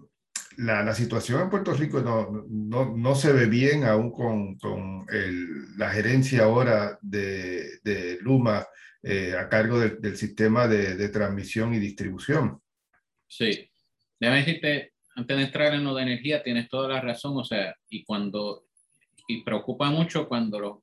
la, 0.58 0.82
la, 0.82 0.94
situación 0.94 1.42
en 1.42 1.50
Puerto 1.50 1.72
Rico 1.74 2.00
no, 2.00 2.44
no, 2.48 2.96
no 2.96 3.14
se 3.14 3.32
ve 3.32 3.46
bien 3.46 3.84
aún 3.84 4.10
con, 4.10 4.56
con 4.58 5.06
el, 5.10 5.76
la 5.76 5.90
gerencia 5.90 6.44
ahora 6.44 6.98
de, 7.02 7.78
de 7.82 8.18
Luma 8.20 8.66
eh, 9.02 9.34
a 9.38 9.48
cargo 9.48 9.78
del, 9.78 10.00
del 10.00 10.16
sistema 10.16 10.66
de, 10.66 10.96
de, 10.96 11.08
transmisión 11.08 11.74
y 11.74 11.78
distribución. 11.78 12.60
Sí, 13.26 13.70
déjame 14.18 14.40
decirte, 14.40 14.94
antes 15.14 15.36
de 15.36 15.42
entrar 15.44 15.74
en 15.74 15.84
lo 15.84 15.94
de 15.94 16.02
energía, 16.02 16.42
tienes 16.42 16.68
toda 16.68 16.88
la 16.88 17.00
razón, 17.00 17.36
o 17.36 17.44
sea, 17.44 17.74
y 17.88 18.04
cuando, 18.04 18.66
y 19.28 19.42
preocupa 19.42 19.90
mucho 19.90 20.28
cuando 20.28 20.58
los 20.58 20.78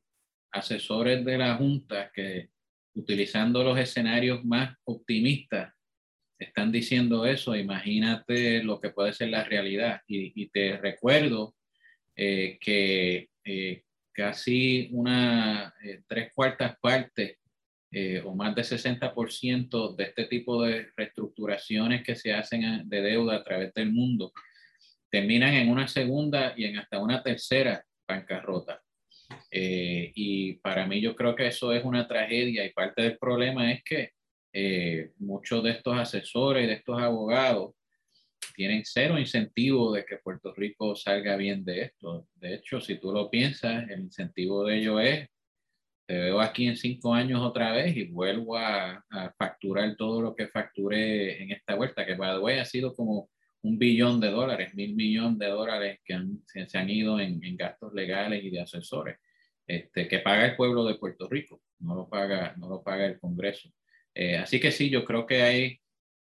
asesores 0.52 1.26
de 1.26 1.38
la 1.38 1.56
Junta 1.56 2.12
que 2.14 2.50
utilizando 2.96 3.64
los 3.64 3.78
escenarios 3.78 4.46
más 4.46 4.76
optimistas 4.86 5.74
están 6.44 6.72
diciendo 6.72 7.26
eso, 7.26 7.56
imagínate 7.56 8.64
lo 8.64 8.80
que 8.80 8.90
puede 8.90 9.14
ser 9.14 9.30
la 9.30 9.44
realidad. 9.44 10.02
Y, 10.08 10.50
te 10.50 10.78
recuerdo 10.78 11.56
eh, 12.16 12.58
que 12.62 13.30
eh, 13.44 13.84
casi 14.12 14.90
una 14.92 15.74
eh, 15.84 16.04
tres 16.08 16.32
cuartas 16.34 16.78
partes 16.80 17.38
o 18.24 18.34
más 18.34 18.56
de 18.56 18.64
60% 18.64 19.96
de 19.96 20.04
este 20.06 20.26
tipo 20.26 20.64
de 20.64 20.88
reestructuraciones 20.98 22.04
que 22.04 22.16
se 22.16 22.34
hacen 22.34 22.90
de 22.90 23.02
deuda 23.04 23.36
a 23.36 23.44
través 23.44 23.72
del 23.76 23.92
mundo 23.92 24.34
terminan 25.12 25.54
en 25.54 25.70
una 25.70 25.88
segunda 25.88 26.56
y 26.58 26.66
en 26.66 26.80
hasta 26.80 26.98
una 26.98 27.22
tercera 27.22 27.86
bancarrota. 28.08 28.82
Y 29.52 30.54
para 30.54 30.88
mí 30.88 31.02
yo 31.02 31.16
creo 31.16 31.36
que 31.36 31.46
eso 31.46 31.72
es 31.72 31.86
una 31.86 32.08
tragedia 32.08 32.66
y 32.66 32.74
parte 32.74 33.04
del 33.04 33.20
problema 33.20 33.72
es 33.72 33.84
que 33.84 34.14
eh, 34.54 35.12
muchos 35.18 35.64
de 35.64 35.72
estos 35.72 35.98
asesores, 35.98 36.68
de 36.68 36.74
estos 36.74 37.02
abogados, 37.02 37.76
tienen 38.56 38.84
cero 38.86 39.18
incentivo 39.18 39.92
de 39.92 40.06
que 40.06 40.18
Puerto 40.18 40.54
Rico 40.54 40.96
salga 40.96 41.36
bien 41.36 41.66
de 41.66 41.82
esto. 41.82 42.28
De 42.36 42.54
hecho, 42.54 42.80
si 42.80 43.00
tú 43.00 43.12
lo 43.12 43.30
piensas, 43.30 43.90
el 43.90 44.02
incentivo 44.02 44.64
de 44.66 44.78
ello 44.78 45.00
es 45.00 45.28
te 46.06 46.18
veo 46.18 46.42
aquí 46.42 46.68
en 46.68 46.76
cinco 46.76 47.14
años 47.14 47.42
otra 47.42 47.72
vez 47.72 47.96
y 47.96 48.06
vuelvo 48.06 48.58
a, 48.58 49.04
facturar 49.38 49.96
todo 49.96 50.22
lo 50.22 50.36
que 50.36 50.48
facturé 50.48 51.42
en 51.42 51.52
esta 51.52 51.76
vuelta, 51.76 52.06
que 52.06 52.16
by 52.16 52.36
the 52.36 52.40
way 52.40 52.60
ha 52.60 52.66
sido 52.66 52.94
como 52.94 53.30
un 53.62 53.78
billón 53.78 54.20
de 54.20 54.30
dólares, 54.30 54.74
mil 54.74 54.96
millones 54.96 55.40
de 55.40 55.48
dólares 55.48 56.00
que 56.04 56.20
se, 56.68 56.78
han 56.78 56.90
ido 56.90 57.20
en, 57.20 57.40
gastos 57.56 57.94
legales 57.94 58.44
y 58.44 58.50
de 58.50 58.62
asesores, 58.62 59.18
este, 59.66 60.08
que 60.10 60.20
paga 60.20 60.46
el 60.46 60.56
pueblo 60.58 60.84
de 60.84 60.96
Puerto 60.96 61.30
Rico, 61.30 61.62
no 61.80 61.96
lo 61.96 62.10
paga, 62.10 62.54
no 62.58 62.68
lo 62.68 62.84
paga 62.84 63.06
el 63.06 63.20
Congreso. 63.20 63.70
Eh, 64.16 64.38
así 64.38 64.60
que 64.60 64.72
sí, 64.72 64.90
yo 64.90 65.04
creo 65.06 65.26
que 65.26 65.42
hay, 65.42 65.80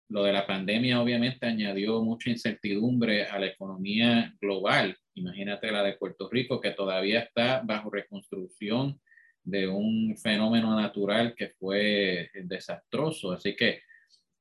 lo 0.08 0.22
de 0.22 0.32
la 0.32 0.46
pandemia 0.46 1.00
obviamente 1.00 1.46
añadió 1.46 2.02
mucha 2.02 2.30
incertidumbre 2.30 3.26
a 3.26 3.38
la 3.38 3.46
economía 3.46 4.34
global. 4.40 4.96
Imagínate 5.14 5.70
la 5.72 5.82
de 5.82 5.94
Puerto 5.94 6.28
Rico, 6.30 6.60
que 6.60 6.72
todavía 6.72 7.20
está 7.20 7.62
bajo 7.64 7.90
reconstrucción 7.90 9.00
de 9.42 9.68
un 9.68 10.16
fenómeno 10.16 10.78
natural 10.78 11.34
que 11.36 11.50
fue 11.58 12.30
desastroso. 12.44 13.32
Así 13.32 13.54
que 13.54 13.80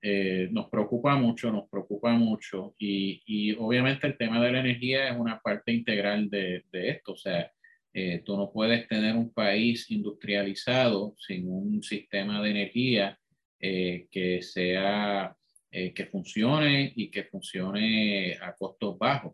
eh, 0.01 0.49
nos 0.51 0.69
preocupa 0.69 1.15
mucho, 1.15 1.51
nos 1.51 1.69
preocupa 1.69 2.11
mucho. 2.11 2.75
Y, 2.77 3.21
y, 3.25 3.53
obviamente 3.53 4.05
el 4.07 4.17
tema 4.17 4.43
de 4.43 4.51
la 4.51 4.59
energía 4.59 5.09
es 5.09 5.17
una 5.17 5.39
parte 5.39 5.71
integral 5.71 6.29
de, 6.29 6.65
de 6.71 6.89
esto. 6.89 7.13
O 7.13 7.17
sea, 7.17 7.51
eh, 7.93 8.21
tú 8.25 8.35
no 8.35 8.51
puedes 8.51 8.87
tener 8.87 9.15
un 9.15 9.31
país 9.31 9.89
industrializado 9.91 11.15
sin 11.17 11.47
un 11.47 11.83
sistema 11.83 12.41
de 12.41 12.49
energía 12.51 13.19
eh, 13.63 14.07
que 14.11 14.41
sea, 14.41 15.35
que 15.71 16.05
funcione 16.05 16.93
y 16.95 17.09
que 17.09 17.23
funcione 17.23 18.37
a 18.39 18.53
costos 18.53 18.95
bajos. 18.99 19.33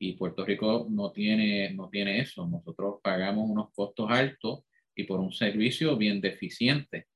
Y 0.00 0.14
Puerto 0.14 0.44
Rico 0.44 0.88
no 0.90 1.12
tiene, 1.12 1.72
no 1.74 1.88
tiene 1.88 2.20
eso. 2.20 2.44
Nosotros 2.46 2.96
pagamos 3.02 3.48
unos 3.48 3.72
costos 3.72 4.10
altos 4.10 4.64
y 4.96 5.04
por 5.04 5.20
un 5.20 5.32
servicio 5.32 5.96
bien 5.96 6.20
deficiente. 6.20 7.06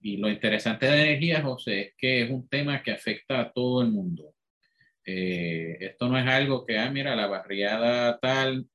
Y 0.00 0.18
lo 0.18 0.30
interesante 0.30 0.86
de 0.86 1.02
energía, 1.02 1.42
José, 1.42 1.80
es 1.80 1.94
que 1.98 2.22
es 2.22 2.30
un 2.30 2.48
tema 2.48 2.82
que 2.82 2.92
afecta 2.92 3.40
a 3.40 3.52
todo 3.52 3.82
el 3.82 3.90
mundo. 3.90 4.34
Eh, 5.04 5.76
esto 5.80 6.08
no 6.08 6.18
es 6.18 6.26
algo 6.26 6.66
que, 6.66 6.78
ah, 6.78 6.90
mira, 6.90 7.16
la 7.16 7.26
barriada 7.26 8.18
tal, 8.18 8.66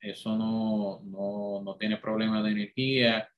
eso 0.00 0.36
no, 0.36 1.00
no, 1.04 1.62
no 1.62 1.76
tiene 1.76 1.96
problema 1.98 2.42
de 2.42 2.50
energía 2.50 3.28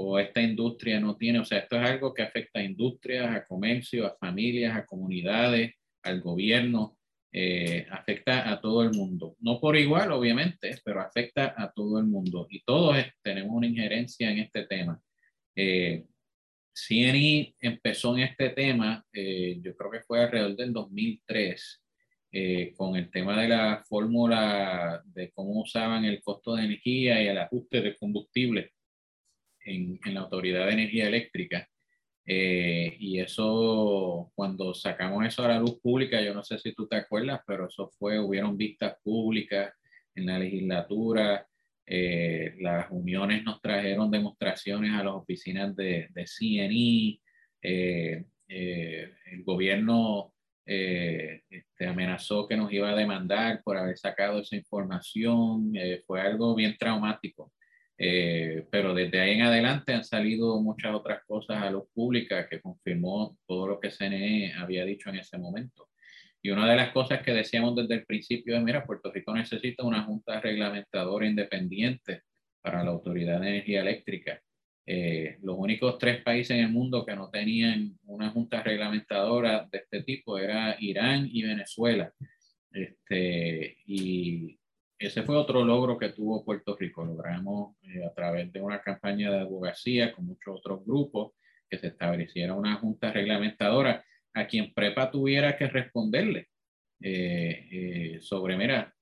o 0.00 0.16
esta 0.18 0.40
industria 0.40 1.00
no 1.00 1.16
tiene, 1.16 1.40
o 1.40 1.44
sea, 1.44 1.58
esto 1.58 1.76
es 1.76 1.82
algo 1.82 2.14
que 2.14 2.22
afecta 2.22 2.60
a 2.60 2.62
industrias, 2.62 3.34
a 3.34 3.44
comercio, 3.44 4.06
a 4.06 4.16
familias, 4.16 4.76
a 4.76 4.86
comunidades, 4.86 5.74
al 6.02 6.20
gobierno. 6.20 6.96
Eh, 7.32 7.84
afecta 7.90 8.48
a 8.50 8.60
todo 8.60 8.82
el 8.84 8.92
mundo. 8.92 9.36
No 9.40 9.60
por 9.60 9.76
igual, 9.76 10.12
obviamente, 10.12 10.78
pero 10.84 11.00
afecta 11.00 11.52
a 11.56 11.72
todo 11.72 11.98
el 11.98 12.06
mundo. 12.06 12.46
Y 12.48 12.62
todos 12.62 12.96
tenemos 13.22 13.50
una 13.52 13.66
injerencia 13.66 14.30
en 14.30 14.38
este 14.38 14.66
tema. 14.66 15.00
Eh, 15.56 16.06
CNI 16.72 17.56
empezó 17.60 18.16
en 18.16 18.22
este 18.22 18.50
tema, 18.50 19.04
eh, 19.12 19.58
yo 19.60 19.74
creo 19.76 19.90
que 19.90 20.00
fue 20.02 20.22
alrededor 20.22 20.54
del 20.56 20.72
2003, 20.72 21.82
eh, 22.30 22.72
con 22.76 22.94
el 22.94 23.10
tema 23.10 23.40
de 23.42 23.48
la 23.48 23.82
fórmula 23.88 25.02
de 25.06 25.32
cómo 25.32 25.60
usaban 25.62 26.04
el 26.04 26.22
costo 26.22 26.54
de 26.54 26.64
energía 26.64 27.20
y 27.20 27.26
el 27.26 27.38
ajuste 27.38 27.80
de 27.80 27.96
combustible 27.96 28.72
en, 29.68 30.00
en 30.04 30.14
la 30.14 30.20
Autoridad 30.20 30.66
de 30.66 30.72
Energía 30.72 31.06
Eléctrica. 31.08 31.68
Eh, 32.30 32.94
y 33.00 33.20
eso, 33.20 34.30
cuando 34.34 34.74
sacamos 34.74 35.24
eso 35.24 35.42
a 35.42 35.48
la 35.48 35.58
luz 35.58 35.80
pública, 35.80 36.20
yo 36.20 36.34
no 36.34 36.44
sé 36.44 36.58
si 36.58 36.74
tú 36.74 36.86
te 36.86 36.96
acuerdas, 36.96 37.40
pero 37.46 37.68
eso 37.68 37.90
fue, 37.98 38.18
hubieron 38.20 38.54
vistas 38.54 38.96
públicas 39.02 39.72
en 40.14 40.26
la 40.26 40.38
legislatura, 40.38 41.46
eh, 41.86 42.54
las 42.60 42.90
uniones 42.90 43.44
nos 43.44 43.62
trajeron 43.62 44.10
demostraciones 44.10 44.92
a 44.92 45.04
las 45.04 45.14
oficinas 45.14 45.74
de, 45.74 46.08
de 46.10 46.24
CNI, 46.26 47.22
eh, 47.62 48.24
el 48.46 49.42
gobierno 49.42 50.34
este, 50.66 51.86
amenazó 51.86 52.46
que 52.46 52.58
nos 52.58 52.70
iba 52.70 52.90
a 52.90 52.96
demandar 52.96 53.62
por 53.64 53.78
haber 53.78 53.96
sacado 53.96 54.40
esa 54.40 54.54
información, 54.54 55.72
fue 56.06 56.20
algo 56.20 56.54
bien 56.54 56.76
traumático. 56.78 57.52
Eh, 58.00 58.64
pero 58.70 58.94
desde 58.94 59.20
ahí 59.20 59.32
en 59.32 59.42
adelante 59.42 59.92
han 59.92 60.04
salido 60.04 60.60
muchas 60.62 60.94
otras 60.94 61.24
cosas 61.24 61.60
a 61.60 61.70
luz 61.70 61.84
pública 61.92 62.48
que 62.48 62.60
confirmó 62.60 63.36
todo 63.46 63.66
lo 63.66 63.80
que 63.80 63.90
CNE 63.90 64.54
había 64.54 64.84
dicho 64.84 65.10
en 65.10 65.16
ese 65.16 65.36
momento. 65.36 65.88
Y 66.40 66.50
una 66.50 66.70
de 66.70 66.76
las 66.76 66.92
cosas 66.92 67.22
que 67.22 67.32
decíamos 67.32 67.74
desde 67.74 67.94
el 67.94 68.06
principio 68.06 68.56
es, 68.56 68.62
mira, 68.62 68.86
Puerto 68.86 69.10
Rico 69.12 69.34
necesita 69.34 69.82
una 69.84 70.04
junta 70.04 70.40
reglamentadora 70.40 71.26
independiente 71.26 72.22
para 72.62 72.84
la 72.84 72.90
Autoridad 72.90 73.40
de 73.40 73.48
Energía 73.48 73.80
Eléctrica. 73.80 74.40
Eh, 74.86 75.36
los 75.42 75.56
únicos 75.58 75.98
tres 75.98 76.22
países 76.22 76.56
en 76.56 76.64
el 76.64 76.70
mundo 76.70 77.04
que 77.04 77.16
no 77.16 77.28
tenían 77.28 77.98
una 78.04 78.30
junta 78.30 78.62
reglamentadora 78.62 79.68
de 79.70 79.78
este 79.78 80.02
tipo 80.04 80.38
era 80.38 80.76
Irán 80.78 81.28
y 81.30 81.42
Venezuela. 81.42 82.12
Este, 82.70 83.78
y 83.86 84.57
ese 84.98 85.22
fue 85.22 85.36
otro 85.36 85.64
logro 85.64 85.96
que 85.96 86.10
tuvo 86.10 86.44
Puerto 86.44 86.76
Rico. 86.76 87.04
Logramos 87.04 87.76
eh, 87.82 88.04
a 88.04 88.12
través 88.12 88.52
de 88.52 88.60
una 88.60 88.80
campaña 88.80 89.30
de 89.30 89.40
abogacía 89.40 90.12
con 90.12 90.26
muchos 90.26 90.56
otros 90.58 90.84
grupos 90.84 91.32
que 91.68 91.78
se 91.78 91.88
estableciera 91.88 92.54
una 92.54 92.76
junta 92.76 93.12
reglamentadora 93.12 94.04
a 94.34 94.46
quien 94.46 94.72
prepa 94.72 95.10
tuviera 95.10 95.56
que 95.56 95.68
responderle 95.68 96.48
eh, 97.00 97.68
eh, 97.70 98.18
sobre, 98.20 98.56
mira, 98.56 98.92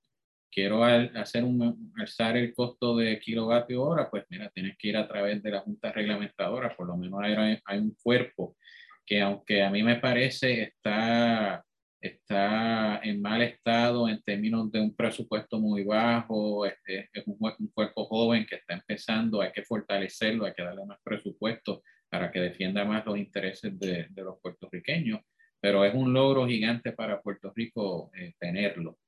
quiero 0.50 0.84
hacer 0.84 1.44
un, 1.44 1.92
alzar 1.96 2.36
el 2.36 2.54
costo 2.54 2.96
de 2.96 3.18
kilovatio 3.18 3.82
hora, 3.82 4.10
pues 4.10 4.24
mira, 4.28 4.50
tienes 4.50 4.76
que 4.78 4.88
ir 4.88 4.96
a 4.96 5.08
través 5.08 5.42
de 5.42 5.50
la 5.50 5.60
junta 5.60 5.92
reglamentadora, 5.92 6.74
por 6.76 6.86
lo 6.86 6.96
menos 6.96 7.20
hay, 7.22 7.58
hay 7.64 7.78
un 7.78 7.94
cuerpo 8.02 8.56
que 9.04 9.20
aunque 9.20 9.62
a 9.62 9.70
mí 9.70 9.82
me 9.82 9.96
parece 9.96 10.62
está 10.62 11.64
está 12.00 13.00
en 13.02 13.20
mal 13.20 13.42
estado 13.42 14.08
en 14.08 14.22
términos 14.22 14.70
de 14.70 14.80
un 14.80 14.94
presupuesto 14.94 15.58
muy 15.58 15.84
bajo, 15.84 16.66
es, 16.66 16.74
un, 17.26 17.70
cuerpo 17.74 18.04
joven 18.04 18.46
que 18.46 18.56
está 18.56 18.74
empezando, 18.74 19.40
hay 19.40 19.52
que 19.52 19.62
fortalecerlo, 19.62 20.44
hay 20.44 20.52
que 20.54 20.62
darle 20.62 20.84
más 20.84 20.98
presupuesto 21.02 21.82
para 22.08 22.30
que 22.30 22.40
defienda 22.40 22.84
más 22.84 23.04
los 23.06 23.18
intereses 23.18 23.78
de, 23.78 24.06
de 24.10 24.22
los 24.22 24.38
puertorriqueños, 24.40 25.20
pero 25.60 25.84
es 25.84 25.94
un 25.94 26.12
logro 26.12 26.46
gigante 26.46 26.92
para 26.92 27.20
Puerto 27.20 27.52
Rico 27.54 28.10
eh, 28.14 28.34
tenerlo. 28.38 28.98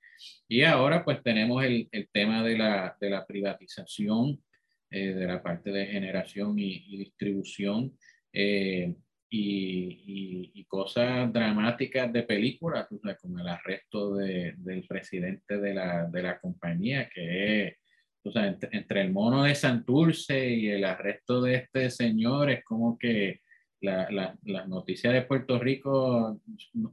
Y 0.49 0.63
ahora 0.65 1.05
pues 1.05 1.23
tenemos 1.23 1.63
el, 1.65 1.89
el 1.93 2.09
tema 2.13 2.43
de 2.43 2.59
la, 2.59 2.97
de 3.01 3.11
la 3.11 3.27
privatización 3.27 4.43
eh, 4.91 5.13
de 5.13 5.27
la 5.27 5.43
parte 5.43 5.71
de 5.71 5.87
generación 5.87 6.59
y, 6.59 6.85
y 6.89 6.99
distribución. 6.99 7.97
Eh, 8.33 8.95
y, 9.31 10.53
y, 10.55 10.65
cosas 10.65 11.33
dramáticas 11.33 12.13
de 12.13 12.23
películas, 12.23 12.87
como 13.21 13.39
el 13.39 13.49
arresto 13.49 14.15
de, 14.15 14.55
del 14.57 14.87
presidente 14.87 15.59
de 15.59 15.75
la, 15.75 16.07
de 16.07 16.23
la 16.23 16.39
compañía, 16.39 17.09
que 17.09 17.77
o 18.25 18.33
sea, 18.33 18.47
entre, 18.47 19.01
el 19.01 19.13
mono 19.13 19.45
de 19.45 19.55
Santurce 19.55 20.51
y 20.51 20.69
el 20.69 20.85
arresto 20.85 21.41
de 21.41 21.55
este 21.57 21.91
señor, 21.91 22.51
es 22.51 22.65
como 22.65 22.99
que 22.99 23.41
la, 23.81 24.11
la, 24.11 24.37
las 24.45 24.69
noticias 24.69 25.13
de 25.13 25.23
Puerto 25.23 25.59
Rico 25.59 26.41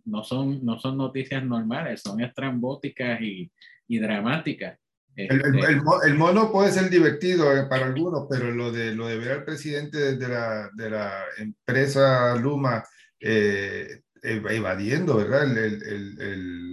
no 0.06 0.24
son, 0.24 0.64
no 0.64 0.80
son 0.80 0.98
noticias 0.98 1.44
normales, 1.44 2.02
son 2.02 2.22
estrambóticas 2.22 3.22
y, 3.22 3.52
y 3.88 4.00
dramáticas. 4.00 4.80
El, 5.16 5.42
el, 5.42 5.60
este 5.60 6.08
el, 6.08 6.16
mono 6.16 6.52
puede 6.52 6.72
ser 6.72 6.90
divertido 6.90 7.56
eh, 7.56 7.68
para 7.70 7.86
algunos, 7.86 8.28
pero 8.30 8.52
lo 8.52 8.72
de, 8.72 8.94
lo 8.94 9.08
de 9.08 9.18
ver 9.18 9.32
al 9.32 9.46
presidente 9.46 10.18
de 10.18 10.28
la, 10.28 10.70
de 10.74 10.90
la 10.90 11.24
empresa 11.38 12.36
Luma 12.36 12.84
eh, 13.20 14.02
evadiendo, 14.22 15.18
¿verdad? 15.18 15.48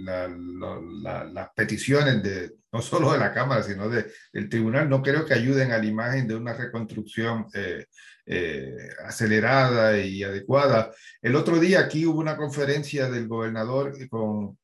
La, 0.03 0.27
la, 0.27 1.23
las 1.25 1.49
peticiones 1.55 2.21
de 2.21 2.55
no 2.73 2.81
solo 2.81 3.13
de 3.13 3.19
la 3.19 3.31
Cámara, 3.31 3.61
sino 3.61 3.87
de, 3.87 4.07
del 4.33 4.49
tribunal, 4.49 4.89
no 4.89 5.01
creo 5.03 5.25
que 5.25 5.35
ayuden 5.35 5.71
a 5.71 5.77
la 5.77 5.85
imagen 5.85 6.27
de 6.27 6.35
una 6.35 6.53
reconstrucción 6.53 7.45
eh, 8.25 8.89
acelerada 9.05 9.97
y 9.99 10.23
adecuada. 10.23 10.91
El 11.21 11.35
otro 11.35 11.59
día 11.59 11.81
aquí 11.81 12.05
hubo 12.05 12.19
una 12.19 12.35
conferencia 12.35 13.11
del 13.11 13.27
gobernador 13.27 13.93
con 14.09 14.57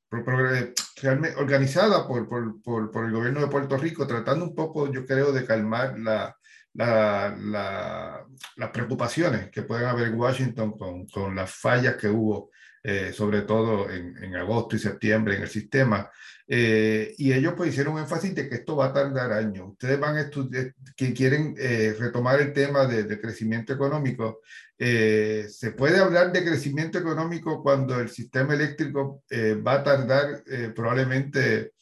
realmente 1.02 1.38
organizada 1.38 2.08
por, 2.08 2.28
por, 2.28 2.62
por, 2.62 2.92
por, 2.92 3.06
el 3.06 3.12
gobierno 3.12 3.42
de 3.42 3.48
Puerto 3.48 3.78
Rico, 3.78 4.08
tratando 4.08 4.46
un 4.46 4.56
poco, 4.56 4.92
yo 4.92 5.06
creo, 5.06 5.32
de 5.32 5.46
calmar 5.46 5.98
la, 6.00 6.36
la, 6.74 7.36
la, 7.38 8.26
las 8.56 8.70
preocupaciones 8.72 9.50
que 9.50 9.64
pueden 9.64 9.88
haber 9.88 10.08
en 10.08 10.20
Washington 10.20 10.78
con, 10.78 11.08
con 11.08 11.36
las 11.36 11.52
fallas 11.52 11.96
que 11.96 12.08
hubo 12.08 12.52
eh, 12.82 13.12
sobre 13.12 13.42
todo 13.42 13.90
en, 13.90 14.36
agosto 14.38 14.78
y 14.78 14.80
septiembre 14.80 15.36
en 15.36 15.42
el 15.42 15.50
sistema. 15.50 16.10
Eh, 16.48 17.14
y 17.18 17.34
ellos 17.34 17.54
pues 17.56 17.72
hicieron 17.72 18.00
énfasis 18.00 18.34
de 18.34 18.48
que 18.48 18.56
esto 18.56 18.78
va 18.78 18.88
a 18.88 18.94
tardar 18.94 19.34
años. 19.34 19.72
Ustedes 19.72 20.00
van 20.00 20.16
a 20.16 20.22
estudiar, 20.22 20.74
que 20.96 21.14
quieren 21.14 21.56
eh, 21.58 21.94
retomar 22.00 22.40
el 22.40 22.54
tema 22.54 22.86
de, 22.86 23.04
de 23.04 23.20
crecimiento 23.20 23.74
económico. 23.74 24.40
¿Se 24.78 25.74
puede 25.76 25.98
hablar 26.00 26.32
de 26.32 26.46
crecimiento 26.46 26.98
económico 26.98 27.62
cuando 27.62 28.00
el 28.00 28.08
sistema 28.08 28.54
eléctrico 28.54 29.24
va 29.68 29.74
a 29.74 29.84
tardar 29.84 30.42
probablemente, 30.74 31.74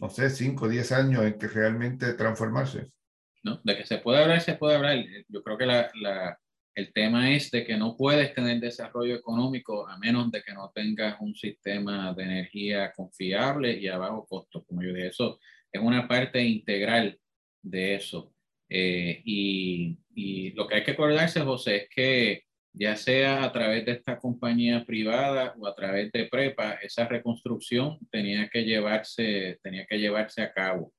no 0.00 0.10
sé, 0.10 0.28
5 0.30 0.64
o 0.64 0.68
10 0.68 0.92
años 0.92 1.24
en 1.24 1.38
que 1.38 1.46
realmente 1.46 2.12
transformarse? 2.14 2.90
No, 3.44 3.60
de 3.62 3.76
que 3.76 3.86
se 3.86 3.98
puede 3.98 4.20
hablar, 4.20 4.40
se 4.40 4.54
puede 4.54 4.74
hablar. 4.74 4.96
Yo 5.28 5.44
creo 5.44 5.56
que 5.56 5.66
la 5.66 6.36
el 6.74 6.92
tema 6.92 7.34
es 7.34 7.50
de 7.50 7.64
que 7.64 7.76
no 7.76 7.96
puedes 7.96 8.34
tener 8.34 8.60
desarrollo 8.60 9.14
económico 9.14 9.88
a 9.88 9.98
menos 9.98 10.30
de 10.30 10.42
que 10.42 10.52
no 10.52 10.70
tengas 10.74 11.20
un 11.20 11.34
sistema 11.34 12.14
de 12.14 12.22
energía 12.22 12.92
confiable 12.92 13.78
y 13.78 13.88
a 13.88 13.98
bajo 13.98 14.26
costo. 14.26 14.64
Como 14.64 14.82
yo 14.82 14.92
dije, 14.92 15.08
eso 15.08 15.40
es 15.72 15.82
una 15.82 16.06
parte 16.06 16.42
integral 16.42 17.18
de 17.62 17.94
eso. 17.96 18.32
Eh, 18.68 19.20
y, 19.24 19.98
y, 20.14 20.52
lo 20.52 20.66
que 20.68 20.76
hay 20.76 20.84
que 20.84 20.92
acordarse, 20.92 21.40
José, 21.40 21.76
es 21.76 21.88
que 21.88 22.44
ya 22.72 22.96
sea 22.96 23.44
a 23.44 23.52
través 23.52 23.84
de 23.84 23.92
esta 23.92 24.18
compañía 24.18 24.84
privada 24.84 25.54
o 25.58 25.66
a 25.66 25.74
través 25.74 26.12
de 26.12 26.26
prepa, 26.26 26.74
esa 26.74 27.06
reconstrucción 27.08 27.98
tenía 28.10 28.48
que 28.48 28.64
llevarse, 28.64 29.58
tenía 29.62 29.86
que 29.86 29.98
llevarse 29.98 30.42
a 30.42 30.52
cabo. 30.52 30.92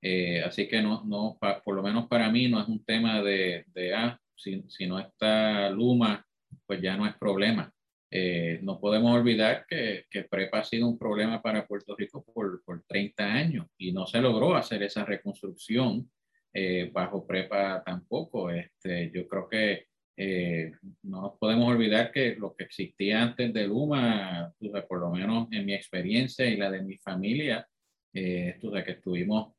Eh, 0.00 0.42
así 0.42 0.68
que 0.68 0.80
no, 0.80 1.04
no 1.04 1.38
por 1.64 1.74
lo 1.74 1.82
menos 1.82 2.06
para 2.08 2.30
mí 2.30 2.48
no 2.48 2.60
es 2.62 2.68
un 2.68 2.84
tema 2.84 3.20
de, 3.20 3.64
de 3.74 3.94
ah, 3.94 4.18
si, 4.38 4.64
si 4.68 4.86
no 4.86 4.98
está 4.98 5.70
Luma, 5.70 6.24
pues 6.66 6.80
ya 6.80 6.96
no 6.96 7.06
es 7.06 7.14
problema. 7.16 7.72
Eh, 8.10 8.60
no 8.62 8.80
podemos 8.80 9.14
olvidar 9.14 9.66
que, 9.68 10.06
que, 10.10 10.24
PREPA 10.24 10.60
ha 10.60 10.64
sido 10.64 10.88
un 10.88 10.98
problema 10.98 11.42
para 11.42 11.66
Puerto 11.66 11.94
Rico 11.94 12.24
por, 12.24 12.62
por 12.64 12.82
30 12.84 13.22
años 13.22 13.66
y 13.76 13.92
no 13.92 14.06
se 14.06 14.20
logró 14.20 14.56
hacer 14.56 14.82
esa 14.82 15.04
reconstrucción 15.04 16.08
eh, 16.52 16.90
bajo 16.92 17.26
PREPA 17.26 17.82
tampoco. 17.84 18.50
Este, 18.50 19.10
yo 19.14 19.28
creo 19.28 19.48
que 19.48 19.86
eh, 20.16 20.72
no 21.02 21.22
nos 21.22 21.38
podemos 21.38 21.68
olvidar 21.68 22.10
que 22.10 22.34
lo 22.36 22.54
que 22.56 22.64
existía 22.64 23.22
antes 23.22 23.52
de 23.52 23.66
Luma, 23.66 24.52
por 24.88 25.00
lo 25.00 25.10
menos 25.10 25.48
en 25.52 25.66
mi 25.66 25.74
experiencia 25.74 26.46
y 26.46 26.56
la 26.56 26.70
de 26.70 26.82
mi 26.82 26.96
familia, 26.96 27.66
eh, 28.12 28.58
que 28.60 28.90
estuvimos 28.90 29.54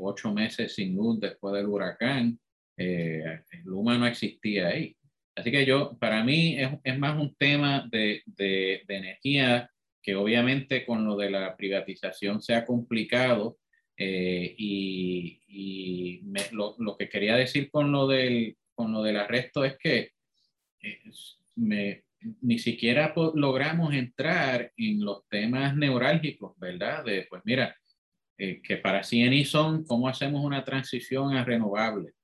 ocho 0.00 0.34
meses 0.34 0.74
sin 0.74 0.94
luz 0.94 1.18
después 1.18 1.54
del 1.54 1.66
huracán, 1.66 2.38
eh, 2.76 3.42
Luma 3.64 3.98
no 3.98 4.06
existía 4.06 4.68
ahí. 4.68 4.96
Así 5.34 5.50
que 5.50 5.64
yo, 5.64 5.96
para 5.98 6.22
mí 6.24 6.58
es, 6.58 6.70
es 6.84 6.98
más 6.98 7.18
un 7.18 7.34
tema 7.36 7.88
de, 7.90 8.22
de, 8.26 8.82
de, 8.86 8.96
energía 8.96 9.70
que 10.02 10.14
obviamente 10.14 10.84
con 10.84 11.06
lo 11.06 11.16
de 11.16 11.30
la 11.30 11.56
privatización 11.56 12.42
se 12.42 12.54
ha 12.54 12.66
complicado 12.66 13.58
eh, 13.96 14.54
y, 14.58 15.40
y 15.46 16.20
me, 16.24 16.40
lo, 16.52 16.74
lo, 16.78 16.96
que 16.96 17.08
quería 17.08 17.36
decir 17.36 17.70
con 17.70 17.92
lo 17.92 18.06
del, 18.06 18.56
con 18.74 18.92
lo 18.92 19.02
del 19.02 19.16
arresto 19.16 19.64
es 19.64 19.78
que 19.78 20.10
me, 21.56 22.04
ni 22.40 22.58
siquiera 22.58 23.14
logramos 23.34 23.94
entrar 23.94 24.72
en 24.76 25.04
los 25.04 25.26
temas 25.28 25.76
neurálgicos, 25.76 26.58
¿verdad? 26.58 27.04
De, 27.04 27.26
pues 27.28 27.42
mira, 27.44 27.76
eh, 28.36 28.60
que 28.60 28.76
para 28.76 29.02
CNI 29.02 29.44
son 29.44 29.84
cómo 29.84 30.08
hacemos 30.08 30.44
una 30.44 30.64
transición 30.64 31.36
a 31.36 31.44
renovables 31.44 32.14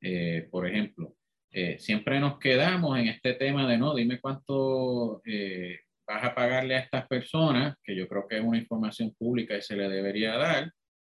eh, 0.00 0.48
por 0.50 0.66
ejemplo, 0.66 1.14
eh, 1.50 1.78
siempre 1.78 2.20
nos 2.20 2.38
quedamos 2.38 2.98
en 2.98 3.08
este 3.08 3.34
tema 3.34 3.68
de, 3.68 3.78
no, 3.78 3.94
dime 3.94 4.20
cuánto 4.20 5.22
eh, 5.24 5.80
vas 6.06 6.24
a 6.24 6.34
pagarle 6.34 6.76
a 6.76 6.80
estas 6.80 7.06
personas, 7.06 7.76
que 7.82 7.96
yo 7.96 8.08
creo 8.08 8.26
que 8.28 8.38
es 8.38 8.44
una 8.44 8.58
información 8.58 9.14
pública 9.18 9.56
y 9.56 9.62
se 9.62 9.76
le 9.76 9.88
debería 9.88 10.36
dar, 10.36 10.72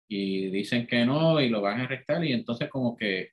y 0.08 0.50
dicen 0.50 0.86
que 0.86 1.06
no 1.06 1.40
y 1.40 1.48
lo 1.48 1.62
van 1.62 1.80
a 1.80 1.86
restar 1.86 2.22
y 2.22 2.32
entonces 2.32 2.68
como 2.68 2.96
que, 2.96 3.30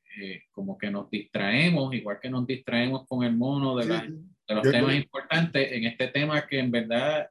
como 0.51 0.77
que 0.77 0.89
nos 0.89 1.09
distraemos, 1.09 1.93
igual 1.93 2.19
que 2.21 2.29
nos 2.29 2.47
distraemos 2.47 3.05
con 3.05 3.23
el 3.25 3.35
mono 3.35 3.75
de, 3.75 3.85
de 3.85 4.55
los 4.55 4.63
temas 4.63 4.95
importantes, 4.95 5.73
en 5.73 5.85
este 5.85 6.07
tema 6.07 6.47
que 6.47 6.59
en 6.59 6.71
verdad 6.71 7.29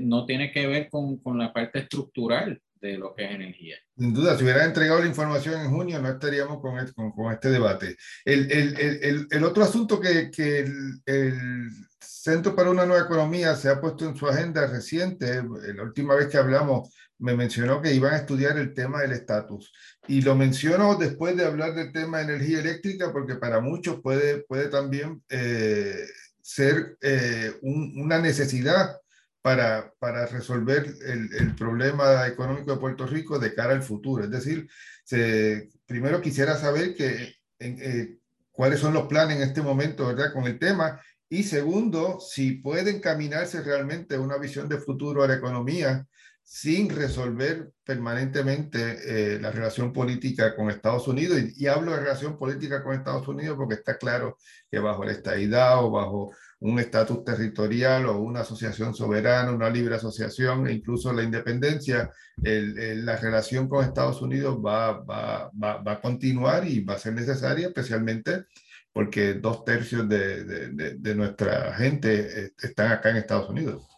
no 0.00 0.26
tiene 0.26 0.52
que 0.52 0.68
ver 0.68 0.88
con, 0.88 1.18
con 1.18 1.38
la 1.38 1.52
parte 1.52 1.80
estructural 1.80 2.60
de 2.88 2.98
lo 2.98 3.14
que 3.14 3.24
es 3.24 3.30
energía. 3.30 3.76
Sin 3.96 4.12
duda, 4.12 4.36
si 4.36 4.44
hubiera 4.44 4.64
entregado 4.64 5.00
la 5.00 5.06
información 5.06 5.60
en 5.60 5.70
junio, 5.70 6.00
no 6.00 6.10
estaríamos 6.10 6.60
con, 6.60 6.78
este, 6.78 6.92
con, 6.92 7.12
con 7.12 7.32
este 7.32 7.48
debate. 7.48 7.96
El, 8.24 8.50
el, 8.52 8.78
el, 8.78 9.28
el, 9.30 9.44
otro 9.44 9.64
asunto 9.64 9.98
que, 10.00 10.30
que 10.30 10.66
el, 11.06 11.70
Centro 12.00 12.54
para 12.56 12.70
una 12.70 12.86
Nueva 12.86 13.04
Economía 13.04 13.54
se 13.54 13.68
ha 13.68 13.80
puesto 13.80 14.06
en 14.06 14.16
su 14.16 14.26
agenda 14.26 14.66
reciente, 14.66 15.42
la 15.74 15.82
última 15.82 16.14
vez 16.14 16.28
que 16.28 16.38
hablamos, 16.38 16.94
me 17.18 17.34
mencionó 17.34 17.82
que 17.82 17.92
iban 17.92 18.14
a 18.14 18.18
estudiar 18.18 18.56
el 18.58 18.72
tema 18.72 19.02
del 19.02 19.12
estatus. 19.12 19.72
Y 20.08 20.22
lo 20.22 20.34
menciono 20.34 20.96
después 20.96 21.36
de 21.36 21.44
hablar 21.44 21.74
del 21.74 21.92
tema 21.92 22.18
de 22.18 22.24
energía 22.34 22.60
eléctrica, 22.60 23.12
porque 23.12 23.34
para 23.36 23.60
muchos 23.60 24.00
puede, 24.00 24.42
puede 24.42 24.68
también 24.68 25.22
eh, 25.28 26.06
ser 26.40 26.96
eh, 27.02 27.52
un, 27.60 27.92
una 28.02 28.18
necesidad 28.18 28.98
para, 29.44 29.92
para 29.98 30.24
resolver 30.24 30.86
el, 31.04 31.28
el, 31.34 31.54
problema 31.54 32.26
económico 32.26 32.72
de 32.72 32.80
Puerto 32.80 33.06
Rico 33.06 33.38
de 33.38 33.54
cara 33.54 33.74
al 33.74 33.82
futuro. 33.82 34.24
Es 34.24 34.30
decir, 34.30 34.66
se, 35.04 35.68
primero 35.84 36.22
quisiera 36.22 36.56
saber 36.56 36.94
que, 36.94 37.34
eh, 37.58 38.16
cuáles 38.50 38.80
son 38.80 38.94
los 38.94 39.06
planes 39.06 39.36
en 39.36 39.42
este 39.42 39.60
momento 39.60 40.06
¿verdad? 40.06 40.32
con 40.32 40.44
el 40.44 40.58
tema 40.58 40.98
y 41.28 41.42
segundo, 41.42 42.20
si 42.20 42.52
pueden 42.52 43.00
caminarse 43.00 43.60
realmente 43.60 44.16
una 44.16 44.38
visión 44.38 44.66
de 44.66 44.78
futuro 44.78 45.22
a 45.22 45.28
la 45.28 45.34
economía 45.34 46.06
sin 46.42 46.88
resolver 46.88 47.70
permanentemente 47.84 49.34
eh, 49.34 49.38
la 49.40 49.50
relación 49.50 49.92
política 49.92 50.56
con 50.56 50.70
Estados 50.70 51.06
Unidos. 51.06 51.38
Y, 51.38 51.64
y, 51.64 51.66
hablo 51.66 51.92
de 51.92 52.00
relación 52.00 52.38
política 52.38 52.82
con 52.82 52.94
Estados 52.94 53.28
Unidos 53.28 53.58
porque 53.58 53.74
está 53.74 53.98
claro 53.98 54.38
que 54.70 54.78
bajo 54.78 55.04
la 55.04 55.12
estadidad 55.12 55.84
o 55.84 55.90
bajo 55.90 56.32
un 56.60 56.78
estatus 56.78 57.24
territorial 57.24 58.06
o 58.06 58.18
una 58.18 58.40
asociación 58.40 58.94
soberana, 58.94 59.52
una 59.52 59.70
libre 59.70 59.96
asociación 59.96 60.66
e 60.66 60.72
incluso 60.72 61.12
la 61.12 61.22
independencia, 61.22 62.10
la 62.36 63.16
relación 63.16 63.68
con 63.68 63.84
Estados 63.84 64.22
Unidos 64.22 64.58
va, 64.64 65.00
va, 65.00 65.50
va, 65.50 65.76
va, 65.78 65.92
a 65.92 66.00
continuar 66.00 66.66
y 66.66 66.80
va 66.80 66.94
a 66.94 66.98
ser 66.98 67.14
necesaria, 67.14 67.68
especialmente 67.68 68.44
porque 68.92 69.34
dos 69.34 69.64
tercios 69.64 70.08
de, 70.08 70.44
de, 70.44 70.94
de 70.94 71.14
nuestra 71.14 71.74
gente 71.74 72.44
eh, 72.44 72.50
están 72.62 72.92
acá 72.92 73.10
en 73.10 73.16
Estados 73.16 73.50
Unidos. 73.50 73.88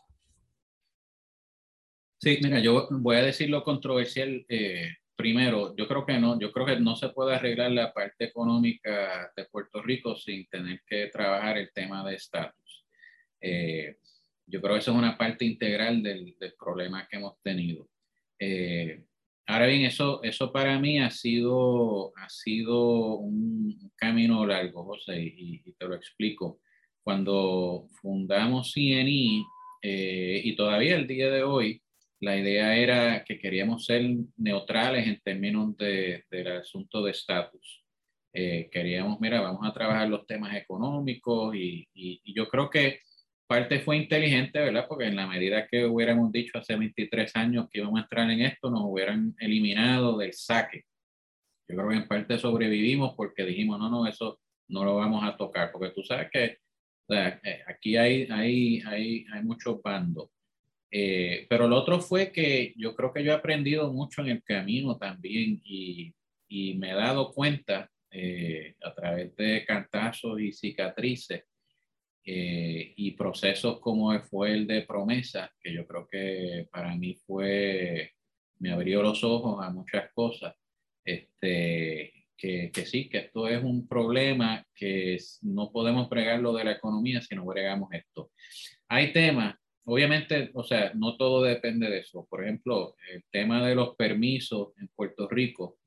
Sí, 2.19 2.39
mira, 2.43 2.61
yo 2.61 2.89
voy 2.91 3.17
a 3.17 3.23
decir 3.23 3.51
lo 3.51 3.63
controversial. 3.63 4.45
Eh, 4.49 4.89
primero, 5.17 5.75
yo 5.77 5.89
creo 5.89 6.05
que 6.05 6.19
no, 6.19 6.39
yo 6.39 6.53
creo 6.53 6.67
que 6.67 6.81
no 6.81 6.95
se 6.97 7.09
puede 7.09 7.35
arreglar 7.35 7.73
la 7.73 7.93
parte 7.93 8.27
económica 8.27 9.33
de 9.37 9.45
Puerto 9.47 9.83
Rico 9.83 10.15
sin 10.17 10.47
tener 10.47 10.83
que 10.87 11.09
trabajar 11.09 11.59
el 11.59 11.73
tema 11.73 12.07
de 12.09 12.15
estatus. 12.15 12.87
Eh, 13.41 13.97
yo 14.47 14.61
creo 14.61 14.75
que 14.75 14.81
eso 14.81 14.93
es 14.93 14.99
una 14.99 15.17
parte 15.17 15.45
integral 15.45 16.03
del, 16.03 16.37
del 16.39 16.55
problema 16.59 17.07
que 17.09 17.17
hemos 17.17 17.41
tenido. 17.43 17.89
Eh, 18.39 19.05
ahora 19.47 19.67
bien, 19.67 19.85
eso, 19.85 20.23
eso 20.23 20.53
para 20.53 20.79
mí 20.79 21.01
ha 21.01 21.11
sido, 21.11 22.13
ha 22.17 22.29
sido 22.29 23.17
un 23.17 23.91
camino 23.97 24.47
largo, 24.47 24.85
José, 24.85 25.21
y, 25.21 25.63
y 25.65 25.73
te 25.73 25.89
lo 25.89 25.95
explico. 25.95 26.61
cuando 27.03 27.87
fundamos 28.03 28.73
CNI, 28.73 29.45
eh, 29.83 30.41
y 30.43 30.57
todavía 30.57 30.97
el 30.97 31.07
día 31.07 31.31
de 31.31 31.45
hoy, 31.45 31.81
la 32.21 32.37
idea 32.37 32.77
era 32.77 33.25
que 33.25 33.39
queríamos 33.39 33.85
ser 33.85 34.03
neutrales 34.37 35.07
en 35.07 35.21
términos 35.21 35.77
de, 35.77 36.25
del 36.31 36.49
asunto 36.49 37.03
de 37.03 37.11
estatus. 37.11 37.85
Eh, 38.33 38.69
queríamos, 38.71 39.21
mira, 39.21 39.41
vamos 39.41 39.67
a 39.67 39.73
trabajar 39.73 40.09
los 40.09 40.27
temas 40.27 40.55
económicos 40.55 41.55
y, 41.55 41.89
y, 41.95 42.35
yo 42.35 42.49
creo 42.49 42.69
que 42.69 43.01
parte 43.47 43.81
fue 43.81 43.97
inteligente, 43.97 44.59
¿verdad? 44.59 44.87
Porque 44.89 45.07
en 45.07 45.17
la 45.17 45.27
medida 45.27 45.67
que 45.67 45.87
hubiéramos 45.87 46.33
dicho 46.33 46.59
hace 46.59 46.77
23 46.77 47.35
años 47.37 47.67
que 47.71 47.79
íbamos 47.79 47.99
a 47.99 48.03
entrar 48.03 48.31
en 48.31 48.41
esto, 48.41 48.71
nos 48.71 48.83
hubieran 48.85 49.35
eliminado 49.39 50.19
del 50.19 50.33
saque. 50.35 50.85
Yo 51.69 51.77
creo 51.77 51.89
que 51.89 51.97
en 51.97 52.09
parte 52.09 52.39
sobrevivimos 52.39 53.15
porque 53.17 53.45
dijimos, 53.45 53.79
no, 53.79 53.89
no, 53.89 54.07
eso 54.07 54.41
no 54.69 54.85
lo 54.85 54.97
vamos 54.97 55.25
a 55.25 55.37
tocar, 55.37 55.71
porque 55.73 55.91
tú 55.95 56.03
sabes 56.03 56.29
que 56.31 56.59
eh, 57.09 57.63
aquí 57.67 57.97
hay, 57.97 58.27
hay, 58.31 58.83
hay, 58.87 59.27
hay 59.33 59.43
muchos 59.43 59.81
bandos. 59.83 60.29
Eh, 60.91 61.47
pero 61.49 61.69
lo 61.69 61.77
otro 61.77 62.01
fue 62.01 62.31
que 62.31 62.73
yo 62.77 62.95
creo 62.95 63.13
que 63.13 63.25
yo 63.25 63.33
he 63.33 63.35
aprendido 63.35 63.93
mucho 63.93 64.23
en 64.23 64.29
el 64.29 64.43
camino 64.43 64.97
también 64.97 65.61
y, 65.65 66.15
y 66.49 66.75
me 66.75 66.93
he 66.93 66.95
dado 66.95 67.33
cuenta 67.33 67.91
eh, 68.11 68.77
a 68.83 68.95
través 68.95 69.35
de 69.37 69.65
cantazos 69.65 70.41
y 70.41 70.53
cicatrices 70.53 71.45
y 72.29 73.13
procesos 73.13 73.79
como 73.79 74.19
fue 74.25 74.51
el 74.53 74.67
de 74.67 74.83
promesa, 74.83 75.49
que 75.61 75.73
yo 75.73 75.87
creo 75.87 76.09
que 76.11 76.67
para 76.73 76.93
mí 76.97 77.15
fue, 77.25 78.15
me 78.59 78.73
abrió 78.73 79.01
los 79.01 79.23
ojos 79.23 79.65
a 79.65 79.71
muchas 79.71 80.11
cosas. 80.13 80.53
Este, 81.05 82.17
que, 82.37 82.71
que, 82.73 82.85
sí, 82.85 83.09
que 83.09 83.19
esto 83.19 83.49
es 83.49 83.63
un 83.63 83.87
problema 83.87 84.67
que 84.75 85.19
no 85.43 85.71
podemos 85.71 86.09
pregarlo 86.09 86.53
de 86.53 86.65
la 86.65 86.73
economía 86.73 87.21
si 87.21 87.35
no 87.35 87.47
bregamos 87.47 87.93
esto. 87.93 88.31
Hay 88.89 89.13
temas, 89.13 89.57
obviamente, 89.87 90.51
o 90.55 90.65
sea, 90.65 90.93
no 90.95 91.17
todo 91.17 91.43
depende 91.43 91.89
de 91.89 92.01
eso. 92.01 92.27
Por 92.29 92.43
ejemplo, 92.43 92.97
el 93.11 93.25
tema 93.31 93.67
de 93.67 93.75
los 93.75 93.97
permisos 93.97 94.73
en 94.79 94.89
Puerto 94.89 95.29
Rico 95.29 95.79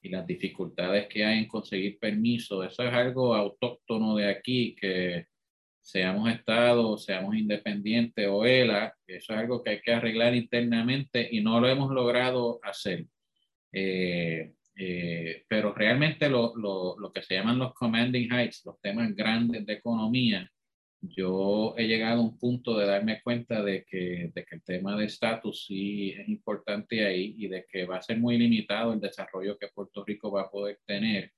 y 0.00 0.10
las 0.10 0.26
dificultades 0.26 1.08
que 1.08 1.24
hay 1.24 1.38
en 1.40 1.48
conseguir 1.48 1.98
permisos, 1.98 2.64
eso 2.66 2.82
es 2.84 2.94
algo 2.94 3.34
autóctono 3.34 4.16
de 4.16 4.28
aquí, 4.28 4.76
que 4.76 5.26
seamos 5.80 6.30
Estado, 6.30 6.96
seamos 6.98 7.34
independientes 7.34 8.28
o 8.28 8.44
ELA, 8.44 8.94
eso 9.06 9.32
es 9.32 9.38
algo 9.38 9.62
que 9.62 9.70
hay 9.70 9.80
que 9.80 9.92
arreglar 9.92 10.34
internamente 10.34 11.28
y 11.30 11.40
no 11.40 11.60
lo 11.60 11.68
hemos 11.68 11.90
logrado 11.90 12.60
hacer. 12.62 13.06
Eh, 13.72 14.52
eh, 14.76 15.44
pero 15.48 15.74
realmente 15.74 16.28
lo, 16.28 16.54
lo, 16.56 16.96
lo, 16.98 17.12
que 17.12 17.22
se 17.22 17.34
llaman 17.34 17.58
los 17.58 17.74
commanding 17.74 18.30
heights, 18.30 18.62
los 18.64 18.80
temas 18.80 19.12
grandes 19.16 19.66
de 19.66 19.72
economía, 19.72 20.48
yo 21.00 21.74
he 21.76 21.86
llegado 21.86 22.20
a 22.20 22.24
un 22.24 22.38
punto 22.38 22.76
de 22.76 22.86
darme 22.86 23.22
cuenta 23.22 23.62
de 23.62 23.84
que, 23.84 24.30
de 24.34 24.44
que 24.44 24.54
el 24.56 24.62
tema 24.62 24.96
de 24.96 25.06
estatus 25.06 25.66
sí 25.66 26.10
es 26.10 26.28
importante 26.28 27.06
ahí 27.06 27.34
y 27.38 27.48
de 27.48 27.66
que 27.70 27.86
va 27.86 27.98
a 27.98 28.02
ser 28.02 28.18
muy 28.18 28.36
limitado 28.36 28.92
el 28.92 29.00
desarrollo 29.00 29.58
que 29.58 29.68
Puerto 29.68 30.04
Rico 30.04 30.30
va 30.30 30.42
a 30.42 30.50
poder 30.50 30.80
tener, 30.84 31.32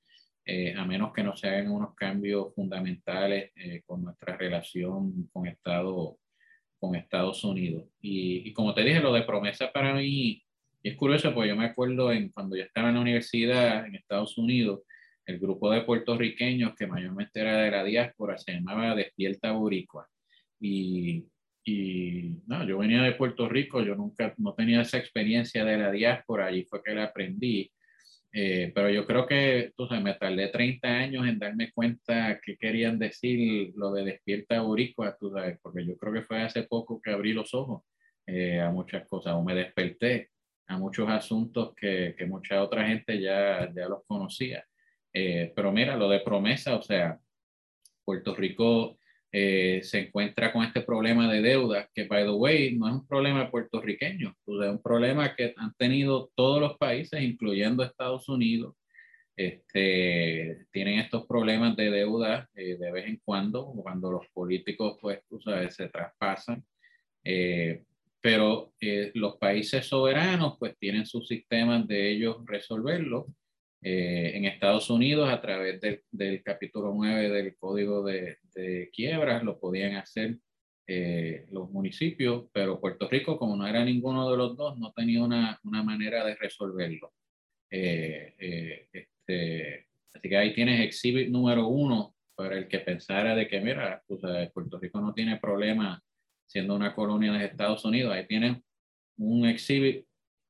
eh, 0.45 0.75
a 0.77 0.85
menos 0.87 1.13
que 1.13 1.23
no 1.23 1.37
se 1.37 1.49
hagan 1.49 1.71
unos 1.71 1.95
cambios 1.95 2.55
fundamentales 2.55 3.53
eh, 3.55 3.83
con 3.87 4.03
nuestra 4.03 4.37
relación 4.37 5.29
con, 5.33 5.47
Estado, 5.47 6.19
con 6.79 6.95
Estados 6.95 7.45
Unidos. 7.45 7.85
Y, 8.01 8.49
y 8.49 8.53
como 8.55 8.75
te 8.75 8.83
dije, 8.83 9.01
lo 9.01 9.13
de 9.13 9.23
promesa 9.23 9.71
para 9.73 9.95
mí 9.95 10.43
es 10.83 10.97
curioso, 10.97 11.35
porque 11.35 11.51
yo 11.51 11.57
me 11.57 11.67
acuerdo 11.67 12.11
en, 12.13 12.31
cuando 12.31 12.57
yo 12.57 12.63
estaba 12.63 12.89
en 12.89 12.95
la 12.95 13.01
universidad 13.03 13.87
en 13.87 13.95
Estados 13.95 14.39
Unidos, 14.39 14.81
el 15.31 15.39
grupo 15.39 15.71
de 15.71 15.83
puertorriqueños 15.83 16.75
que 16.75 16.87
mayormente 16.87 17.41
era 17.41 17.57
de 17.59 17.71
la 17.71 17.85
diáspora 17.85 18.37
se 18.39 18.53
llamaba 18.53 18.95
Despierta 18.95 19.53
Boricua. 19.53 20.09
Y, 20.61 21.25
y 21.65 22.43
no, 22.47 22.65
yo 22.67 22.79
venía 22.79 23.03
de 23.03 23.13
Puerto 23.13 23.49
Rico, 23.49 23.83
yo 23.83 23.95
nunca, 23.95 24.35
no 24.39 24.55
tenía 24.55 24.83
esa 24.83 24.99
experiencia 24.99 25.65
de 25.65 25.79
la 25.79 25.91
diáspora, 25.91 26.47
allí 26.47 26.65
fue 26.65 26.83
que 26.83 26.95
la 26.95 27.05
aprendí. 27.05 27.71
Eh, 28.33 28.71
pero 28.75 28.91
yo 28.91 29.07
creo 29.07 29.27
que, 29.27 29.73
sabes, 29.77 30.03
me 30.03 30.15
tardé 30.15 30.49
30 30.49 30.87
años 30.89 31.27
en 31.27 31.39
darme 31.39 31.73
cuenta 31.73 32.39
qué 32.45 32.57
querían 32.57 32.99
decir 32.99 33.73
lo 33.77 33.93
de 33.93 34.05
Despierta 34.05 34.61
Boricua, 34.61 35.17
tú 35.19 35.33
sabes, 35.33 35.59
porque 35.63 35.85
yo 35.85 35.97
creo 35.97 36.13
que 36.13 36.23
fue 36.23 36.43
hace 36.43 36.63
poco 36.65 37.01
que 37.01 37.11
abrí 37.11 37.33
los 37.33 37.55
ojos 37.55 37.83
eh, 38.27 38.61
a 38.61 38.71
muchas 38.71 39.07
cosas, 39.09 39.35
o 39.35 39.43
me 39.43 39.55
desperté 39.55 40.31
a 40.69 40.79
muchos 40.79 41.09
asuntos 41.09 41.75
que, 41.75 42.15
que 42.17 42.27
mucha 42.27 42.63
otra 42.63 42.87
gente 42.87 43.21
ya, 43.21 43.69
ya 43.75 43.89
los 43.89 44.05
conocía. 44.07 44.65
Eh, 45.13 45.53
pero 45.55 45.73
mira, 45.73 45.97
lo 45.97 46.09
de 46.09 46.21
promesa, 46.21 46.77
o 46.77 46.83
sea, 46.83 47.19
Puerto 48.05 48.35
Rico 48.35 48.99
eh, 49.33 49.81
se 49.83 50.01
encuentra 50.01 50.53
con 50.53 50.65
este 50.65 50.83
problema 50.83 51.31
de 51.33 51.43
deuda, 51.43 51.89
que, 51.95 52.05
by 52.05 52.25
the 52.25 52.31
way, 52.31 52.77
no 52.77 52.89
es 52.89 52.95
un 52.95 53.07
problema 53.07 53.51
puertorriqueño, 53.51 54.31
es 54.31 54.71
un 54.71 54.83
problema 54.83 55.35
que 55.35 55.55
han 55.57 55.75
tenido 55.75 56.31
todos 56.35 56.61
los 56.61 56.77
países, 56.79 57.23
incluyendo 57.23 57.83
Estados 57.83 58.29
Unidos. 58.29 58.75
Este, 59.37 60.67
tienen 60.71 60.99
estos 60.99 61.27
problemas 61.27 61.77
de 61.77 61.91
deuda 61.91 62.49
eh, 62.55 62.77
de 62.77 62.93
vez 62.93 63.07
en 63.07 63.21
cuando, 63.25 63.67
cuando 63.67 64.11
los 64.11 64.27
políticos, 64.33 64.99
pues, 65.01 65.21
se 65.71 65.89
traspasan 65.89 66.65
pero 68.21 68.73
los 69.15 69.37
países 69.37 69.87
soberanos 69.87 70.57
pues 70.59 70.77
tienen 70.79 71.07
sus 71.07 71.27
sistemas 71.27 71.87
de 71.87 72.11
ellos 72.11 72.37
resolverlo. 72.45 73.27
Eh, 73.83 74.33
en 74.37 74.45
Estados 74.45 74.91
Unidos, 74.91 75.31
a 75.31 75.41
través 75.41 75.81
del, 75.81 76.03
del 76.11 76.43
capítulo 76.43 76.93
9 76.95 77.31
del 77.31 77.57
Código 77.57 78.03
de, 78.05 78.39
de 78.55 78.91
Quiebras, 78.93 79.43
lo 79.43 79.59
podían 79.59 79.97
hacer 79.97 80.39
eh, 80.87 81.47
los 81.51 81.71
municipios, 81.71 82.47
pero 82.53 82.81
Puerto 82.81 83.09
Rico, 83.09 83.39
como 83.39 83.57
no 83.57 83.67
era 83.67 83.85
ninguno 83.85 84.31
de 84.31 84.37
los 84.37 84.57
dos, 84.57 84.79
no 84.79 84.93
tenía 84.93 85.23
una, 85.23 85.59
una 85.65 85.83
manera 85.83 86.25
de 86.25 86.35
resolverlo. 86.35 87.13
Este, 87.71 88.89
así 90.13 90.29
que 90.29 90.37
ahí 90.37 90.53
tienes 90.53 90.81
exhibit 90.81 91.29
número 91.31 91.69
uno 91.69 92.15
para 92.35 92.59
el 92.59 92.67
que 92.69 92.81
pensara 92.81 93.35
de 93.37 93.47
que, 93.47 93.61
mira, 93.61 94.03
Puerto 94.07 94.79
Rico 94.79 95.01
no 95.01 95.15
tiene 95.15 95.39
problema 95.39 96.03
siendo 96.47 96.75
una 96.75 96.95
colonia 96.95 97.33
de 97.33 97.45
Estados 97.45 97.85
Unidos, 97.85 98.13
ahí 98.13 98.27
tienen 98.27 98.63
un 99.17 99.47
exhibit 99.47 100.05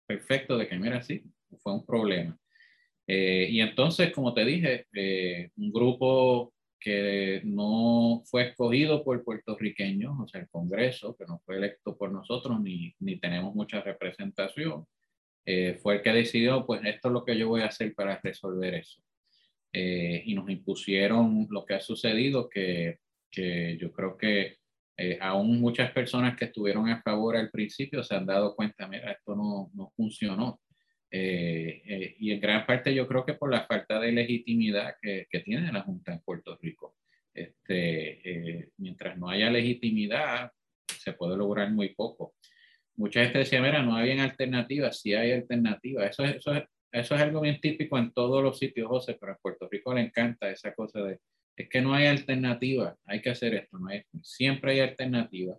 perfecto 0.06 0.56
de 0.56 0.66
que, 0.66 0.78
mira, 0.78 1.02
sí, 1.02 1.22
fue 1.62 1.74
un 1.74 1.84
problema. 1.84 2.39
Eh, 3.12 3.48
y 3.50 3.60
entonces, 3.60 4.12
como 4.12 4.32
te 4.32 4.44
dije, 4.44 4.86
eh, 4.94 5.50
un 5.56 5.72
grupo 5.72 6.52
que 6.78 7.40
no 7.44 8.22
fue 8.24 8.48
escogido 8.48 9.02
por 9.02 9.24
puertorriqueños, 9.24 10.14
o 10.20 10.28
sea, 10.28 10.42
el 10.42 10.48
Congreso, 10.48 11.16
que 11.16 11.26
no 11.26 11.40
fue 11.44 11.56
electo 11.56 11.96
por 11.96 12.12
nosotros, 12.12 12.60
ni, 12.60 12.94
ni 13.00 13.18
tenemos 13.18 13.52
mucha 13.54 13.80
representación, 13.80 14.86
eh, 15.44 15.78
fue 15.82 15.96
el 15.96 16.02
que 16.02 16.12
decidió, 16.12 16.64
pues 16.64 16.82
esto 16.84 17.08
es 17.08 17.14
lo 17.14 17.24
que 17.24 17.36
yo 17.36 17.48
voy 17.48 17.62
a 17.62 17.66
hacer 17.66 17.92
para 17.94 18.20
resolver 18.22 18.74
eso. 18.74 19.02
y 19.72 20.34
nos 20.34 20.48
impusieron 20.48 21.46
lo 21.50 21.64
que 21.64 21.74
ha 21.74 21.80
sucedido, 21.80 22.48
que, 22.48 22.98
que 23.30 23.76
yo 23.80 23.92
creo 23.92 24.16
que 24.16 24.58
eh, 24.96 25.18
aún 25.20 25.60
muchas 25.60 25.90
personas 25.92 26.36
que 26.36 26.44
estuvieron 26.44 26.88
a 26.90 27.00
favor 27.02 27.36
al 27.36 27.50
principio 27.50 28.02
se 28.02 28.14
han 28.14 28.26
dado 28.26 28.54
cuenta, 28.54 28.86
mira, 28.86 29.12
esto 29.12 29.34
no, 29.34 29.70
no 29.74 29.90
funcionó. 29.96 30.60
Eh, 31.10 31.82
eh, 31.84 32.16
y 32.20 32.30
en 32.32 32.40
gran 32.40 32.64
parte 32.66 32.94
yo 32.94 33.06
creo 33.08 33.24
que 33.24 33.34
por 33.34 33.50
la 33.50 33.66
falta 33.66 33.98
de 33.98 34.12
legitimidad 34.12 34.94
que, 35.00 35.26
que 35.28 35.40
tiene 35.40 35.72
la 35.72 35.82
Junta 35.82 36.12
en 36.12 36.20
Puerto 36.20 36.58
Rico. 36.60 36.96
Este, 37.34 38.70
mientras 38.78 39.16
no 39.18 39.28
haya 39.28 39.50
legitimidad, 39.50 40.52
se 40.86 41.12
puede 41.12 41.36
lograr 41.36 41.70
muy 41.70 41.94
poco. 41.94 42.34
Mucha 42.96 43.22
gente 43.22 43.38
decía, 43.38 43.62
mira, 43.62 43.82
no 43.82 43.96
había 43.96 44.22
alternativas, 44.22 45.00
sí 45.00 45.14
hay 45.14 45.32
alternativas. 45.32 46.10
Eso, 46.10 46.24
eso, 46.24 46.52
eso 46.92 47.14
es 47.14 47.20
algo 47.20 47.40
bien 47.40 47.60
típico 47.60 47.98
en 47.98 48.12
todos 48.12 48.42
los 48.42 48.58
sitios, 48.58 48.88
José, 48.88 49.16
pero 49.18 49.32
en 49.32 49.38
Puerto 49.40 49.68
Rico 49.70 49.94
le 49.94 50.02
encanta 50.02 50.50
esa 50.50 50.74
cosa 50.74 51.02
de 51.02 51.18
es 51.60 51.68
que 51.68 51.82
no 51.82 51.92
hay 51.92 52.06
alternativa, 52.06 52.96
hay 53.04 53.20
que 53.20 53.30
hacer 53.30 53.54
esto, 53.54 53.78
no 53.78 53.88
hay, 53.88 54.02
siempre 54.22 54.72
hay 54.72 54.80
alternativa. 54.80 55.58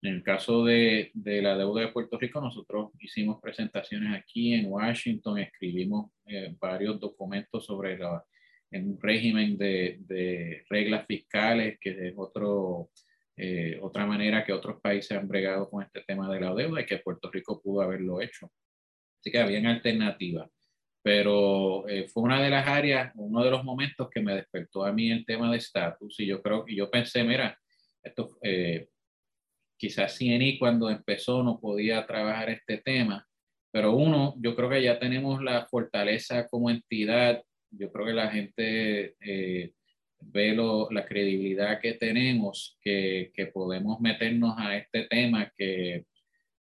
En 0.00 0.14
el 0.14 0.22
caso 0.22 0.64
de, 0.64 1.10
de, 1.12 1.42
la 1.42 1.56
deuda 1.56 1.82
de 1.82 1.92
Puerto 1.92 2.18
Rico, 2.18 2.40
nosotros 2.40 2.90
hicimos 3.00 3.40
presentaciones 3.40 4.14
aquí 4.14 4.54
en 4.54 4.66
Washington, 4.66 5.38
escribimos 5.38 6.12
eh, 6.26 6.54
varios 6.60 7.00
documentos 7.00 7.66
sobre 7.66 7.98
la, 7.98 8.24
en 8.70 8.90
un 8.90 9.00
régimen 9.00 9.58
de, 9.58 9.98
de, 10.00 10.64
reglas 10.70 11.04
fiscales, 11.06 11.78
que 11.80 12.08
es 12.08 12.14
otro, 12.16 12.90
eh, 13.36 13.78
otra 13.82 14.06
manera 14.06 14.44
que 14.44 14.52
otros 14.52 14.80
países 14.80 15.18
han 15.18 15.26
bregado 15.26 15.68
con 15.68 15.82
este 15.82 16.02
tema 16.06 16.32
de 16.32 16.40
la 16.40 16.54
deuda 16.54 16.80
y 16.80 16.86
que 16.86 16.98
Puerto 16.98 17.30
Rico 17.30 17.60
pudo 17.60 17.82
haberlo 17.82 18.20
hecho. 18.20 18.52
Así 19.18 19.32
que 19.32 19.40
habían 19.40 19.66
alternativas 19.66 20.48
pero 21.08 21.88
eh, 21.88 22.06
fue 22.08 22.24
una 22.24 22.42
de 22.42 22.50
las 22.50 22.68
áreas, 22.68 23.12
uno 23.14 23.42
de 23.42 23.50
los 23.50 23.64
momentos 23.64 24.10
que 24.10 24.20
me 24.20 24.34
despertó 24.34 24.84
a 24.84 24.92
mí 24.92 25.10
el 25.10 25.24
tema 25.24 25.50
de 25.50 25.56
estatus 25.56 26.20
y 26.20 26.26
yo 26.26 26.42
creo 26.42 26.66
que 26.66 26.74
yo 26.74 26.90
pensé, 26.90 27.24
mira, 27.24 27.58
esto 28.02 28.28
eh, 28.42 28.88
quizás 29.78 30.18
CNI 30.18 30.58
cuando 30.58 30.90
empezó 30.90 31.42
no 31.42 31.58
podía 31.60 32.06
trabajar 32.06 32.50
este 32.50 32.78
tema, 32.78 33.26
pero 33.70 33.94
uno, 33.94 34.34
yo 34.38 34.54
creo 34.56 34.68
que 34.68 34.82
ya 34.82 34.98
tenemos 34.98 35.42
la 35.42 35.66
fortaleza 35.66 36.46
como 36.48 36.70
entidad, 36.70 37.42
yo 37.70 37.92
creo 37.92 38.06
que 38.06 38.12
la 38.12 38.30
gente 38.30 39.14
eh, 39.20 39.72
ve 40.20 40.56
la 40.90 41.06
credibilidad 41.06 41.80
que 41.80 41.94
tenemos, 41.94 42.78
que, 42.82 43.30
que, 43.34 43.46
podemos 43.46 44.00
meternos 44.00 44.54
a 44.58 44.76
este 44.76 45.04
tema 45.04 45.52
que, 45.56 46.06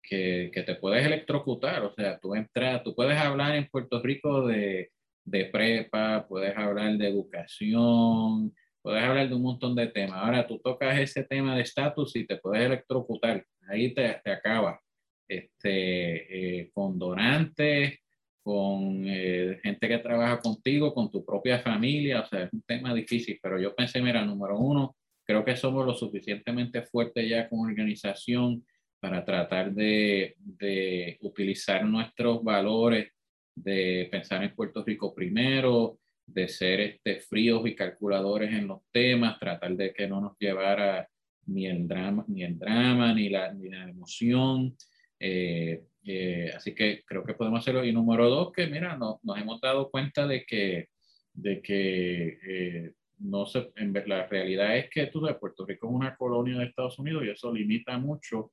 que, 0.03 0.51
que, 0.55 0.63
te 0.63 0.77
puedes 0.77 1.05
electrocutar. 1.05 1.83
O 1.85 1.93
sea, 1.95 2.19
tú 2.19 2.35
entras, 2.35 2.83
tú 2.83 2.95
puedes 2.95 3.19
hablar 3.19 3.57
en 3.57 3.69
Puerto 3.69 4.01
Rico 4.03 4.47
de, 4.47 4.91
de 5.25 5.45
prepa, 5.47 6.27
puedes 6.29 6.57
hablar 6.57 6.97
de 6.97 7.09
educación, 7.09 8.55
puedes 8.83 9.03
hablar 9.03 9.29
de 9.29 9.35
un 9.35 9.43
montón 9.43 9.75
de 9.75 9.87
temas. 9.87 10.19
Ahora 10.19 10.47
tú 10.47 10.59
tocas 10.59 10.99
ese 10.99 11.25
tema 11.25 11.57
de 11.57 11.63
estatus 11.63 12.17
y 12.17 12.27
te 12.27 12.37
puedes 12.37 12.67
electrocutar. 12.67 13.45
Ahí 13.69 13.95
te, 13.95 14.21
te 14.23 14.31
acaba. 14.31 14.81
Este, 15.29 16.61
eh, 16.61 16.71
con 16.75 16.99
donantes, 16.99 17.99
con 18.43 19.05
eh, 19.07 19.61
gente 19.63 19.89
que 19.89 19.99
trabaja 19.99 20.41
contigo, 20.41 20.93
con 20.93 21.11
tu 21.11 21.25
propia 21.25 21.61
familia, 21.61 22.21
o 22.21 22.27
sea, 22.27 22.43
es 22.43 22.53
un 22.53 22.63
tema 22.63 22.93
difícil, 22.93 23.39
pero 23.41 23.59
yo 23.59 23.75
pensé, 23.75 24.03
mira, 24.03 24.25
número 24.25 24.59
uno, 24.59 24.97
creo 25.25 25.45
que 25.45 25.57
somos 25.57 25.87
lo 25.87 25.95
suficientemente 25.95 26.83
fuertes 26.83 27.29
ya 27.29 27.49
como 27.49 27.63
organización 27.63 28.67
para 29.01 29.25
tratar 29.25 29.73
de, 29.73 30.35
de 30.39 31.19
utilizar 31.23 31.85
nuestros 31.85 32.43
valores, 32.43 33.13
de 33.55 34.09
pensar 34.11 34.43
en 34.43 34.55
Puerto 34.55 34.85
Rico 34.85 35.15
primero, 35.15 35.99
de 36.27 36.49
ser 36.49 36.81
este, 36.81 37.21
fríos 37.21 37.67
y 37.67 37.75
calculadores 37.75 38.53
en 38.53 38.69
los 38.69 38.81
temas, 38.91 39.39
tratar 39.39 39.77
de 39.77 39.93
que 39.93 40.07
no 40.07 40.21
nos 40.21 40.39
llevara 40.39 41.09
ni 41.47 41.67
el 41.67 41.87
drama, 41.89 42.25
ni, 42.29 42.45
el 42.45 42.59
drama, 42.59 43.13
ni, 43.13 43.29
la, 43.29 43.53
ni 43.53 43.69
la 43.69 43.89
emoción. 43.89 44.77
Eh, 45.19 45.85
eh, 46.05 46.51
así 46.55 46.75
que 46.75 47.03
creo 47.05 47.25
que 47.25 47.35
podemos 47.35 47.61
hacerlo. 47.61 47.85
Y 47.85 47.93
número 47.93 48.29
dos, 48.29 48.53
que 48.53 48.67
mira, 48.67 48.97
no, 48.97 49.21
nos 49.23 49.39
hemos 49.39 49.61
dado 49.61 49.91
cuenta 49.91 50.27
de 50.27 50.45
que, 50.45 50.89
de 51.33 51.61
que 51.61 52.39
eh, 52.47 52.93
no 53.19 53.47
se, 53.47 53.71
en, 53.77 53.93
la 54.07 54.27
realidad 54.27 54.77
es 54.77 54.91
que 54.91 55.07
tú 55.07 55.23
Puerto 55.41 55.65
Rico 55.67 55.89
es 55.89 55.95
una 55.95 56.17
colonia 56.17 56.59
de 56.59 56.67
Estados 56.67 56.99
Unidos 56.99 57.25
y 57.25 57.31
eso 57.31 57.53
limita 57.53 57.99
mucho 57.99 58.53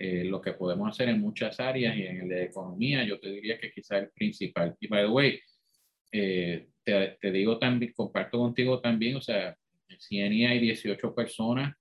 lo 0.00 0.40
que 0.40 0.52
podemos 0.52 0.88
hacer 0.88 1.08
en 1.08 1.20
muchas 1.20 1.58
áreas 1.58 1.96
y 1.96 2.06
en 2.06 2.28
de 2.28 2.44
economía, 2.44 3.02
yo 3.02 3.18
te 3.18 3.32
diría 3.32 3.58
que 3.58 3.72
quizá 3.72 3.98
el 3.98 4.10
principal. 4.10 4.76
Y 4.78 4.86
by 4.86 5.06
the 5.06 5.10
way, 5.10 5.40
te, 6.10 6.68
te, 6.84 7.32
digo 7.32 7.58
también, 7.58 7.92
comparto 7.94 8.38
contigo 8.38 8.80
también, 8.80 9.16
o 9.16 9.20
sea, 9.20 9.56
en 9.88 9.98
CNI 9.98 10.46
hay 10.46 10.58
18 10.60 11.14
personas 11.14 11.74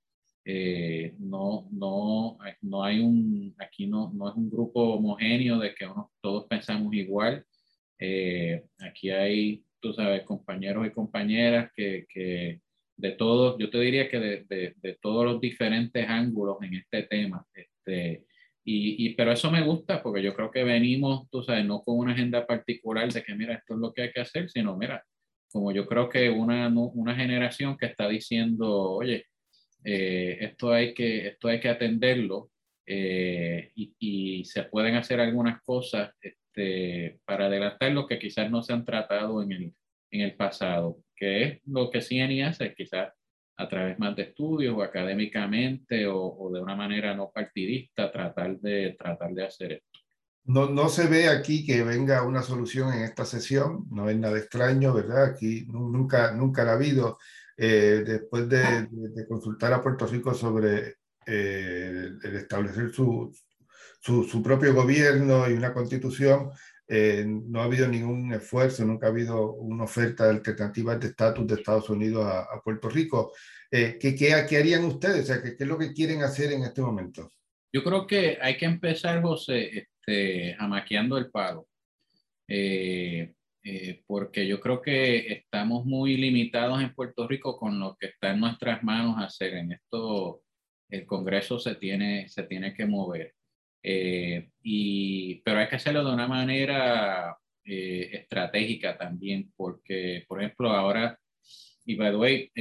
eh, 0.49 1.13
no, 1.19 1.67
no, 1.71 2.37
no 2.61 2.83
hay 2.85 3.01
un, 3.01 3.53
aquí 3.57 3.85
no, 3.85 4.13
no 4.13 4.29
es 4.29 4.35
un 4.35 4.49
grupo 4.49 4.93
homogéneo 4.93 5.59
de 5.59 5.75
que 5.75 5.85
uno, 5.85 6.09
todos 6.21 6.45
pensamos 6.45 6.93
igual. 6.93 7.45
Eh, 7.99 8.63
aquí 8.79 9.09
hay, 9.09 9.65
tú 9.81 9.91
sabes, 9.91 10.23
compañeros 10.23 10.87
y 10.87 10.91
compañeras 10.91 11.69
que, 11.75 12.05
que 12.07 12.61
de 12.95 13.11
todos, 13.11 13.57
yo 13.59 13.69
te 13.69 13.77
diría 13.77 14.07
que 14.07 14.19
de, 14.19 14.45
de, 14.47 14.73
de, 14.77 14.97
todos 15.01 15.25
los 15.25 15.41
diferentes 15.41 16.07
ángulos 16.07 16.55
en 16.61 16.75
este 16.75 17.03
tema. 17.03 17.45
Este, 17.53 18.25
y, 18.69 19.07
y, 19.07 19.15
pero 19.15 19.31
eso 19.31 19.49
me 19.49 19.63
gusta 19.63 20.03
porque 20.03 20.21
yo 20.21 20.33
creo 20.33 20.51
que 20.51 20.65
venimos, 20.65 21.29
tú 21.29 21.41
sabes, 21.41 21.63
no 21.63 21.83
con 21.83 21.97
una 21.99 22.11
agenda 22.11 22.45
particular 22.45 23.09
de 23.09 23.23
que, 23.23 23.33
mira, 23.33 23.53
esto 23.53 23.75
es 23.75 23.79
lo 23.79 23.93
que 23.93 24.01
hay 24.01 24.11
que 24.11 24.19
hacer, 24.19 24.49
sino, 24.49 24.75
mira, 24.75 25.05
como 25.49 25.71
yo 25.71 25.85
creo 25.87 26.09
que 26.09 26.29
una, 26.29 26.67
una 26.67 27.15
generación 27.15 27.77
que 27.77 27.85
está 27.85 28.09
diciendo, 28.09 28.91
oye, 28.91 29.27
eh, 29.85 30.39
esto, 30.41 30.73
hay 30.73 30.93
que, 30.93 31.27
esto 31.27 31.47
hay 31.47 31.61
que 31.61 31.69
atenderlo 31.69 32.51
eh, 32.85 33.71
y, 33.73 33.95
y, 33.99 34.43
se 34.43 34.63
pueden 34.63 34.95
hacer 34.95 35.21
algunas 35.21 35.61
cosas 35.61 36.11
este, 36.19 37.21
para 37.23 37.45
adelantar 37.45 37.93
lo 37.93 38.05
que 38.05 38.19
quizás 38.19 38.51
no 38.51 38.61
se 38.63 38.73
han 38.73 38.83
tratado 38.83 39.41
en 39.43 39.53
el, 39.53 39.73
en 40.11 40.21
el 40.21 40.35
pasado, 40.35 40.97
que 41.15 41.43
es 41.43 41.61
lo 41.65 41.89
que 41.89 42.01
CNI 42.01 42.41
hace, 42.41 42.73
quizás 42.75 43.13
a 43.57 43.67
través 43.67 43.97
más 43.97 44.15
de 44.15 44.23
estudios 44.23 44.75
o 44.75 44.83
académicamente 44.83 46.05
o, 46.07 46.49
de 46.53 46.61
una 46.61 46.75
manera 46.75 47.15
no 47.15 47.31
partidista, 47.31 48.11
tratar 48.11 48.59
de, 48.59 48.95
tratar 48.97 49.33
de 49.33 49.45
hacer 49.45 49.71
esto. 49.73 49.99
No, 50.45 50.69
no 50.69 50.87
se 50.87 51.07
ve 51.07 51.27
aquí 51.27 51.65
que 51.65 51.83
venga 51.83 52.23
una 52.23 52.41
solución 52.41 52.93
en 52.93 53.03
esta 53.03 53.25
sesión, 53.25 53.85
no 53.89 54.09
es 54.09 54.17
nada 54.17 54.37
extraño, 54.37 54.93
¿verdad? 54.93 55.25
Aquí 55.25 55.65
nunca, 55.67 56.31
nunca 56.31 56.63
la 56.63 56.71
ha 56.71 56.75
habido. 56.75 57.17
Eh, 57.57 58.03
después 58.05 58.47
de, 58.47 58.87
consultar 59.27 59.73
a 59.73 59.81
Puerto 59.81 60.05
Rico 60.05 60.33
sobre 60.33 60.97
eh, 61.25 62.09
el 62.23 62.35
establecer 62.35 62.91
su, 62.91 63.33
su, 63.99 64.43
propio 64.43 64.73
gobierno 64.73 65.49
y 65.49 65.53
una 65.53 65.73
constitución, 65.73 66.51
eh, 66.87 67.25
no 67.27 67.61
ha 67.61 67.65
habido 67.65 67.87
ningún 67.87 68.33
esfuerzo, 68.33 68.85
nunca 68.85 69.07
ha 69.07 69.09
habido 69.09 69.53
una 69.53 69.83
oferta 69.83 70.25
de 70.25 70.31
alternativas 70.31 70.99
de 70.99 71.07
estatus 71.07 71.47
de 71.47 71.55
Estados 71.55 71.89
Unidos 71.89 72.25
a, 72.25 72.61
Puerto 72.63 72.89
Rico. 72.89 73.33
¿qué, 73.69 73.97
qué, 73.99 74.15
qué, 74.15 74.57
harían 74.57 74.85
ustedes? 74.85 75.29
O 75.29 75.41
¿qué, 75.41 75.55
¿qué, 75.55 75.63
es 75.63 75.69
lo 75.69 75.77
que 75.77 75.93
quieren 75.93 76.23
hacer 76.23 76.51
en 76.53 76.63
este 76.63 76.81
momento? 76.81 77.29
Yo 77.73 77.83
creo 77.83 78.07
que 78.07 78.37
hay 78.41 78.57
que 78.57 78.65
empezar, 78.65 79.21
José, 79.21 79.87
este, 80.07 80.55
amaqueando 80.57 81.17
el 81.17 81.29
palo. 81.29 81.67
Eh, 82.47 83.33
eh, 83.63 84.01
porque 84.07 84.47
yo 84.47 84.61
creo 84.61 84.81
que 84.81 85.27
estamos 85.33 85.85
muy 85.85 86.15
limitados 86.15 86.81
en 86.81 86.93
Puerto 86.95 87.27
Rico 87.27 87.57
con 87.57 87.77
lo 87.79 87.97
que 87.99 88.07
está 88.07 88.31
en 88.31 88.39
nuestras 88.39 88.81
manos 88.83 89.21
hacer. 89.21 89.55
En 89.55 89.73
esto 89.73 90.41
el 90.89 91.05
Congreso 91.05 91.59
se 91.59 91.75
tiene, 91.75 92.29
se 92.29 92.43
tiene 92.43 92.73
que 92.73 92.85
mover. 92.85 93.33
Eh, 93.89 94.49
y, 94.63 95.35
pero 95.45 95.59
hay 95.59 95.69
que 95.69 95.77
hacerlo 95.77 96.03
de 96.03 96.13
una 96.13 96.27
manera 96.27 97.37
eh, 97.63 98.09
estratégica 98.11 98.97
también, 98.97 99.53
porque, 99.55 100.25
por 100.27 100.41
ejemplo, 100.41 100.71
ahora, 100.71 101.17
y 101.85 101.95
by 101.95 102.11
the 102.11 102.17
way, 102.17 102.51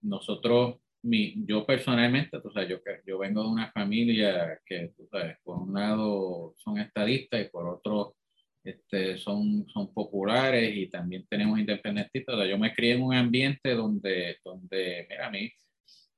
nosotros, 0.00 0.76
mi, 1.02 1.34
yo 1.46 1.66
personalmente, 1.66 2.38
o 2.38 2.50
sea, 2.50 2.66
yo, 2.66 2.78
yo 3.06 3.18
vengo 3.18 3.42
de 3.42 3.48
una 3.48 3.70
familia 3.72 4.58
que, 4.64 4.92
tú 4.96 5.06
sabes, 5.10 5.36
por 5.44 5.58
un 5.58 5.74
lado 5.74 6.54
son 6.56 6.78
estadistas 6.78 7.42
y 7.42 7.50
por 7.50 7.68
otro 7.68 8.16
este, 8.64 9.18
son, 9.18 9.68
son 9.68 9.92
populares 9.92 10.74
y 10.74 10.88
también 10.88 11.26
tenemos 11.28 11.58
independentistas. 11.58 12.48
yo 12.48 12.58
me 12.58 12.72
crié 12.74 12.94
en 12.94 13.02
un 13.02 13.14
ambiente 13.14 13.74
donde, 13.74 14.38
donde 14.42 15.06
mira, 15.10 15.26
a 15.26 15.30
mí, 15.30 15.52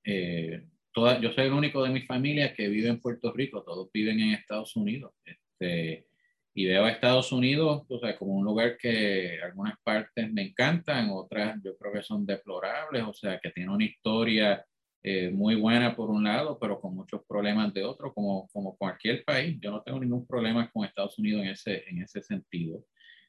eh, 0.05 0.63
toda, 0.99 1.21
yo 1.21 1.31
soy 1.31 1.47
el 1.47 1.53
único 1.53 1.85
de 1.85 1.91
mi 1.91 2.01
familia 2.03 2.53
que 2.55 2.69
vive 2.69 2.89
en 2.89 3.01
Puerto 3.01 3.33
Rico, 3.33 3.63
todos 3.63 3.89
viven 3.93 4.19
en 4.19 4.33
Estados 4.33 4.75
Unidos. 4.75 5.13
Este, 5.25 6.07
y 6.55 6.67
veo 6.67 6.85
a 6.85 6.91
Estados 6.91 7.31
Unidos 7.31 7.85
o 7.89 7.99
sea, 8.01 8.17
como 8.17 8.35
un 8.35 8.45
lugar 8.45 8.77
que 8.77 9.39
algunas 9.41 9.75
partes 9.85 10.33
me 10.33 10.43
encantan, 10.43 11.11
otras 11.11 11.57
yo 11.63 11.77
creo 11.77 11.93
que 11.93 12.03
son 12.03 12.27
deplorables, 12.27 13.05
o 13.05 13.13
sea, 13.13 13.39
que 13.39 13.51
tiene 13.51 13.71
una 13.71 13.85
historia 13.85 14.65
eh, 15.05 15.31
muy 15.31 15.55
buena 15.55 15.95
por 15.95 16.11
un 16.11 16.25
lado, 16.25 16.59
pero 16.61 16.81
con 16.81 16.97
muchos 16.97 17.21
problemas 17.29 17.73
de 17.73 17.85
otro, 17.85 18.13
como, 18.13 18.49
como 18.49 18.77
cualquier 18.77 19.25
país. 19.25 19.57
Yo 19.61 19.71
no 19.71 19.83
tengo 19.83 20.01
ningún 20.01 20.27
problema 20.27 20.69
con 20.73 20.85
Estados 20.85 21.17
Unidos 21.17 21.43
en 21.43 21.51
ese, 21.51 21.85
en 21.89 22.03
ese 22.03 22.23
sentido. 22.23 22.85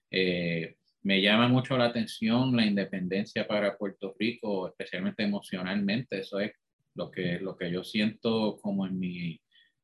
Eh, 0.10 0.76
me 1.04 1.22
llama 1.22 1.48
mucho 1.48 1.78
la 1.78 1.86
atención 1.86 2.56
la 2.56 2.66
independencia 2.66 3.48
para 3.48 3.78
Puerto 3.78 4.16
Rico, 4.20 4.70
especialmente 4.70 5.22
emocionalmente. 5.22 6.20
Eso 6.20 6.40
es 6.40 6.52
lo 6.96 7.12
que, 7.12 7.40
lo 7.40 7.56
que 7.56 7.72
yo 7.72 7.84
siento 7.84 8.58
como 8.62 8.86
en 8.86 9.00
mi, 9.00 9.40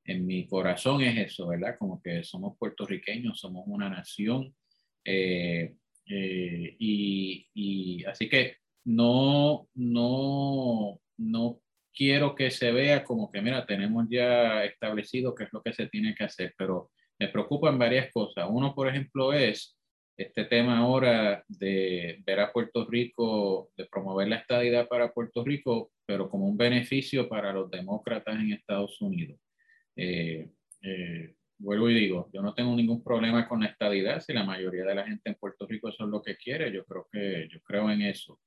en 0.06 0.26
mi 0.26 0.48
corazón 0.48 1.02
es 1.02 1.32
eso, 1.32 1.48
¿verdad? 1.48 1.78
Como 1.78 2.02
que 2.02 2.24
somos 2.24 2.58
puertorriqueños, 2.58 3.40
somos 3.40 3.64
una 3.68 3.90
nación. 3.90 4.56
Eh, 5.04 5.76
y, 6.08 7.48
y, 7.54 8.04
así 8.06 8.30
que 8.30 8.58
no, 8.86 9.68
no, 9.74 11.00
no 11.18 11.62
quiero 11.94 12.36
que 12.36 12.52
se 12.52 12.72
vea 12.72 13.04
como 13.04 13.32
que, 13.32 13.42
mira, 13.42 13.66
tenemos 13.66 14.06
ya 14.10 14.64
establecido 14.64 15.34
qué 15.34 15.46
es 15.46 15.54
lo 15.54 15.62
que 15.64 15.74
se 15.74 15.88
tiene 15.88 16.14
que 16.14 16.26
hacer, 16.26 16.54
pero 16.58 16.92
me 17.18 17.30
preocupan 17.30 17.80
varias 17.80 18.12
cosas. 18.12 18.46
Uno, 18.50 18.76
por 18.76 18.90
ejemplo, 18.90 19.34
es 19.34 19.78
este 20.18 20.46
tema 20.46 20.78
ahora 20.78 21.44
de 21.48 22.22
ver 22.26 22.40
a 22.40 22.52
Puerto 22.54 22.86
Rico, 22.86 23.72
de 23.76 23.86
promover 23.86 24.28
la 24.28 24.38
estadidad 24.38 24.88
para 24.88 25.12
Puerto 25.12 25.44
Rico, 25.44 25.92
pero 26.06 26.30
como 26.30 26.48
un 26.48 26.58
beneficio 26.58 27.28
para 27.28 27.52
los 27.52 27.70
demócratas 27.70 28.36
en 28.36 28.54
Estados 28.54 29.02
Unidos. 29.02 29.40
Eh, 29.96 30.50
eh, 30.82 31.36
vuelvo 31.58 31.90
y 31.90 31.96
digo, 31.96 32.30
yo 32.34 32.42
no 32.42 32.54
tengo 32.54 32.76
ningún 32.76 33.04
problema 33.04 33.48
con 33.48 33.62
la 33.62 33.68
estadidad, 33.68 34.22
si 34.22 34.34
la 34.34 34.44
mayoría 34.44 34.86
de 34.86 34.96
la 34.96 35.06
gente 35.06 35.30
en 35.30 35.36
Puerto 35.36 35.68
Rico 35.68 35.90
eso 35.90 36.06
es 36.06 36.10
lo 36.10 36.22
que 36.22 36.38
quiere, 36.38 36.72
yo 36.72 36.86
creo 36.86 37.08
que 37.12 37.48
yo 37.52 37.60
creo 37.62 37.90
en 37.90 38.02
eso. 38.02 38.40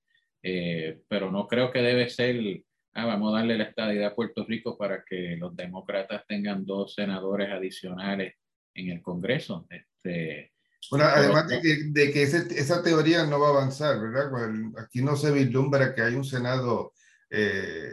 Eh, 0.43 1.01
pero 1.09 1.31
no 1.31 1.49
creo 1.49 1.71
que 1.73 1.81
debe 1.81 2.09
ser 2.09 2.63
ah, 2.95 3.07
vamos 3.07 3.33
a 3.33 3.39
darle 3.39 3.59
la 3.59 3.65
estadidad 3.65 4.13
a 4.13 4.15
Puerto 4.15 4.45
Rico 4.45 4.79
para 4.79 5.05
que 5.05 5.37
los 5.37 5.55
demócratas 5.57 6.25
tengan 6.27 6.65
dos 6.65 6.95
senadores 6.95 7.51
adicionales 7.51 8.35
en 8.75 8.91
el 8.91 9.03
Congreso. 9.03 9.67
Este, 9.71 10.53
bueno, 10.91 11.05
además 11.07 11.49
de 11.49 11.61
que, 11.61 11.77
de 11.91 12.13
que 12.13 12.23
esa 12.23 12.83
teoría 12.83 13.27
no 13.27 13.41
va 13.41 13.49
a 13.49 13.51
avanzar, 13.51 14.01
¿verdad? 14.01 14.31
Aquí 14.79 15.03
no 15.03 15.17
se 15.17 15.31
vislumbra 15.31 15.95
que 15.95 16.03
hay 16.03 16.15
un 16.15 16.25
Senado 16.25 16.93
eh, 17.31 17.93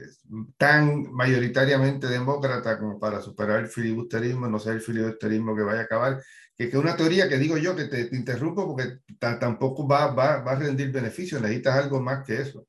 tan 0.57 1.11
mayoritariamente 1.11 2.07
demócrata 2.07 2.79
como 2.79 2.99
para 2.99 3.21
superar 3.21 3.59
el 3.59 3.67
filibusterismo, 3.67 4.47
no 4.47 4.59
sé 4.59 4.71
el 4.71 4.81
filibusterismo 4.81 5.55
que 5.55 5.63
vaya 5.63 5.81
a 5.81 5.83
acabar, 5.83 6.21
que 6.55 6.65
es 6.65 6.73
una 6.75 6.95
teoría 6.95 7.27
que 7.27 7.37
digo 7.37 7.57
yo 7.57 7.75
que 7.75 7.85
te, 7.85 8.05
te 8.05 8.15
interrumpo 8.15 8.65
porque 8.65 8.99
tampoco 9.19 9.85
va, 9.85 10.13
va, 10.13 10.41
va 10.41 10.51
a 10.53 10.59
rendir 10.59 10.91
beneficios, 10.91 11.41
necesitas 11.41 11.75
algo 11.75 11.99
más 11.99 12.25
que 12.25 12.35
eso. 12.41 12.65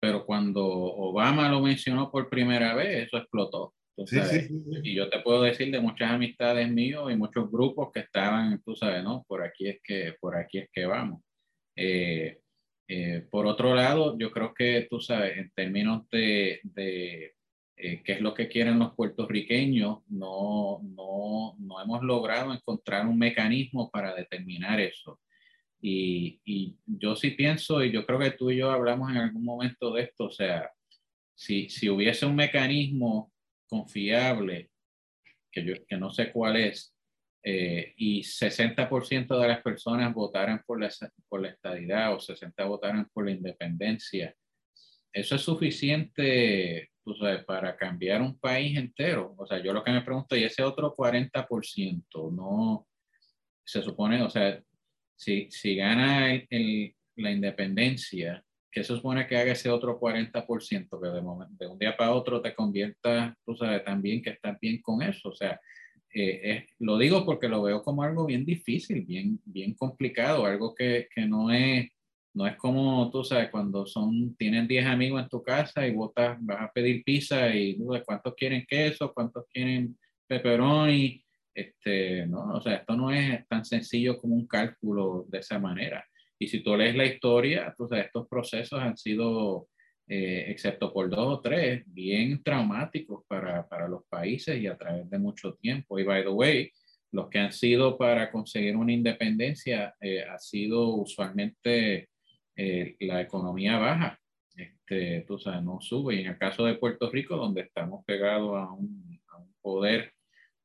pero 0.00 0.26
cuando 0.26 0.66
Obama 0.66 1.48
lo 1.48 1.60
mencionó 1.60 2.10
por 2.10 2.28
primera 2.28 2.74
vez, 2.74 3.06
eso 3.06 3.18
explotó. 3.18 3.72
Y 3.96 4.94
yo 4.94 5.10
te 5.10 5.20
puedo 5.20 5.42
decir 5.42 5.70
de 5.70 5.80
muchas 5.80 6.10
amistades 6.10 6.70
míos 6.70 7.10
y 7.12 7.16
muchos 7.16 7.50
grupos 7.50 7.90
que 7.92 8.00
estaban, 8.00 8.62
tú 8.62 8.74
sabes, 8.74 9.02
¿no? 9.02 9.24
Por 9.28 9.42
aquí 9.42 9.68
es 9.68 9.80
que, 9.82 10.14
por 10.20 10.36
aquí 10.36 10.58
es 10.58 10.70
que 10.72 10.86
vamos. 10.86 11.22
Eh, 11.76 12.38
eh, 12.88 13.26
por 13.30 13.46
otro 13.46 13.74
lado, 13.74 14.18
yo 14.18 14.30
creo 14.30 14.54
que, 14.54 14.86
tú 14.90 15.00
sabes, 15.00 15.36
en 15.36 15.50
términos 15.54 16.08
de, 16.10 16.60
de 16.62 17.34
eh, 17.76 18.02
qué 18.04 18.12
es 18.12 18.20
lo 18.20 18.34
que 18.34 18.48
quieren 18.48 18.78
los 18.78 18.94
puertorriqueños, 18.94 20.00
no, 20.08 20.80
no, 20.82 21.54
no 21.58 21.82
hemos 21.82 22.02
logrado 22.02 22.52
encontrar 22.52 23.06
un 23.06 23.18
mecanismo 23.18 23.90
para 23.90 24.14
determinar 24.14 24.80
eso. 24.80 25.20
Y, 25.80 26.40
y, 26.44 26.76
yo 26.86 27.16
sí 27.16 27.32
pienso, 27.32 27.82
y 27.84 27.90
yo 27.90 28.06
creo 28.06 28.18
que 28.18 28.30
tú 28.30 28.50
y 28.50 28.58
yo 28.58 28.70
hablamos 28.70 29.10
en 29.10 29.16
algún 29.16 29.44
momento 29.44 29.92
de 29.92 30.02
esto, 30.02 30.26
o 30.26 30.30
sea, 30.30 30.70
si, 31.34 31.68
si 31.68 31.88
hubiese 31.88 32.24
un 32.24 32.36
mecanismo 32.36 33.31
confiable, 33.72 34.70
que, 35.50 35.64
yo, 35.64 35.74
que 35.88 35.96
no 35.96 36.10
sé 36.10 36.30
cuál 36.30 36.56
es, 36.56 36.94
eh, 37.42 37.94
y 37.96 38.22
60% 38.22 39.40
de 39.40 39.48
las 39.48 39.62
personas 39.62 40.12
votaran 40.12 40.62
por 40.66 40.80
la, 40.80 40.90
por 41.28 41.40
la 41.40 41.48
estadidad 41.48 42.14
o 42.14 42.20
60 42.20 42.64
votaran 42.66 43.08
por 43.12 43.24
la 43.24 43.32
independencia, 43.32 44.34
eso 45.12 45.36
es 45.36 45.42
suficiente 45.42 46.92
tú 47.04 47.14
sabes, 47.14 47.44
para 47.44 47.76
cambiar 47.76 48.22
un 48.22 48.38
país 48.38 48.76
entero. 48.78 49.34
O 49.36 49.46
sea, 49.46 49.62
yo 49.62 49.72
lo 49.72 49.82
que 49.82 49.90
me 49.90 50.02
pregunto, 50.02 50.36
y 50.36 50.44
ese 50.44 50.62
otro 50.62 50.94
40%, 50.94 52.32
no 52.32 52.86
se 53.64 53.82
supone, 53.82 54.22
o 54.22 54.30
sea, 54.30 54.62
si, 55.16 55.50
si 55.50 55.76
gana 55.76 56.34
el, 56.34 56.94
la 57.16 57.30
independencia, 57.30 58.44
¿qué 58.72 58.82
se 58.82 58.94
supone 58.96 59.26
que 59.26 59.36
haga 59.36 59.52
ese 59.52 59.70
otro 59.70 60.00
40%? 60.00 61.00
Que 61.00 61.08
de, 61.08 61.22
de 61.58 61.66
un 61.66 61.78
día 61.78 61.96
para 61.96 62.12
otro 62.12 62.40
te 62.40 62.54
convierta, 62.54 63.36
tú 63.44 63.54
sabes, 63.54 63.84
también 63.84 64.22
que 64.22 64.30
estás 64.30 64.58
bien 64.58 64.80
con 64.80 65.02
eso. 65.02 65.28
O 65.28 65.34
sea, 65.34 65.60
eh, 66.14 66.66
lo 66.78 66.98
digo 66.98 67.24
porque 67.24 67.48
lo 67.48 67.62
veo 67.62 67.82
como 67.82 68.02
algo 68.02 68.26
bien 68.26 68.44
difícil, 68.44 69.04
bien, 69.04 69.40
bien 69.44 69.74
complicado, 69.74 70.46
algo 70.46 70.74
que, 70.74 71.08
que 71.14 71.26
no 71.26 71.50
es 71.50 71.88
no 72.34 72.46
es 72.46 72.56
como, 72.56 73.10
tú 73.10 73.24
sabes, 73.24 73.50
cuando 73.50 73.86
son, 73.86 74.34
tienen 74.36 74.66
10 74.66 74.86
amigos 74.86 75.22
en 75.22 75.28
tu 75.28 75.42
casa 75.42 75.86
y 75.86 75.92
votas, 75.92 76.38
vas 76.40 76.62
a 76.62 76.72
pedir 76.72 77.04
pizza 77.04 77.54
y 77.54 77.78
cuántos 78.06 78.34
quieren 78.34 78.64
queso, 78.66 79.12
cuántos 79.12 79.44
quieren 79.48 79.98
pepperoni. 80.26 81.22
Este, 81.54 82.26
no, 82.26 82.54
o 82.54 82.60
sea, 82.62 82.76
esto 82.76 82.96
no 82.96 83.10
es 83.10 83.46
tan 83.48 83.64
sencillo 83.64 84.18
como 84.18 84.34
un 84.34 84.46
cálculo 84.46 85.26
de 85.28 85.38
esa 85.38 85.58
manera. 85.58 86.02
Y 86.42 86.48
si 86.48 86.60
tú 86.60 86.76
lees 86.76 86.96
la 86.96 87.06
historia, 87.06 87.72
sabes, 87.88 88.06
estos 88.06 88.26
procesos 88.26 88.80
han 88.80 88.96
sido, 88.96 89.68
eh, 90.08 90.46
excepto 90.48 90.92
por 90.92 91.08
dos 91.08 91.38
o 91.38 91.40
tres, 91.40 91.84
bien 91.86 92.42
traumáticos 92.42 93.24
para, 93.28 93.68
para 93.68 93.86
los 93.86 94.04
países 94.08 94.60
y 94.60 94.66
a 94.66 94.76
través 94.76 95.08
de 95.08 95.20
mucho 95.20 95.54
tiempo. 95.54 96.00
Y 96.00 96.02
by 96.02 96.24
the 96.24 96.30
way, 96.30 96.72
los 97.12 97.28
que 97.28 97.38
han 97.38 97.52
sido 97.52 97.96
para 97.96 98.32
conseguir 98.32 98.76
una 98.76 98.92
independencia 98.92 99.94
eh, 100.00 100.24
ha 100.24 100.36
sido 100.40 100.88
usualmente 100.96 102.08
eh, 102.56 102.96
la 102.98 103.20
economía 103.20 103.78
baja, 103.78 104.18
este, 104.56 105.24
tú 105.28 105.38
sabes, 105.38 105.62
no 105.62 105.80
sube. 105.80 106.16
Y 106.16 106.20
en 106.22 106.26
el 106.26 106.38
caso 106.38 106.64
de 106.64 106.74
Puerto 106.74 107.08
Rico, 107.08 107.36
donde 107.36 107.60
estamos 107.60 108.04
pegados 108.04 108.56
a 108.56 108.72
un, 108.72 109.20
a 109.28 109.38
un 109.38 109.54
poder 109.60 110.12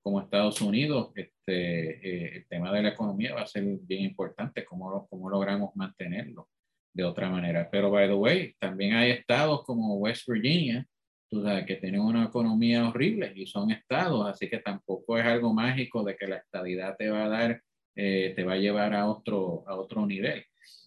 como 0.07 0.21
Estados 0.21 0.61
Unidos, 0.61 1.11
este, 1.15 1.47
eh, 1.47 2.37
el 2.37 2.47
tema 2.47 2.71
de 2.71 2.81
la 2.81 2.89
economía 2.89 3.35
va 3.35 3.41
a 3.41 3.45
ser 3.45 3.65
bien 3.81 4.03
importante, 4.03 4.63
cómo, 4.63 5.05
cómo 5.09 5.29
logramos 5.29 5.75
mantenerlo 5.75 6.47
de 6.93 7.03
otra 7.03 7.29
manera. 7.29 7.67
Pero, 7.69 7.91
by 7.91 8.07
the 8.07 8.13
way, 8.13 8.55
también 8.57 8.93
hay 8.93 9.11
estados 9.11 9.65
como 9.65 9.97
West 9.97 10.29
Virginia, 10.29 10.87
tú 11.29 11.43
sabes, 11.43 11.65
que 11.65 11.75
tienen 11.75 11.99
una 11.99 12.23
economía 12.23 12.87
horrible 12.87 13.33
y 13.35 13.47
son 13.47 13.69
estados, 13.69 14.25
así 14.29 14.49
que 14.49 14.59
tampoco 14.59 15.17
es 15.17 15.25
algo 15.25 15.53
mágico 15.53 16.05
de 16.05 16.15
que 16.15 16.25
la 16.25 16.37
estabilidad 16.37 16.95
te 16.97 17.09
va 17.09 17.25
a 17.25 17.27
dar, 17.27 17.61
eh, 17.93 18.31
te 18.33 18.45
va 18.45 18.53
a 18.53 18.57
llevar 18.57 18.93
a 18.93 19.09
otro, 19.09 19.65
a 19.67 19.75
otro 19.75 20.05
nivel. 20.05 20.45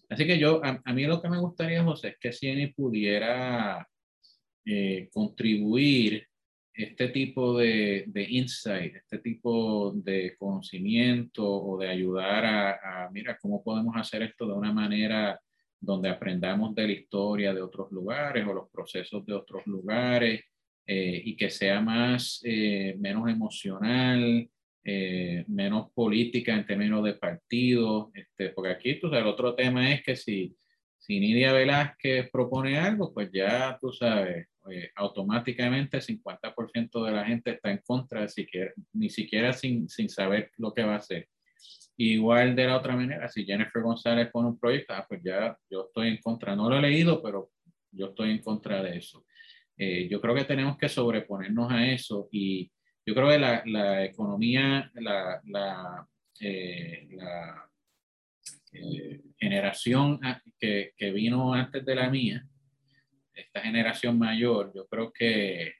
Así 0.09 0.25
que 0.25 0.39
yo, 0.39 0.61
a, 0.63 0.93
mí 0.93 1.03
lo 1.03 1.21
que 1.21 1.29
me 1.29 1.37
gustaría, 1.37 1.83
José, 1.83 2.07
es 2.07 2.17
que 2.19 2.33
CIENI 2.33 2.73
pudiera 2.73 3.87
eh, 4.65 5.09
contribuir 5.13 6.25
este 6.83 7.09
tipo 7.09 7.57
de, 7.57 8.05
de, 8.07 8.23
insight, 8.29 8.95
este 8.95 9.19
tipo 9.19 9.91
de 9.93 10.35
conocimiento 10.37 11.45
o 11.45 11.77
de 11.77 11.89
ayudar 11.89 12.45
a, 12.45 13.09
mira, 13.11 13.37
cómo 13.41 13.63
podemos 13.63 13.95
hacer 13.95 14.23
esto 14.23 14.47
de 14.47 14.53
una 14.53 14.73
manera 14.73 15.39
donde 15.79 16.09
aprendamos 16.09 16.75
de 16.75 16.87
la 16.87 16.93
historia 16.93 17.53
de 17.53 17.61
otros 17.61 17.91
lugares 17.91 18.45
o 18.47 18.53
los 18.53 18.69
procesos 18.69 19.25
de 19.25 19.33
otros 19.33 19.65
lugares 19.65 20.41
eh, 20.85 21.21
y 21.25 21.35
que 21.35 21.49
sea 21.49 21.81
más, 21.81 22.41
eh, 22.43 22.95
menos 22.99 23.29
emocional, 23.29 24.47
eh, 24.83 25.43
menos 25.47 25.91
política 25.93 26.53
en 26.53 26.65
términos 26.65 27.03
de 27.03 27.13
partidos, 27.13 28.09
este, 28.13 28.49
porque 28.49 28.71
aquí 28.71 28.99
tú 28.99 29.07
el 29.13 29.27
otro 29.27 29.55
tema 29.55 29.91
es 29.91 30.03
que 30.03 30.15
si, 30.15 30.55
si 30.97 31.19
Nidia 31.19 31.53
Velázquez 31.53 32.29
propone 32.31 32.77
algo, 32.77 33.13
pues 33.13 33.29
ya 33.31 33.77
tú 33.79 33.91
sabes, 33.91 34.47
automáticamente 34.95 35.97
el 35.97 36.03
50% 36.03 37.05
de 37.05 37.11
la 37.11 37.25
gente 37.25 37.51
está 37.51 37.71
en 37.71 37.81
contra, 37.85 38.27
siquiera, 38.27 38.71
ni 38.93 39.09
siquiera 39.09 39.53
sin, 39.53 39.89
sin 39.89 40.09
saber 40.09 40.51
lo 40.57 40.73
que 40.73 40.83
va 40.83 40.93
a 40.93 40.97
hacer. 40.97 41.27
Igual 41.97 42.55
de 42.55 42.65
la 42.65 42.77
otra 42.77 42.95
manera, 42.95 43.27
si 43.27 43.45
Jennifer 43.45 43.81
González 43.81 44.29
pone 44.31 44.49
un 44.49 44.59
proyecto, 44.59 44.93
ah, 44.93 45.05
pues 45.07 45.21
ya 45.23 45.55
yo 45.69 45.85
estoy 45.87 46.09
en 46.09 46.17
contra. 46.17 46.55
No 46.55 46.69
lo 46.69 46.77
he 46.77 46.81
leído, 46.81 47.21
pero 47.21 47.51
yo 47.91 48.07
estoy 48.07 48.31
en 48.31 48.41
contra 48.41 48.81
de 48.81 48.97
eso. 48.97 49.25
Eh, 49.77 50.07
yo 50.09 50.21
creo 50.21 50.35
que 50.35 50.45
tenemos 50.45 50.77
que 50.77 50.89
sobreponernos 50.89 51.71
a 51.71 51.85
eso 51.85 52.27
y 52.31 52.71
yo 53.05 53.15
creo 53.15 53.29
que 53.29 53.39
la, 53.39 53.63
la 53.65 54.05
economía, 54.05 54.91
la, 54.95 55.41
la, 55.45 56.07
eh, 56.39 57.07
la 57.11 57.69
eh, 58.73 59.21
generación 59.37 60.19
que, 60.59 60.93
que, 60.95 61.11
vino 61.11 61.53
antes 61.53 61.83
de 61.85 61.95
la 61.95 62.09
mía, 62.09 62.45
esta 63.33 63.61
generación 63.61 64.17
mayor, 64.17 64.71
yo 64.73 64.87
creo 64.87 65.11
que, 65.11 65.73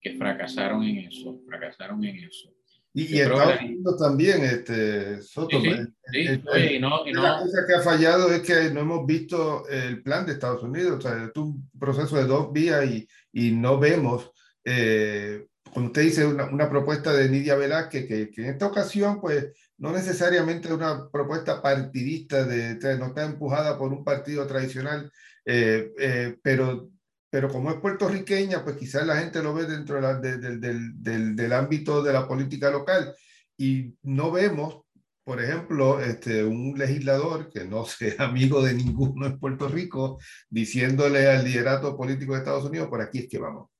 que 0.00 0.16
fracasaron 0.16 0.82
en 0.84 0.98
eso, 0.98 1.40
fracasaron 1.46 2.04
en 2.04 2.16
eso. 2.24 2.52
Y, 2.94 3.18
Estados 3.18 3.60
Unidos 3.60 3.98
también, 3.98 4.42
este, 4.42 5.20
Soto. 5.20 5.60
La 5.60 7.38
cosa 7.38 7.66
que 7.66 7.74
ha 7.74 7.82
fallado 7.82 8.32
es 8.32 8.40
que 8.40 8.70
no 8.70 8.80
hemos 8.80 9.04
visto 9.04 9.68
el 9.68 10.02
plan 10.02 10.24
de 10.24 10.32
Estados 10.32 10.62
Unidos. 10.62 10.98
O 10.98 11.00
sea, 11.02 11.24
es 11.24 11.36
un 11.36 11.68
proceso 11.78 12.16
de 12.16 12.24
dos 12.24 12.50
vías 12.54 12.86
y, 12.90 13.06
y 13.34 13.50
no 13.50 13.78
vemos 13.78 14.32
eh, 14.64 15.46
como 15.72 15.86
usted 15.86 16.02
dice, 16.02 16.26
una, 16.26 16.46
una, 16.46 16.68
propuesta 16.68 17.12
de 17.12 17.28
Nidia 17.28 17.54
Velázquez, 17.54 18.08
que, 18.08 18.30
que, 18.30 18.42
en 18.42 18.50
esta 18.50 18.66
ocasión, 18.66 19.20
pues, 19.20 19.52
no 19.78 19.92
necesariamente 19.92 20.72
una 20.72 21.08
propuesta 21.10 21.62
partidista, 21.62 22.44
de, 22.44 22.76
no 22.98 23.06
está 23.06 23.24
empujada 23.24 23.78
por 23.78 23.92
un 23.92 24.02
partido 24.02 24.46
tradicional, 24.46 25.12
eh, 25.44 25.92
eh, 25.98 26.36
pero, 26.42 26.88
pero 27.30 27.48
como 27.48 27.70
es 27.70 27.76
puertorriqueña, 27.76 28.62
pues 28.64 28.76
quizás 28.76 29.06
la 29.06 29.16
gente 29.16 29.42
lo 29.42 29.54
ve 29.54 29.66
dentro 29.66 30.00
de 30.00 30.38
del, 30.38 30.60
del, 30.60 31.36
del, 31.36 31.52
ámbito 31.52 32.02
de 32.02 32.12
la 32.12 32.26
política 32.26 32.70
local 32.70 33.14
y 33.58 33.94
no 34.02 34.30
vemos, 34.30 34.82
por 35.24 35.42
ejemplo, 35.42 36.00
este, 36.00 36.44
un 36.44 36.78
legislador 36.78 37.50
que 37.50 37.64
no 37.64 37.84
sea 37.86 38.14
amigo 38.18 38.62
de 38.62 38.74
ninguno 38.74 39.26
en 39.26 39.38
Puerto 39.38 39.68
Rico, 39.68 40.18
diciéndole 40.48 41.26
al 41.26 41.44
liderato 41.44 41.96
político 41.96 42.32
de 42.32 42.38
Estados 42.38 42.64
Unidos, 42.64 42.88
por 42.88 43.00
aquí 43.00 43.18
es 43.20 43.28
que 43.28 43.38
vamos. 43.38 43.70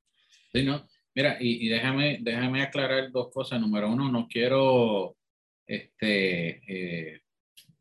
Sí, 0.53 0.65
¿no? 0.65 0.87
Mira, 1.15 1.39
y, 1.41 1.67
y, 1.67 1.69
déjame, 1.71 2.19
déjame 2.21 2.63
aclarar 2.63 3.11
dos 3.11 3.31
cosas. 3.33 3.59
Número 3.61 3.91
uno, 3.91 4.11
no 4.11 4.29
quiero 4.29 5.17
este, 5.67 6.61
eh, 6.69 7.21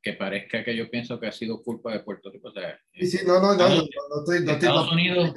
que 0.06 0.14
parezca 0.14 0.64
que 0.64 0.76
yo 0.76 0.88
pienso 0.92 1.20
que 1.20 1.26
ha 1.26 1.32
sido 1.32 1.64
culpa 1.64 1.92
de 1.92 2.02
Puerto 2.02 2.30
Rico. 2.32 2.50
O 2.50 2.52
sea, 2.52 2.80
sí, 2.94 3.08
sí, 3.08 3.26
no, 3.26 3.40
no, 3.40 3.56
no, 3.56 3.68
no, 3.68 3.74
estoy, 4.20 4.46
no 4.46 4.52
Estados, 4.52 4.92
Unidos, 4.92 5.34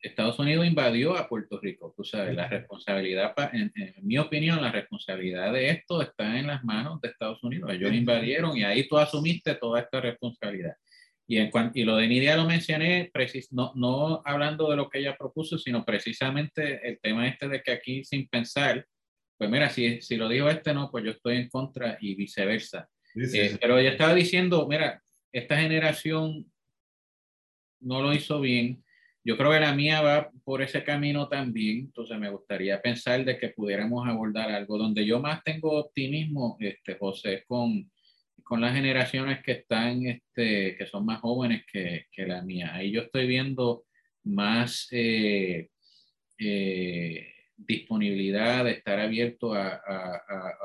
Estados 0.00 0.38
Unidos 0.38 0.66
invadió 0.66 1.14
a 1.14 1.28
Puerto 1.28 1.60
Rico. 1.60 1.92
Tú 1.94 2.02
sabes, 2.02 2.34
la 2.34 2.48
responsabilidad, 2.48 3.34
en, 3.52 3.70
en, 3.76 3.94
mi 4.00 4.16
opinión, 4.16 4.62
la 4.62 4.72
responsabilidad 4.72 5.52
de 5.52 5.68
esto 5.68 6.00
está 6.00 6.38
en 6.38 6.46
las 6.46 6.64
manos 6.64 6.98
de 7.02 7.08
Estados 7.08 7.44
Unidos. 7.44 7.70
Ellos 7.74 7.92
invadieron 7.92 8.56
y 8.56 8.64
ahí 8.64 8.88
tú 8.88 8.96
asumiste 8.96 9.54
toda 9.56 9.80
esta 9.80 10.00
responsabilidad. 10.00 10.76
Y, 11.26 11.36
en 11.36 11.50
y 11.74 11.84
lo 11.84 11.96
de 11.96 12.08
Nidia 12.08 12.38
lo 12.38 12.46
mencioné, 12.46 13.12
no, 13.50 13.72
no 13.74 14.22
hablando 14.24 14.70
de 14.70 14.76
lo 14.76 14.88
que 14.88 15.00
ella 15.00 15.14
propuso, 15.18 15.58
sino 15.58 15.84
precisamente 15.84 16.88
el 16.88 16.98
tema 17.00 17.28
este 17.28 17.48
de 17.48 17.62
que 17.62 17.72
aquí 17.72 18.02
sin 18.02 18.28
pensar, 18.28 18.86
pues 19.36 19.50
mira, 19.50 19.68
si, 19.68 20.00
si 20.00 20.16
lo 20.16 20.26
dijo 20.30 20.48
este 20.48 20.72
no, 20.72 20.90
pues 20.90 21.04
yo 21.04 21.10
estoy 21.10 21.36
en 21.36 21.50
contra 21.50 21.98
y 22.00 22.14
viceversa. 22.14 22.88
Eh, 23.14 23.56
pero 23.60 23.78
ella 23.78 23.90
estaba 23.90 24.14
diciendo, 24.14 24.66
mira, 24.68 25.02
esta 25.32 25.58
generación 25.58 26.50
no 27.80 28.02
lo 28.02 28.12
hizo 28.12 28.40
bien. 28.40 28.82
Yo 29.24 29.36
creo 29.36 29.52
que 29.52 29.60
la 29.60 29.74
mía 29.74 30.02
va 30.02 30.30
por 30.44 30.62
ese 30.62 30.84
camino 30.84 31.28
también. 31.28 31.78
Entonces 31.78 32.18
me 32.18 32.30
gustaría 32.30 32.80
pensar 32.82 33.24
de 33.24 33.38
que 33.38 33.48
pudiéramos 33.50 34.06
abordar 34.06 34.50
algo 34.50 34.78
donde 34.78 35.06
yo 35.06 35.20
más 35.20 35.42
tengo 35.42 35.78
optimismo, 35.78 36.56
este, 36.60 36.96
José, 36.96 37.44
con 37.46 37.90
con 38.44 38.60
las 38.60 38.74
generaciones 38.74 39.42
que 39.42 39.52
están, 39.52 40.06
este, 40.06 40.76
que 40.76 40.86
son 40.86 41.06
más 41.06 41.20
jóvenes 41.20 41.64
que, 41.70 42.06
que 42.12 42.26
la 42.26 42.42
mía. 42.42 42.74
Ahí 42.74 42.92
yo 42.92 43.00
estoy 43.00 43.26
viendo 43.26 43.86
más 44.22 44.86
eh, 44.92 45.70
eh, 46.38 47.33
disponibilidad 47.56 48.64
de 48.64 48.72
estar 48.72 48.98
abierto 48.98 49.54
a, 49.54 49.80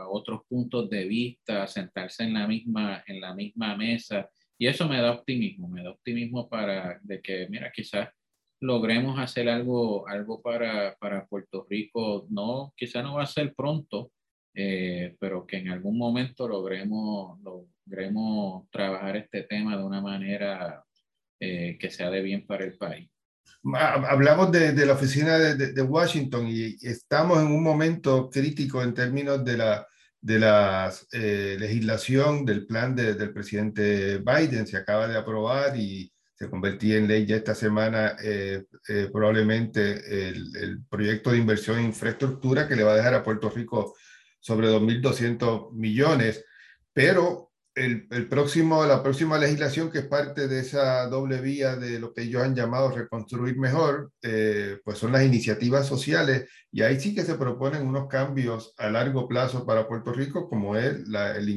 otros 0.10 0.42
puntos 0.48 0.90
de 0.90 1.06
vista, 1.06 1.68
sentarse 1.68 2.24
en 2.24 2.34
la 2.34 2.48
misma, 2.48 3.04
en 3.08 3.22
la 3.22 3.34
misma 3.34 3.76
mesa. 3.76 4.30
Y 4.58 4.68
eso 4.68 4.88
me 4.90 5.02
da 5.02 5.12
optimismo, 5.14 5.68
me 5.68 5.84
da 5.84 5.92
optimismo 5.92 6.50
para 6.50 7.00
de 7.04 7.22
que, 7.22 7.48
mira, 7.50 7.72
quizás 7.72 8.10
logremos 8.60 9.20
hacer 9.20 9.50
algo, 9.50 10.08
algo 10.08 10.42
para, 10.42 10.96
para 11.00 11.26
Puerto 11.28 11.66
Rico. 11.70 12.28
No, 12.30 12.74
quizás 12.76 13.04
no 13.04 13.16
va 13.16 13.24
a 13.24 13.28
ser 13.28 13.54
pronto, 13.56 14.12
eh, 14.54 15.16
pero 15.20 15.46
que 15.46 15.58
en 15.58 15.70
algún 15.70 15.98
momento 15.98 16.48
logremos, 16.48 17.40
logremos 17.42 18.70
trabajar 18.70 19.18
este 19.18 19.44
tema 19.44 19.78
de 19.78 19.84
una 19.84 20.02
manera 20.02 20.84
eh, 21.40 21.78
que 21.80 21.90
sea 21.90 22.10
de 22.10 22.22
bien 22.22 22.46
para 22.46 22.66
el 22.66 22.78
país. 22.78 23.10
Hablamos 23.64 24.52
de, 24.52 24.72
de 24.72 24.86
la 24.86 24.94
oficina 24.94 25.38
de, 25.38 25.74
de, 25.74 25.82
Washington 25.82 26.48
y 26.48 26.78
estamos 26.82 27.40
en 27.40 27.48
un 27.48 27.62
momento 27.62 28.30
crítico 28.30 28.82
en 28.82 28.94
términos 28.94 29.44
de 29.44 29.58
la, 29.58 29.88
de 30.22 30.40
la 30.40 30.94
eh, 31.12 31.58
legislación 31.60 32.46
del 32.46 32.66
plan 32.66 32.96
del 32.96 33.34
presidente 33.34 34.20
Biden. 34.20 34.66
Se 34.66 34.78
acaba 34.78 35.08
de 35.08 35.18
aprobar 35.18 35.76
y 35.78 36.12
se 36.36 36.50
convertía 36.50 36.98
en 36.98 37.08
ley 37.08 37.26
ya 37.26 37.36
esta 37.36 37.54
semana 37.54 38.16
eh, 38.24 38.64
eh, 38.88 39.10
probablemente 39.12 40.30
el, 40.30 40.56
el, 40.56 40.86
proyecto 40.86 41.32
de 41.32 41.38
inversión 41.38 41.80
en 41.80 41.86
infraestructura 41.86 42.66
que 42.66 42.78
le 42.78 42.84
va 42.84 42.94
a 42.94 42.96
dejar 42.96 43.14
a 43.14 43.24
Puerto 43.24 43.50
Rico 43.50 43.96
sobre 44.40 44.70
2.200 44.70 45.74
millones. 45.74 46.46
Pero 46.94 47.49
el, 47.80 48.08
el, 48.12 48.28
próximo, 48.28 48.86
la 48.86 49.02
próxima 49.02 49.38
legislación 49.38 49.90
que 49.90 50.00
es 50.00 50.06
parte 50.06 50.48
de 50.50 50.60
esa 50.60 51.08
doble 51.08 51.40
vía 51.40 51.78
de 51.78 51.98
lo 51.98 52.14
que 52.14 52.24
ellos 52.24 52.44
han 52.44 52.54
llamado 52.54 52.92
reconstruir 52.92 53.58
mejor, 53.58 54.12
eh, 54.22 54.80
pues 54.84 54.98
son 54.98 55.14
las 55.14 55.24
iniciativas 55.24 55.88
sociales. 55.88 56.50
Y 56.72 56.82
ahí 56.82 57.00
sí 57.00 57.16
que 57.16 57.24
se 57.24 57.36
proponen 57.36 57.88
unos 57.88 58.08
cambios 58.08 58.74
a 58.78 58.90
largo 58.90 59.28
plazo 59.28 59.66
para 59.66 59.88
Puerto 59.88 60.12
Rico, 60.12 60.50
como 60.50 60.76
es 60.76 61.08
la, 61.08 61.38
el, 61.38 61.50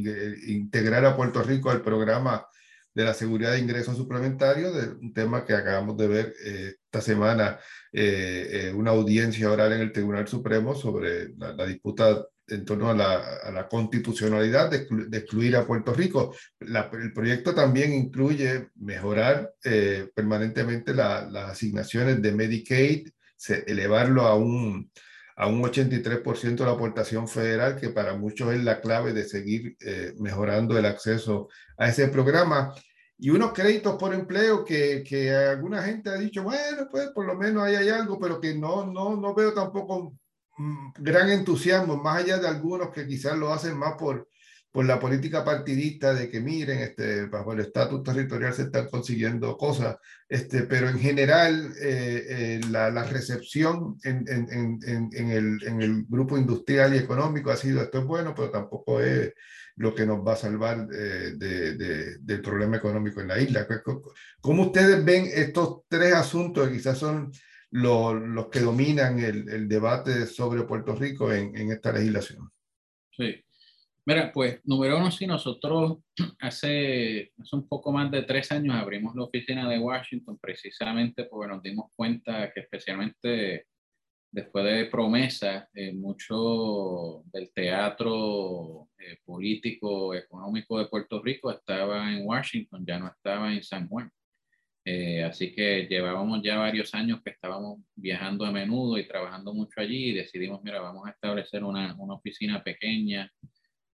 integrar 0.49 1.05
a 1.05 1.17
Puerto 1.17 1.43
Rico 1.43 1.71
al 1.71 1.83
programa 1.83 2.47
de 2.95 3.05
la 3.05 3.15
seguridad 3.15 3.53
de 3.53 3.59
ingresos 3.59 3.97
suplementarios, 3.97 4.75
de 4.75 4.93
un 4.95 5.13
tema 5.13 5.45
que 5.45 5.55
acabamos 5.55 5.97
de 5.97 6.07
ver 6.07 6.35
eh, 6.45 6.75
esta 6.85 7.01
semana, 7.01 7.59
eh, 7.93 8.73
una 8.77 8.93
audiencia 8.93 9.51
oral 9.51 9.73
en 9.73 9.81
el 9.81 9.93
Tribunal 9.93 10.29
Supremo 10.29 10.75
sobre 10.75 11.31
la, 11.37 11.53
la 11.53 11.67
disputa 11.67 12.25
en 12.49 12.65
torno 12.65 12.91
a 12.91 12.95
la, 12.95 13.69
constitucionalidad 13.69 14.71
de, 14.71 14.87
excluir 15.17 15.57
a 15.57 15.67
Puerto 15.67 15.95
Rico. 15.95 16.35
el 16.61 17.13
proyecto 17.13 17.55
también 17.55 17.93
incluye 17.93 18.69
mejorar 18.77 19.53
eh, 19.65 20.11
permanentemente 20.15 20.95
las 20.95 21.35
asignaciones 21.35 22.21
de 22.21 22.33
Medicaid, 22.33 23.09
elevarlo 23.67 24.23
a 24.23 24.35
un, 24.37 24.91
a 25.37 25.47
un 25.47 25.63
83% 25.63 26.57
de 26.57 26.65
la 26.65 26.73
aportación 26.73 27.29
federal, 27.29 27.77
que 27.77 27.91
para 27.91 28.15
muchos 28.15 28.53
es 28.53 28.63
la 28.63 28.81
clave 28.81 29.13
de 29.13 29.25
seguir 29.25 29.77
eh, 29.81 30.15
mejorando 30.19 30.79
el 30.79 30.87
acceso 30.87 31.49
a 31.77 31.89
ese 31.89 32.09
programa. 32.09 32.75
Y 33.19 33.31
unos 33.31 33.53
créditos 33.53 33.97
por 33.97 34.13
empleo 34.15 34.65
que, 34.65 35.05
que 35.07 35.31
alguna 35.31 35.83
gente 35.83 36.11
ha 36.11 36.15
dicho, 36.15 36.43
bueno, 36.43 36.89
pues 36.91 37.11
por 37.11 37.25
lo 37.25 37.37
menos 37.37 37.63
ahí 37.63 37.77
hay 37.77 37.89
algo, 37.89 38.19
pero 38.19 38.41
que 38.41 38.55
no, 38.55 38.87
no, 38.87 39.17
no 39.17 39.35
veo 39.35 39.53
tampoco 39.53 40.17
gran 40.99 41.31
entusiasmo, 41.31 41.97
más 41.97 42.23
allá 42.23 42.39
de 42.39 42.49
algunos 42.49 42.91
que 42.91 43.07
quizás 43.07 43.37
lo 43.37 43.53
hacen 43.53 43.77
más 43.77 43.95
por, 43.99 44.29
por 44.71 44.85
la 44.87 44.99
política 44.99 45.45
partidista 45.45 46.15
de 46.15 46.31
que 46.31 46.41
miren, 46.41 46.79
este, 46.79 47.27
bajo 47.27 47.53
el 47.53 47.61
estatus 47.61 48.03
territorial 48.03 48.55
se 48.55 48.63
están 48.63 48.89
consiguiendo 48.89 49.57
cosas, 49.57 49.97
este, 50.29 50.63
pero 50.63 50.89
en 50.89 50.99
general 50.99 51.75
eh, 51.81 52.27
eh, 52.29 52.61
la, 52.71 52.91
la, 52.91 53.05
recepción 53.05 53.99
en, 54.03 54.25
en, 54.29 54.49
en, 54.51 55.11
en, 55.13 55.31
el, 55.31 55.63
en 55.67 55.83
el 55.83 56.05
grupo 56.09 56.39
industrial 56.39 56.95
y 56.95 56.99
económico 56.99 57.51
ha 57.51 57.57
sido 57.57 57.83
esto 57.83 57.99
es 57.99 58.05
bueno, 58.05 58.35
pero 58.35 58.51
tampoco 58.51 59.01
es 59.01 59.33
lo 59.77 59.95
que 59.95 60.07
nos 60.07 60.27
va 60.27 60.35
a 60.35 60.37
salvar 60.37 60.89
eh, 60.93 61.33
de, 61.37 61.77
de, 61.77 62.19
del 62.19 62.41
problema 62.41 62.77
económico 62.77 63.21
en 63.21 63.29
la 63.29 63.39
isla. 63.39 63.67
¿Cómo 64.41 64.67
ustedes 64.67 65.05
ven 65.05 65.29
estos 65.33 65.83
tres 65.89 66.15
asuntos 66.15 66.69
que 66.69 66.75
quizás 66.75 66.99
son 66.99 67.31
los, 67.73 68.49
que 68.49 68.61
dominan 68.61 69.19
el, 69.19 69.49
el, 69.49 69.69
debate 69.69 70.27
sobre 70.27 70.63
Puerto 70.65 70.95
Rico 70.95 71.33
en, 71.33 71.57
en, 71.57 71.73
esta 71.73 71.93
legislación. 71.93 72.51
Sí. 73.11 73.43
Mira, 74.05 74.33
pues 74.33 74.61
número 74.65 74.99
uno, 74.99 75.11
sí, 75.11 75.27
nosotros 75.27 75.99
hace, 76.41 77.33
hace 77.39 77.57
un 77.57 77.69
poco 77.69 77.93
más 77.93 78.11
de 78.11 78.23
tres 78.23 78.53
años 78.53 78.75
abrimos 78.75 79.15
la 79.15 79.25
oficina 79.25 79.69
de 79.69 79.79
Washington 79.79 80.39
precisamente 80.41 81.25
porque 81.25 81.53
nos 81.53 81.63
dimos 81.63 81.91
cuenta 81.97 82.53
que 82.53 82.61
especialmente 82.61 83.67
después 84.31 84.65
de 84.65 84.87
promesa, 84.87 85.69
eh, 85.75 85.93
mucho 85.93 87.23
del 87.33 87.53
teatro 87.55 88.89
eh, 88.99 89.19
político, 89.25 90.15
económico 90.15 90.79
de 90.79 90.87
Puerto 90.87 91.23
Rico 91.23 91.51
estaba 91.51 92.11
en 92.13 92.27
Washington, 92.27 92.85
ya 92.87 92.99
no 92.99 93.09
estaba 93.09 93.53
en 93.53 93.63
San 93.63 93.89
Juan. 93.89 94.11
Eh, 94.85 95.23
así 95.23 95.55
que 95.55 95.87
llevábamos 95.89 96.43
ya 96.43 96.59
varios 96.59 96.93
años 96.95 97.21
que 97.23 97.31
estábamos 97.31 97.81
viajando 97.95 98.45
a 98.45 98.51
menudo 98.51 98.99
y 98.99 99.07
trabajando 99.07 99.55
mucho 99.55 99.81
allí 99.81 100.11
y 100.11 100.13
decidimos, 100.13 100.61
mira, 100.65 100.81
vamos 100.81 101.07
a 101.07 101.11
establecer 101.11 101.63
una, 101.63 101.95
una 102.01 102.15
oficina 102.15 102.65
pequeña 102.65 103.33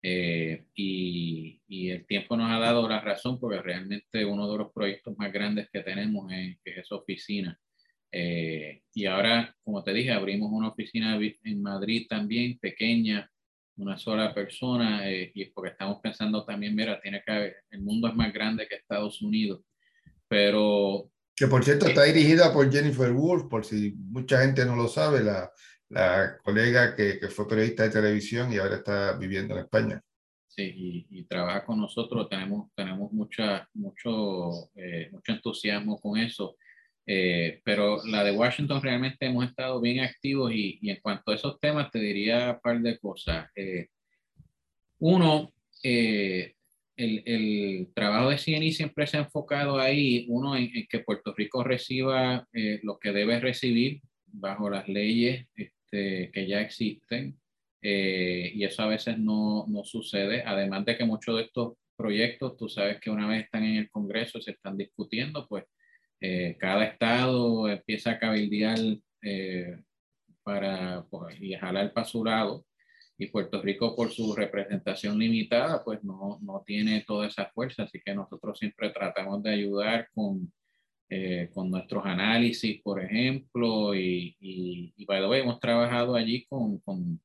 eh, 0.02 0.64
y, 0.74 1.60
y, 1.68 1.90
el 1.90 2.06
tiempo 2.06 2.36
nos 2.36 2.50
ha 2.50 2.58
dado 2.58 2.88
la 2.88 3.00
razón 3.00 3.38
porque 3.38 3.60
realmente 3.60 4.24
uno 4.24 4.50
de 4.50 4.58
los 4.58 4.72
proyectos 4.72 5.14
más 5.18 5.32
grandes 5.32 5.68
que 5.70 5.80
tenemos 5.80 6.32
es, 6.32 6.56
es 6.64 6.78
esa 6.78 6.94
oficina. 6.94 7.58
Eh, 8.10 8.82
y 8.94 9.06
ahora, 9.06 9.54
como 9.62 9.82
te 9.84 9.92
dije, 9.92 10.12
abrimos 10.12 10.50
una 10.52 10.68
oficina 10.68 11.18
en 11.44 11.62
Madrid 11.62 12.06
también, 12.08 12.58
pequeña, 12.58 13.30
una 13.76 13.98
sola 13.98 14.34
persona, 14.34 15.02
y 15.10 15.44
porque 15.46 15.70
estamos 15.72 16.00
pensando 16.02 16.44
también, 16.44 16.74
mira, 16.74 17.00
tiene 17.00 17.22
que 17.24 17.54
el 17.70 17.80
mundo 17.82 18.08
es 18.08 18.14
más 18.14 18.32
grande 18.32 18.66
que 18.66 18.76
Estados 18.76 19.22
Unidos 19.22 19.60
pero... 20.28 21.10
Que 21.34 21.46
por 21.46 21.64
cierto 21.64 21.86
está 21.86 22.02
dirigida 22.04 22.52
por 22.52 22.70
Jennifer 22.70 23.12
Wolf, 23.12 23.44
por 23.48 23.64
si 23.64 23.92
mucha 23.96 24.40
gente 24.42 24.64
no 24.64 24.74
lo 24.74 24.88
sabe, 24.88 25.22
la, 25.22 25.52
la 25.88 26.36
colega 26.38 26.94
que, 26.94 27.18
que, 27.18 27.28
fue 27.28 27.48
periodista 27.48 27.84
de 27.84 27.90
televisión 27.90 28.52
y 28.52 28.58
ahora 28.58 28.76
está 28.76 29.12
viviendo 29.12 29.54
en 29.54 29.60
España. 29.60 30.02
Sí, 30.58 31.06
y, 31.10 31.24
trabaja 31.24 31.64
con 31.64 31.80
nosotros, 31.80 32.28
tenemos, 32.28 32.68
tenemos 32.74 33.12
mucha, 33.12 33.68
mucho, 33.74 34.70
eh, 34.74 35.08
mucho 35.12 35.32
entusiasmo 35.32 36.00
con 36.00 36.18
eso. 36.18 36.56
Eh, 37.06 37.60
pero 37.64 38.04
la 38.04 38.24
de 38.24 38.32
Washington 38.32 38.82
realmente 38.82 39.24
hemos 39.24 39.46
estado 39.46 39.80
bien 39.80 40.00
activos 40.00 40.52
y, 40.52 40.78
y, 40.82 40.90
en 40.90 41.00
cuanto 41.00 41.30
a 41.30 41.36
esos 41.36 41.60
temas 41.60 41.90
te 41.92 42.00
diría 42.00 42.54
un 42.54 42.60
par 42.60 42.80
de 42.80 42.98
cosas. 42.98 43.48
Eh, 43.54 43.86
uno, 44.98 45.52
el, 46.98 47.22
el, 47.26 47.88
trabajo 47.94 48.30
de 48.30 48.36
CNI 48.36 48.72
siempre 48.72 49.06
se 49.06 49.16
ha 49.16 49.20
enfocado 49.20 49.78
ahí, 49.78 50.26
uno, 50.28 50.56
en, 50.56 50.70
que 50.88 50.98
Puerto 50.98 51.32
Rico 51.34 51.62
reciba 51.64 52.46
eh, 52.52 52.80
lo 52.82 52.98
que 52.98 53.12
debe 53.12 53.38
recibir 53.40 54.00
bajo 54.26 54.68
las 54.68 54.88
leyes 54.88 55.46
este, 55.54 56.30
que 56.32 56.46
ya 56.46 56.60
existen, 56.60 57.38
eh, 57.80 58.50
y 58.52 58.64
eso 58.64 58.82
a 58.82 58.88
veces 58.88 59.18
no, 59.18 59.64
no, 59.68 59.84
sucede, 59.84 60.42
además 60.44 60.84
de 60.84 60.98
que 60.98 61.04
muchos 61.04 61.36
de 61.36 61.44
estos 61.44 61.74
proyectos, 61.96 62.56
tú 62.56 62.68
sabes 62.68 63.00
que 63.00 63.10
una 63.10 63.28
vez 63.28 63.44
están 63.44 63.64
en 63.64 63.76
el 63.76 63.90
Congreso, 63.90 64.40
se 64.40 64.50
están 64.50 64.76
discutiendo, 64.76 65.46
pues 65.48 65.64
eh, 66.20 66.56
cada 66.58 66.84
estado 66.84 67.68
empieza 67.68 68.12
a 68.12 68.18
cabildear 68.18 68.78
para 70.42 71.04
pues, 71.10 71.40
y 71.40 71.54
jalar 71.54 71.92
para 71.92 72.06
su 72.06 72.24
y 73.18 73.26
Puerto 73.26 73.60
Rico 73.60 73.96
por 73.96 74.12
su 74.12 74.34
representación 74.34 75.18
limitada, 75.18 75.82
pues 75.84 76.02
no, 76.04 76.38
no 76.40 76.62
tiene 76.64 77.04
toda 77.06 77.26
esa 77.26 77.46
fuerza, 77.46 77.82
así 77.82 78.00
que 78.04 78.14
nosotros 78.14 78.58
siempre 78.58 78.90
tratamos 78.90 79.42
de 79.42 79.50
ayudar 79.50 80.08
con, 80.14 80.52
eh, 81.10 81.50
con 81.52 81.68
nuestros 81.70 82.06
análisis, 82.06 82.80
por 82.80 83.02
ejemplo, 83.02 83.94
y, 83.94 84.36
y, 84.38 84.92
y 84.96 85.04
by 85.04 85.20
the 85.20 85.26
way, 85.26 85.40
hemos 85.40 85.58
trabajado 85.58 86.14
allí 86.14 86.46
con, 86.46 86.78
con 86.78 87.20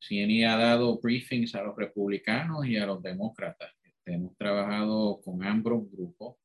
CNI 0.00 0.44
ha 0.44 0.56
dado 0.56 0.98
briefings 1.00 1.54
a 1.54 1.62
los 1.62 1.76
republicanos 1.76 2.66
y 2.66 2.76
a 2.76 2.86
los 2.86 3.02
demócratas. 3.02 3.72
Este, 3.82 4.14
hemos 4.14 4.36
trabajado 4.36 5.20
con 5.22 5.42
ambos 5.44 5.90
grupos 5.90 6.36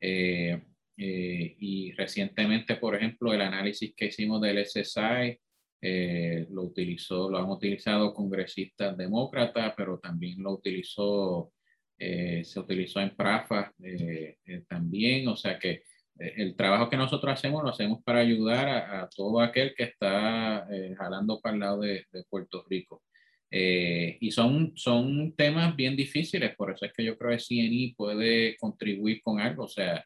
eh, 0.00 0.60
eh, 0.96 1.56
y 1.58 1.92
recientemente, 1.92 2.76
por 2.76 2.94
ejemplo, 2.94 3.32
el 3.32 3.40
análisis 3.40 3.94
que 3.94 4.06
hicimos 4.06 4.40
del 4.40 4.64
SSI 4.64 5.38
eh, 5.82 6.46
lo 6.50 6.64
utilizó, 6.64 7.30
lo 7.30 7.38
han 7.38 7.48
utilizado 7.48 8.12
congresistas 8.12 8.96
demócratas, 8.96 9.72
pero 9.76 9.98
también 9.98 10.42
lo 10.42 10.52
utilizó, 10.52 11.52
eh, 11.98 12.44
se 12.44 12.60
utilizó 12.60 13.00
en 13.00 13.16
PRAFA 13.16 13.72
eh, 13.82 14.36
también, 14.68 15.26
o 15.28 15.36
sea 15.36 15.58
que 15.58 15.82
el 16.18 16.54
trabajo 16.54 16.90
que 16.90 16.98
nosotros 16.98 17.32
hacemos 17.32 17.62
lo 17.62 17.70
hacemos 17.70 18.02
para 18.04 18.18
ayudar 18.18 18.68
a, 18.68 19.08
todo 19.08 19.40
aquel 19.40 19.74
que 19.74 19.84
está 19.84 20.66
jalando 20.98 21.40
para 21.40 21.54
el 21.54 21.60
lado 21.60 21.80
de, 21.80 22.04
de 22.12 22.24
Puerto 22.28 22.62
Rico. 22.68 23.02
y 23.50 24.30
son, 24.30 24.72
son 24.76 25.34
temas 25.34 25.74
bien 25.74 25.96
difíciles, 25.96 26.54
por 26.56 26.72
eso 26.72 26.84
es 26.84 26.92
que 26.92 27.04
yo 27.04 27.16
creo 27.16 27.30
que 27.30 27.42
CNI 27.42 27.94
puede 27.94 28.56
contribuir 28.58 29.22
con 29.22 29.40
algo, 29.40 29.64
o 29.64 29.68
sea, 29.68 30.04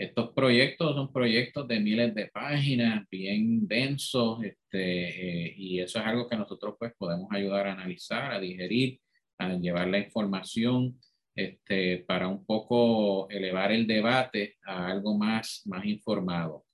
estos 0.00 0.30
proyectos 0.32 0.94
son 0.94 1.12
proyectos 1.12 1.68
de 1.68 1.78
miles 1.78 2.14
de 2.14 2.28
páginas, 2.28 3.06
bien 3.10 3.68
densos, 3.68 4.42
este, 4.42 5.48
eh, 5.48 5.54
y 5.58 5.80
eso 5.80 5.98
es 5.98 6.06
algo 6.06 6.26
que 6.26 6.36
nosotros 6.36 6.76
pues 6.78 6.94
podemos 6.96 7.28
ayudar 7.30 7.66
a 7.66 7.72
analizar, 7.74 8.32
a 8.32 8.40
digerir, 8.40 8.98
a 9.36 9.52
llevar 9.56 9.88
la 9.88 9.98
información 9.98 10.98
este, 11.34 11.98
para 12.08 12.28
un 12.28 12.46
poco 12.46 13.28
elevar 13.28 13.72
el 13.72 13.86
debate 13.86 14.56
a 14.64 14.86
algo 14.86 15.18
más, 15.18 15.60
más 15.66 15.84
informado. 15.84 16.64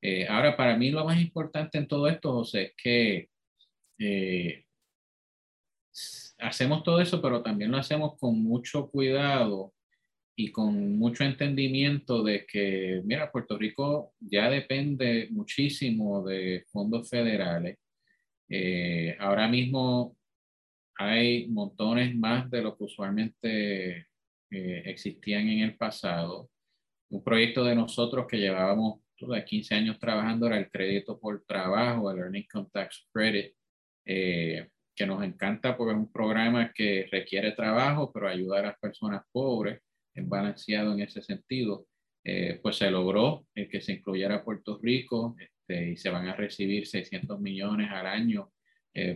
Eh, 0.00 0.28
ahora, 0.28 0.56
para 0.56 0.76
mí 0.76 0.92
lo 0.92 1.04
más 1.04 1.20
importante 1.20 1.78
en 1.78 1.88
todo 1.88 2.06
esto, 2.06 2.34
José, 2.34 2.62
es 2.66 2.72
que 2.76 3.28
eh, 3.98 4.64
hacemos 6.38 6.84
todo 6.84 7.00
eso, 7.00 7.20
pero 7.20 7.42
también 7.42 7.72
lo 7.72 7.78
hacemos 7.78 8.16
con 8.16 8.40
mucho 8.40 8.88
cuidado 8.88 9.72
y 10.36 10.52
con 10.52 10.98
mucho 10.98 11.24
entendimiento 11.24 12.22
de 12.22 12.46
que, 12.46 13.00
mira, 13.04 13.32
Puerto 13.32 13.56
Rico 13.56 14.12
ya 14.20 14.50
depende 14.50 15.28
muchísimo 15.30 16.22
de 16.24 16.64
fondos 16.70 17.08
federales. 17.08 17.78
Eh, 18.48 19.16
ahora 19.18 19.48
mismo 19.48 20.16
hay 20.96 21.48
montones 21.48 22.14
más 22.14 22.50
de 22.50 22.62
lo 22.62 22.76
que 22.76 22.84
usualmente 22.84 24.06
eh, 24.50 24.82
existían 24.84 25.48
en 25.48 25.60
el 25.60 25.76
pasado. 25.76 26.50
Un 27.10 27.24
proyecto 27.24 27.64
de 27.64 27.74
nosotros 27.74 28.26
que 28.28 28.38
llevábamos 28.38 29.00
15 29.16 29.74
años 29.74 29.98
trabajando 29.98 30.46
era 30.46 30.58
el 30.58 30.70
crédito 30.70 31.18
por 31.18 31.44
trabajo, 31.46 32.10
el 32.10 32.18
Earning 32.18 32.42
Income 32.42 32.68
Tax 32.72 33.08
Credit, 33.10 33.54
eh, 34.04 34.68
que 34.94 35.06
nos 35.06 35.22
encanta 35.24 35.76
porque 35.76 35.92
es 35.92 35.98
un 35.98 36.12
programa 36.12 36.72
que 36.74 37.08
requiere 37.10 37.52
trabajo, 37.52 38.12
pero 38.12 38.28
ayuda 38.28 38.58
a 38.58 38.62
las 38.62 38.78
personas 38.78 39.22
pobres, 39.32 39.76
es 39.76 39.85
balanceado 40.24 40.92
en 40.92 41.00
ese 41.00 41.22
sentido. 41.22 41.86
Eh, 42.24 42.58
pues 42.62 42.76
se 42.76 42.90
logró 42.90 43.46
que 43.54 43.80
se 43.80 43.92
incluyera 43.92 44.44
Puerto 44.44 44.80
Rico 44.82 45.36
este, 45.38 45.90
y 45.90 45.96
se 45.96 46.10
van 46.10 46.26
a 46.26 46.34
recibir 46.34 46.86
600 46.86 47.40
millones 47.40 47.88
al 47.90 48.06
año 48.06 48.50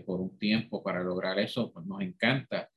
por 0.05 0.21
un 0.21 0.39
tiempo 0.39 0.83
para 0.83 1.03
lograr 1.03 1.39
eso, 1.39 1.73
pues 1.73 1.87
nos 1.87 2.03
encanta 2.03 2.69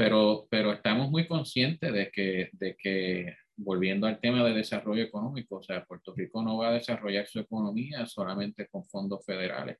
pero, 0.00 0.46
pero 0.50 0.72
estamos 0.72 1.10
muy 1.10 1.26
conscientes 1.28 1.92
de 1.92 2.10
que, 2.10 2.48
de 2.52 2.74
que, 2.74 3.36
volviendo 3.54 4.06
al 4.06 4.18
tema 4.18 4.42
de 4.42 4.54
desarrollo 4.54 5.02
económico, 5.02 5.56
o 5.56 5.62
sea, 5.62 5.84
Puerto 5.84 6.14
Rico 6.16 6.42
no 6.42 6.56
va 6.56 6.68
a 6.68 6.72
desarrollar 6.72 7.26
su 7.26 7.38
economía 7.38 8.06
solamente 8.06 8.66
con 8.68 8.82
fondos 8.86 9.22
federales, 9.26 9.76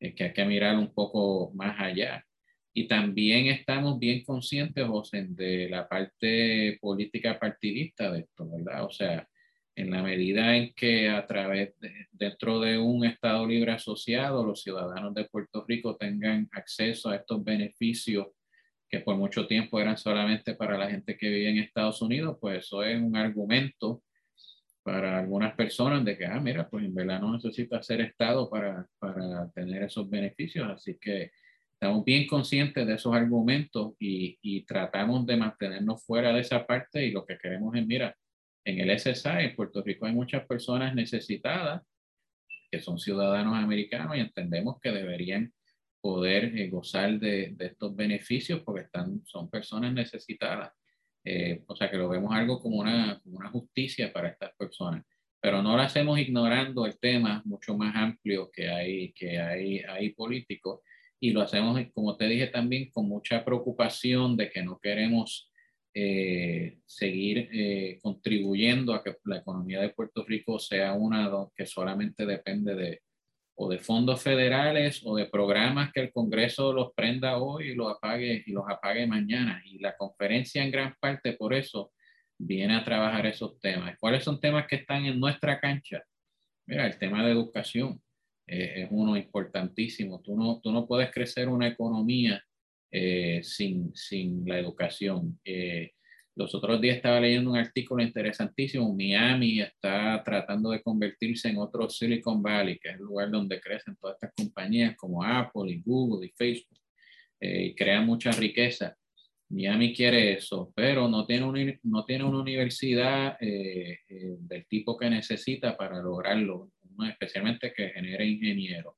es 0.00 0.14
que 0.14 0.24
hay 0.24 0.32
que 0.32 0.46
mirar 0.46 0.78
un 0.78 0.94
poco 0.94 1.52
más 1.54 1.78
allá. 1.78 2.24
Y 2.72 2.86
también 2.86 3.46
estamos 3.46 3.98
bien 3.98 4.22
conscientes, 4.24 4.86
José, 4.86 5.26
de 5.28 5.68
la 5.68 5.88
parte 5.88 6.78
política 6.80 7.38
partidista 7.38 8.12
de 8.12 8.20
esto, 8.20 8.48
¿verdad? 8.48 8.84
O 8.84 8.90
sea, 8.90 9.26
en 9.74 9.90
la 9.90 10.02
medida 10.02 10.56
en 10.56 10.72
que 10.74 11.08
a 11.08 11.26
través, 11.26 11.74
dentro 12.10 12.60
de 12.60 12.78
un 12.78 13.04
Estado 13.04 13.46
libre 13.46 13.72
asociado, 13.72 14.44
los 14.44 14.62
ciudadanos 14.62 15.14
de 15.14 15.24
Puerto 15.24 15.64
Rico 15.66 15.96
tengan 15.96 16.48
acceso 16.52 17.10
a 17.10 17.16
estos 17.16 17.42
beneficios 17.44 18.26
que 18.88 19.00
por 19.00 19.16
mucho 19.16 19.46
tiempo 19.46 19.80
eran 19.80 19.96
solamente 19.96 20.54
para 20.54 20.78
la 20.78 20.90
gente 20.90 21.16
que 21.16 21.28
vive 21.28 21.50
en 21.50 21.58
Estados 21.58 22.00
Unidos, 22.00 22.38
pues 22.40 22.64
eso 22.64 22.82
es 22.82 23.00
un 23.00 23.16
argumento 23.16 24.02
para 24.82 25.18
algunas 25.18 25.54
personas 25.54 26.04
de 26.04 26.16
que, 26.16 26.24
ah, 26.24 26.40
mira, 26.40 26.68
pues 26.68 26.84
en 26.84 26.94
verdad 26.94 27.20
no 27.20 27.34
necesita 27.34 27.82
ser 27.82 28.00
Estado 28.00 28.48
para, 28.48 28.88
para 28.98 29.50
tener 29.50 29.82
esos 29.82 30.08
beneficios. 30.08 30.66
Así 30.70 30.96
que 30.98 31.30
estamos 31.80 32.04
bien 32.04 32.26
conscientes 32.26 32.84
de 32.84 32.94
esos 32.94 33.14
argumentos 33.14 33.94
y, 34.00 34.36
y, 34.42 34.64
tratamos 34.64 35.24
de 35.26 35.36
mantenernos 35.36 36.04
fuera 36.04 36.32
de 36.32 36.40
esa 36.40 36.66
parte 36.66 37.06
y 37.06 37.12
lo 37.12 37.24
que 37.24 37.38
queremos 37.38 37.76
es, 37.76 37.86
mira, 37.86 38.16
en 38.64 38.80
el 38.80 38.98
SSI, 38.98 39.44
en 39.44 39.54
Puerto 39.54 39.80
Rico 39.82 40.04
hay 40.04 40.12
muchas 40.12 40.44
personas 40.44 40.92
necesitadas 40.92 41.82
que 42.68 42.80
son 42.80 42.98
ciudadanos 42.98 43.54
americanos 43.54 44.16
y 44.16 44.20
entendemos 44.20 44.80
que 44.80 44.90
deberían 44.90 45.52
poder 46.00 46.56
eh, 46.58 46.68
gozar 46.68 47.18
de, 47.20 47.52
de, 47.52 47.66
estos 47.66 47.94
beneficios 47.94 48.60
porque 48.64 48.82
están, 48.82 49.22
son 49.24 49.48
personas 49.48 49.92
necesitadas. 49.92 50.72
Eh, 51.24 51.62
o 51.66 51.76
sea 51.76 51.88
que 51.90 51.96
lo 51.96 52.08
vemos 52.08 52.34
algo 52.34 52.58
como 52.60 52.78
una, 52.78 53.20
como 53.22 53.38
una 53.38 53.50
justicia 53.50 54.12
para 54.12 54.30
estas 54.30 54.50
personas. 54.56 55.04
Pero 55.40 55.62
no 55.62 55.76
lo 55.76 55.82
hacemos 55.82 56.18
ignorando 56.18 56.86
el 56.86 56.98
tema 56.98 57.40
mucho 57.44 57.76
más 57.76 57.94
amplio 57.94 58.50
que 58.50 58.68
hay, 58.68 59.12
que 59.12 59.38
hay, 59.38 59.78
hay 59.78 60.10
político 60.10 60.82
y 61.20 61.32
lo 61.32 61.42
hacemos, 61.42 61.80
como 61.92 62.16
te 62.16 62.26
dije 62.26 62.48
también, 62.48 62.90
con 62.90 63.08
mucha 63.08 63.44
preocupación 63.44 64.36
de 64.36 64.50
que 64.50 64.62
no 64.62 64.78
queremos 64.78 65.50
eh, 65.94 66.78
seguir 66.86 67.98
contribuyendo 68.02 68.94
a 68.94 69.02
que 69.02 69.16
la 69.24 69.38
economía 69.38 69.80
de 69.80 69.90
Puerto 69.90 70.24
Rico 70.24 70.58
sea 70.58 70.92
una 70.92 71.28
que 71.56 71.66
solamente 71.66 72.24
depende 72.24 72.74
de, 72.74 73.00
o 73.60 73.68
de 73.68 73.78
fondos 73.78 74.22
federales 74.22 75.02
o 75.04 75.16
de 75.16 75.26
programas 75.26 75.92
que 75.92 76.00
el 76.00 76.12
Congreso 76.12 76.72
los 76.72 76.92
prenda 76.94 77.38
hoy 77.38 77.70
y 77.70 77.74
los 77.74 77.90
apague 77.90 78.44
y 78.46 78.52
los 78.52 78.64
apague 78.68 79.04
mañana. 79.06 79.60
Y 79.66 79.80
la 79.80 79.96
conferencia 79.96 80.62
en 80.62 80.70
gran 80.70 80.94
parte 81.00 81.32
por 81.32 81.52
eso 81.52 81.92
viene 82.38 82.76
a 82.76 82.84
trabajar 82.84 83.26
esos 83.26 83.58
temas. 83.58 83.96
¿Cuáles 83.98 84.22
son 84.22 84.40
temas 84.40 84.68
que 84.68 84.76
están 84.76 85.06
en 85.06 85.18
nuestra 85.18 85.58
cancha? 85.58 86.04
Mira, 86.66 86.86
el 86.86 86.98
tema 86.98 87.24
de 87.24 87.32
educación 87.32 88.00
eh, 88.48 88.82
es 88.82 88.88
uno 88.90 89.16
importantísimo. 89.16 90.20
Tú 90.20 90.36
no, 90.36 90.60
tú 90.60 90.72
no 90.72 90.86
puedes 90.86 91.10
crecer 91.12 91.48
una 91.48 91.68
economía 91.68 92.42
eh, 92.90 93.40
sin, 93.42 93.94
sin 93.94 94.44
la 94.46 94.58
educación. 94.58 95.38
Eh, 95.44 95.92
los 96.38 96.54
otros 96.54 96.80
días 96.80 96.96
estaba 96.96 97.20
leyendo 97.20 97.50
un 97.50 97.56
artículo 97.56 98.02
interesantísimo. 98.02 98.94
Miami 98.94 99.60
está 99.60 100.22
tratando 100.24 100.70
de 100.70 100.80
convertirse 100.80 101.48
en 101.48 101.58
otro 101.58 101.90
Silicon 101.90 102.40
Valley, 102.40 102.78
que 102.78 102.90
es 102.90 102.94
el 102.94 103.00
lugar 103.00 103.30
donde 103.30 103.60
crecen 103.60 103.96
todas 103.96 104.14
estas 104.14 104.32
compañías 104.36 104.96
como 104.96 105.22
Apple 105.22 105.72
y 105.72 105.82
Google 105.84 106.26
y 106.26 106.30
Facebook 106.30 106.78
eh, 107.40 107.64
y 107.66 107.74
crean 107.74 108.06
mucha 108.06 108.30
riqueza. 108.30 108.96
Miami 109.50 109.94
quiere 109.94 110.34
eso, 110.34 110.72
pero 110.76 111.08
no 111.08 111.26
tiene, 111.26 111.44
una, 111.44 111.80
no 111.82 112.04
tiene 112.04 112.22
una 112.22 112.40
universidad 112.40 113.36
eh, 113.40 113.98
eh, 114.08 114.36
del 114.38 114.66
tipo 114.66 114.96
que 114.96 115.08
necesita 115.10 115.76
para 115.76 116.00
lograrlo, 116.00 116.70
especialmente 117.06 117.72
que 117.74 117.90
genere 117.90 118.26
ingenieros. 118.26 118.94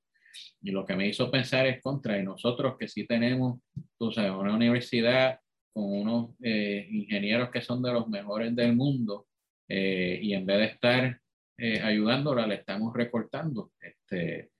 Y 0.63 0.71
lo 0.71 0.85
que 0.85 0.97
me 0.97 1.09
hizo 1.09 1.31
pensar 1.31 1.67
es 1.67 1.83
contra, 1.83 2.19
y 2.19 2.23
nosotros 2.23 2.77
que 2.79 2.89
sí 2.89 3.07
tenemos, 3.07 3.61
tú 3.99 4.13
sabes, 4.13 4.31
una 4.31 4.55
universidad 4.55 5.39
con 5.73 5.85
unos 5.85 6.31
eh, 6.43 6.87
ingenieros 6.91 7.51
que 7.51 7.63
son 7.63 7.83
de 7.83 7.93
los 7.93 8.09
mejores 8.09 8.55
del 8.55 8.75
mundo 8.75 9.27
eh, 9.69 10.19
y 10.23 10.35
en 10.35 10.47
vez 10.47 10.59
de 10.59 10.65
estar 10.67 11.21
eh, 11.59 11.81
ayudándola, 11.81 12.47
le 12.47 12.57
estamos 12.57 12.95
recortando. 12.95 13.73
Este, 13.81 14.51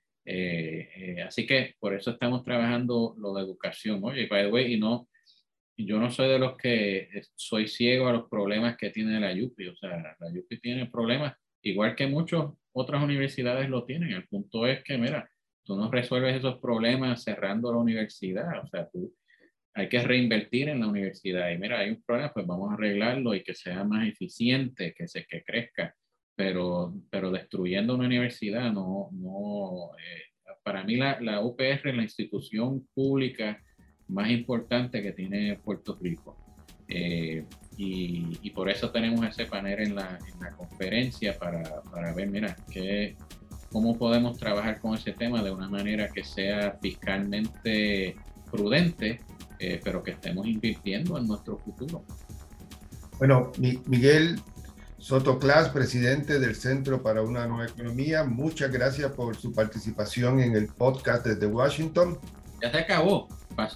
así 1.27 1.47
que 1.47 1.75
por 1.81 1.95
eso 1.95 2.13
estamos 2.13 2.45
trabajando 2.45 3.15
lo 3.19 3.35
de 3.35 3.43
educación. 3.43 4.01
Oye, 4.05 4.27
by 4.29 4.45
the 4.45 4.51
way, 4.51 4.75
y 4.75 4.79
no, 4.79 5.09
yo 5.77 5.99
no 5.99 6.11
soy 6.11 6.29
de 6.29 6.39
los 6.39 6.57
que 6.57 7.09
soy 7.35 7.67
ciego 7.67 8.09
a 8.09 8.13
los 8.13 8.29
problemas 8.29 8.77
que 8.77 8.91
tiene 8.91 9.19
la 9.19 9.33
UPI. 9.33 9.69
O 9.69 9.77
sea, 9.77 10.17
la 10.19 10.29
UPI 10.29 10.61
tiene 10.61 10.87
problemas, 10.87 11.35
igual 11.63 11.97
que 11.97 12.07
muchas 12.07 12.45
otras 12.73 13.03
universidades 13.03 13.69
lo 13.69 13.85
tienen. 13.85 14.13
El 14.13 14.27
punto 14.29 14.67
es 14.67 14.83
que, 14.85 14.99
mira, 14.99 15.31
tú 15.65 15.77
no 15.77 15.91
resuelves 15.91 16.37
esos 16.37 16.59
problemas 16.59 17.23
cerrando 17.23 17.73
la 17.73 17.79
universidad. 17.79 18.63
O 18.63 18.69
sea, 18.69 18.89
tú 18.89 19.15
hay 19.75 19.89
que 19.89 20.03
reinvertir 20.03 20.69
en 20.69 20.81
la 20.81 20.89
universidad 20.89 21.51
y 21.51 21.59
mira, 21.59 21.79
hay 21.81 21.91
un 21.91 22.03
problema, 22.03 22.33
pues 22.33 22.47
vamos 22.47 22.71
a 22.71 22.75
arreglarlo 22.75 23.35
y 23.35 23.43
que 23.43 23.55
sea 23.55 23.85
más 23.85 24.09
eficiente, 24.09 24.95
que 24.97 25.07
se 25.07 25.25
que 25.27 25.43
crezca, 25.45 25.95
pero, 26.35 26.95
pero 27.11 27.31
destruyendo 27.31 27.95
una 27.95 28.07
universidad 28.07 28.73
no, 28.73 29.11
no 29.13 29.91
eh, 29.99 30.31
para 30.63 30.83
mí 30.85 30.97
la, 30.97 31.21
la 31.21 31.41
UPR 31.41 31.89
es 31.89 31.97
la 31.97 32.03
institución 32.03 32.87
pública 32.95 33.63
más 34.09 34.31
importante 34.31 35.03
que 35.03 35.13
tiene 35.13 35.57
Puerto 35.57 35.97
Rico. 36.01 36.37
Eh, 36.89 37.45
y, 37.77 38.39
y, 38.43 38.51
por 38.51 38.69
eso 38.69 38.91
tenemos 38.91 39.25
ese 39.27 39.47
panel 39.47 39.81
en 39.81 39.95
la, 39.95 40.19
en 40.33 40.41
la 40.41 40.51
conferencia 40.51 41.39
para, 41.39 41.81
para, 41.83 42.13
ver, 42.13 42.29
mira, 42.29 42.57
cómo 43.73 43.97
podemos 43.97 44.37
trabajar 44.37 44.81
con 44.81 44.95
ese 44.95 45.13
tema 45.13 45.43
de 45.43 45.51
una 45.51 45.69
manera 45.69 46.09
que 46.09 46.23
sea 46.23 46.79
fiscalmente 46.83 48.17
prudente 48.51 49.21
eh, 49.63 49.79
pero 49.85 50.03
que 50.03 50.13
estemos 50.13 50.47
invirtiendo 50.47 51.19
en 51.19 51.27
nuestro 51.27 51.59
futuro. 51.59 52.03
Bueno, 53.19 53.53
Miguel 53.59 54.41
Sotoclas, 54.97 55.69
presidente 55.69 56.39
del 56.39 56.57
Centro 56.57 57.03
para 57.03 57.21
una 57.21 57.47
Nueva 57.47 57.67
Economía, 57.67 58.25
muchas 58.25 58.73
gracias 58.73 59.13
por 59.13 59.37
su 59.37 59.53
participación 59.53 60.41
en 60.41 60.57
el 60.57 60.69
podcast 60.69 61.27
desde 61.27 61.47
Washington. 61.47 62.19
Ya 62.63 62.71
se 62.71 62.79
acabó. 62.79 63.29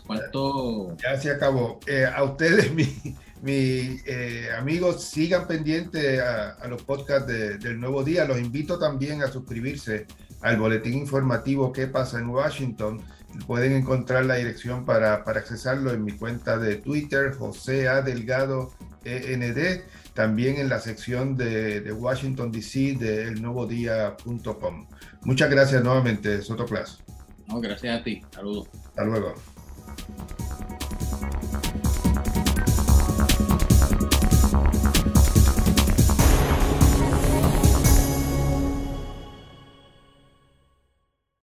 ¿Cuánto? 0.07 0.97
Ya 0.97 1.20
se 1.20 1.30
acabó. 1.30 1.80
Eh, 1.86 2.07
a 2.07 2.24
ustedes, 2.24 2.72
mis 3.45 3.95
mi, 3.95 4.01
eh, 4.07 4.49
amigos, 4.59 5.05
sigan 5.05 5.47
pendientes 5.47 6.20
a, 6.20 6.66
los 6.68 6.82
podcasts 6.82 7.26
del 7.26 7.78
Nuevo 7.78 8.03
Día. 8.03 8.24
Los 8.24 8.38
invito 8.38 8.78
también 8.78 9.22
a 9.22 9.28
suscribirse 9.28 10.07
al 10.40 10.59
boletín 10.59 10.95
informativo 10.95 11.72
¿Qué 11.72 11.86
pasa 11.86 12.18
en 12.18 12.28
Washington? 12.28 13.03
Pueden 13.47 13.72
encontrar 13.72 14.24
la 14.26 14.36
dirección 14.36 14.84
para, 14.84 15.24
para 15.24 15.40
accesarlo 15.40 15.92
en 15.92 16.05
mi 16.05 16.12
cuenta 16.12 16.57
de 16.57 16.76
Twitter, 16.76 17.34
José 17.34 17.88
A. 17.88 18.01
Delgado 18.01 18.72
END, 19.05 19.82
también 20.14 20.57
en 20.57 20.68
la 20.68 20.78
sección 20.80 21.36
de, 21.36 21.80
de 21.80 21.92
Washington 21.92 22.53
DC 22.53 22.97
de 22.99 23.28
elnuevodía.com. 23.28 24.86
Muchas 25.22 25.51
gracias 25.51 25.82
nuevamente, 25.82 26.40
Soto 26.42 26.64
Class. 26.64 27.03
No, 27.49 27.61
gracias 27.61 28.01
a 28.01 28.05
ti. 28.05 28.22
Saludos. 28.32 28.68
Hasta 28.86 29.05
luego. 29.05 29.34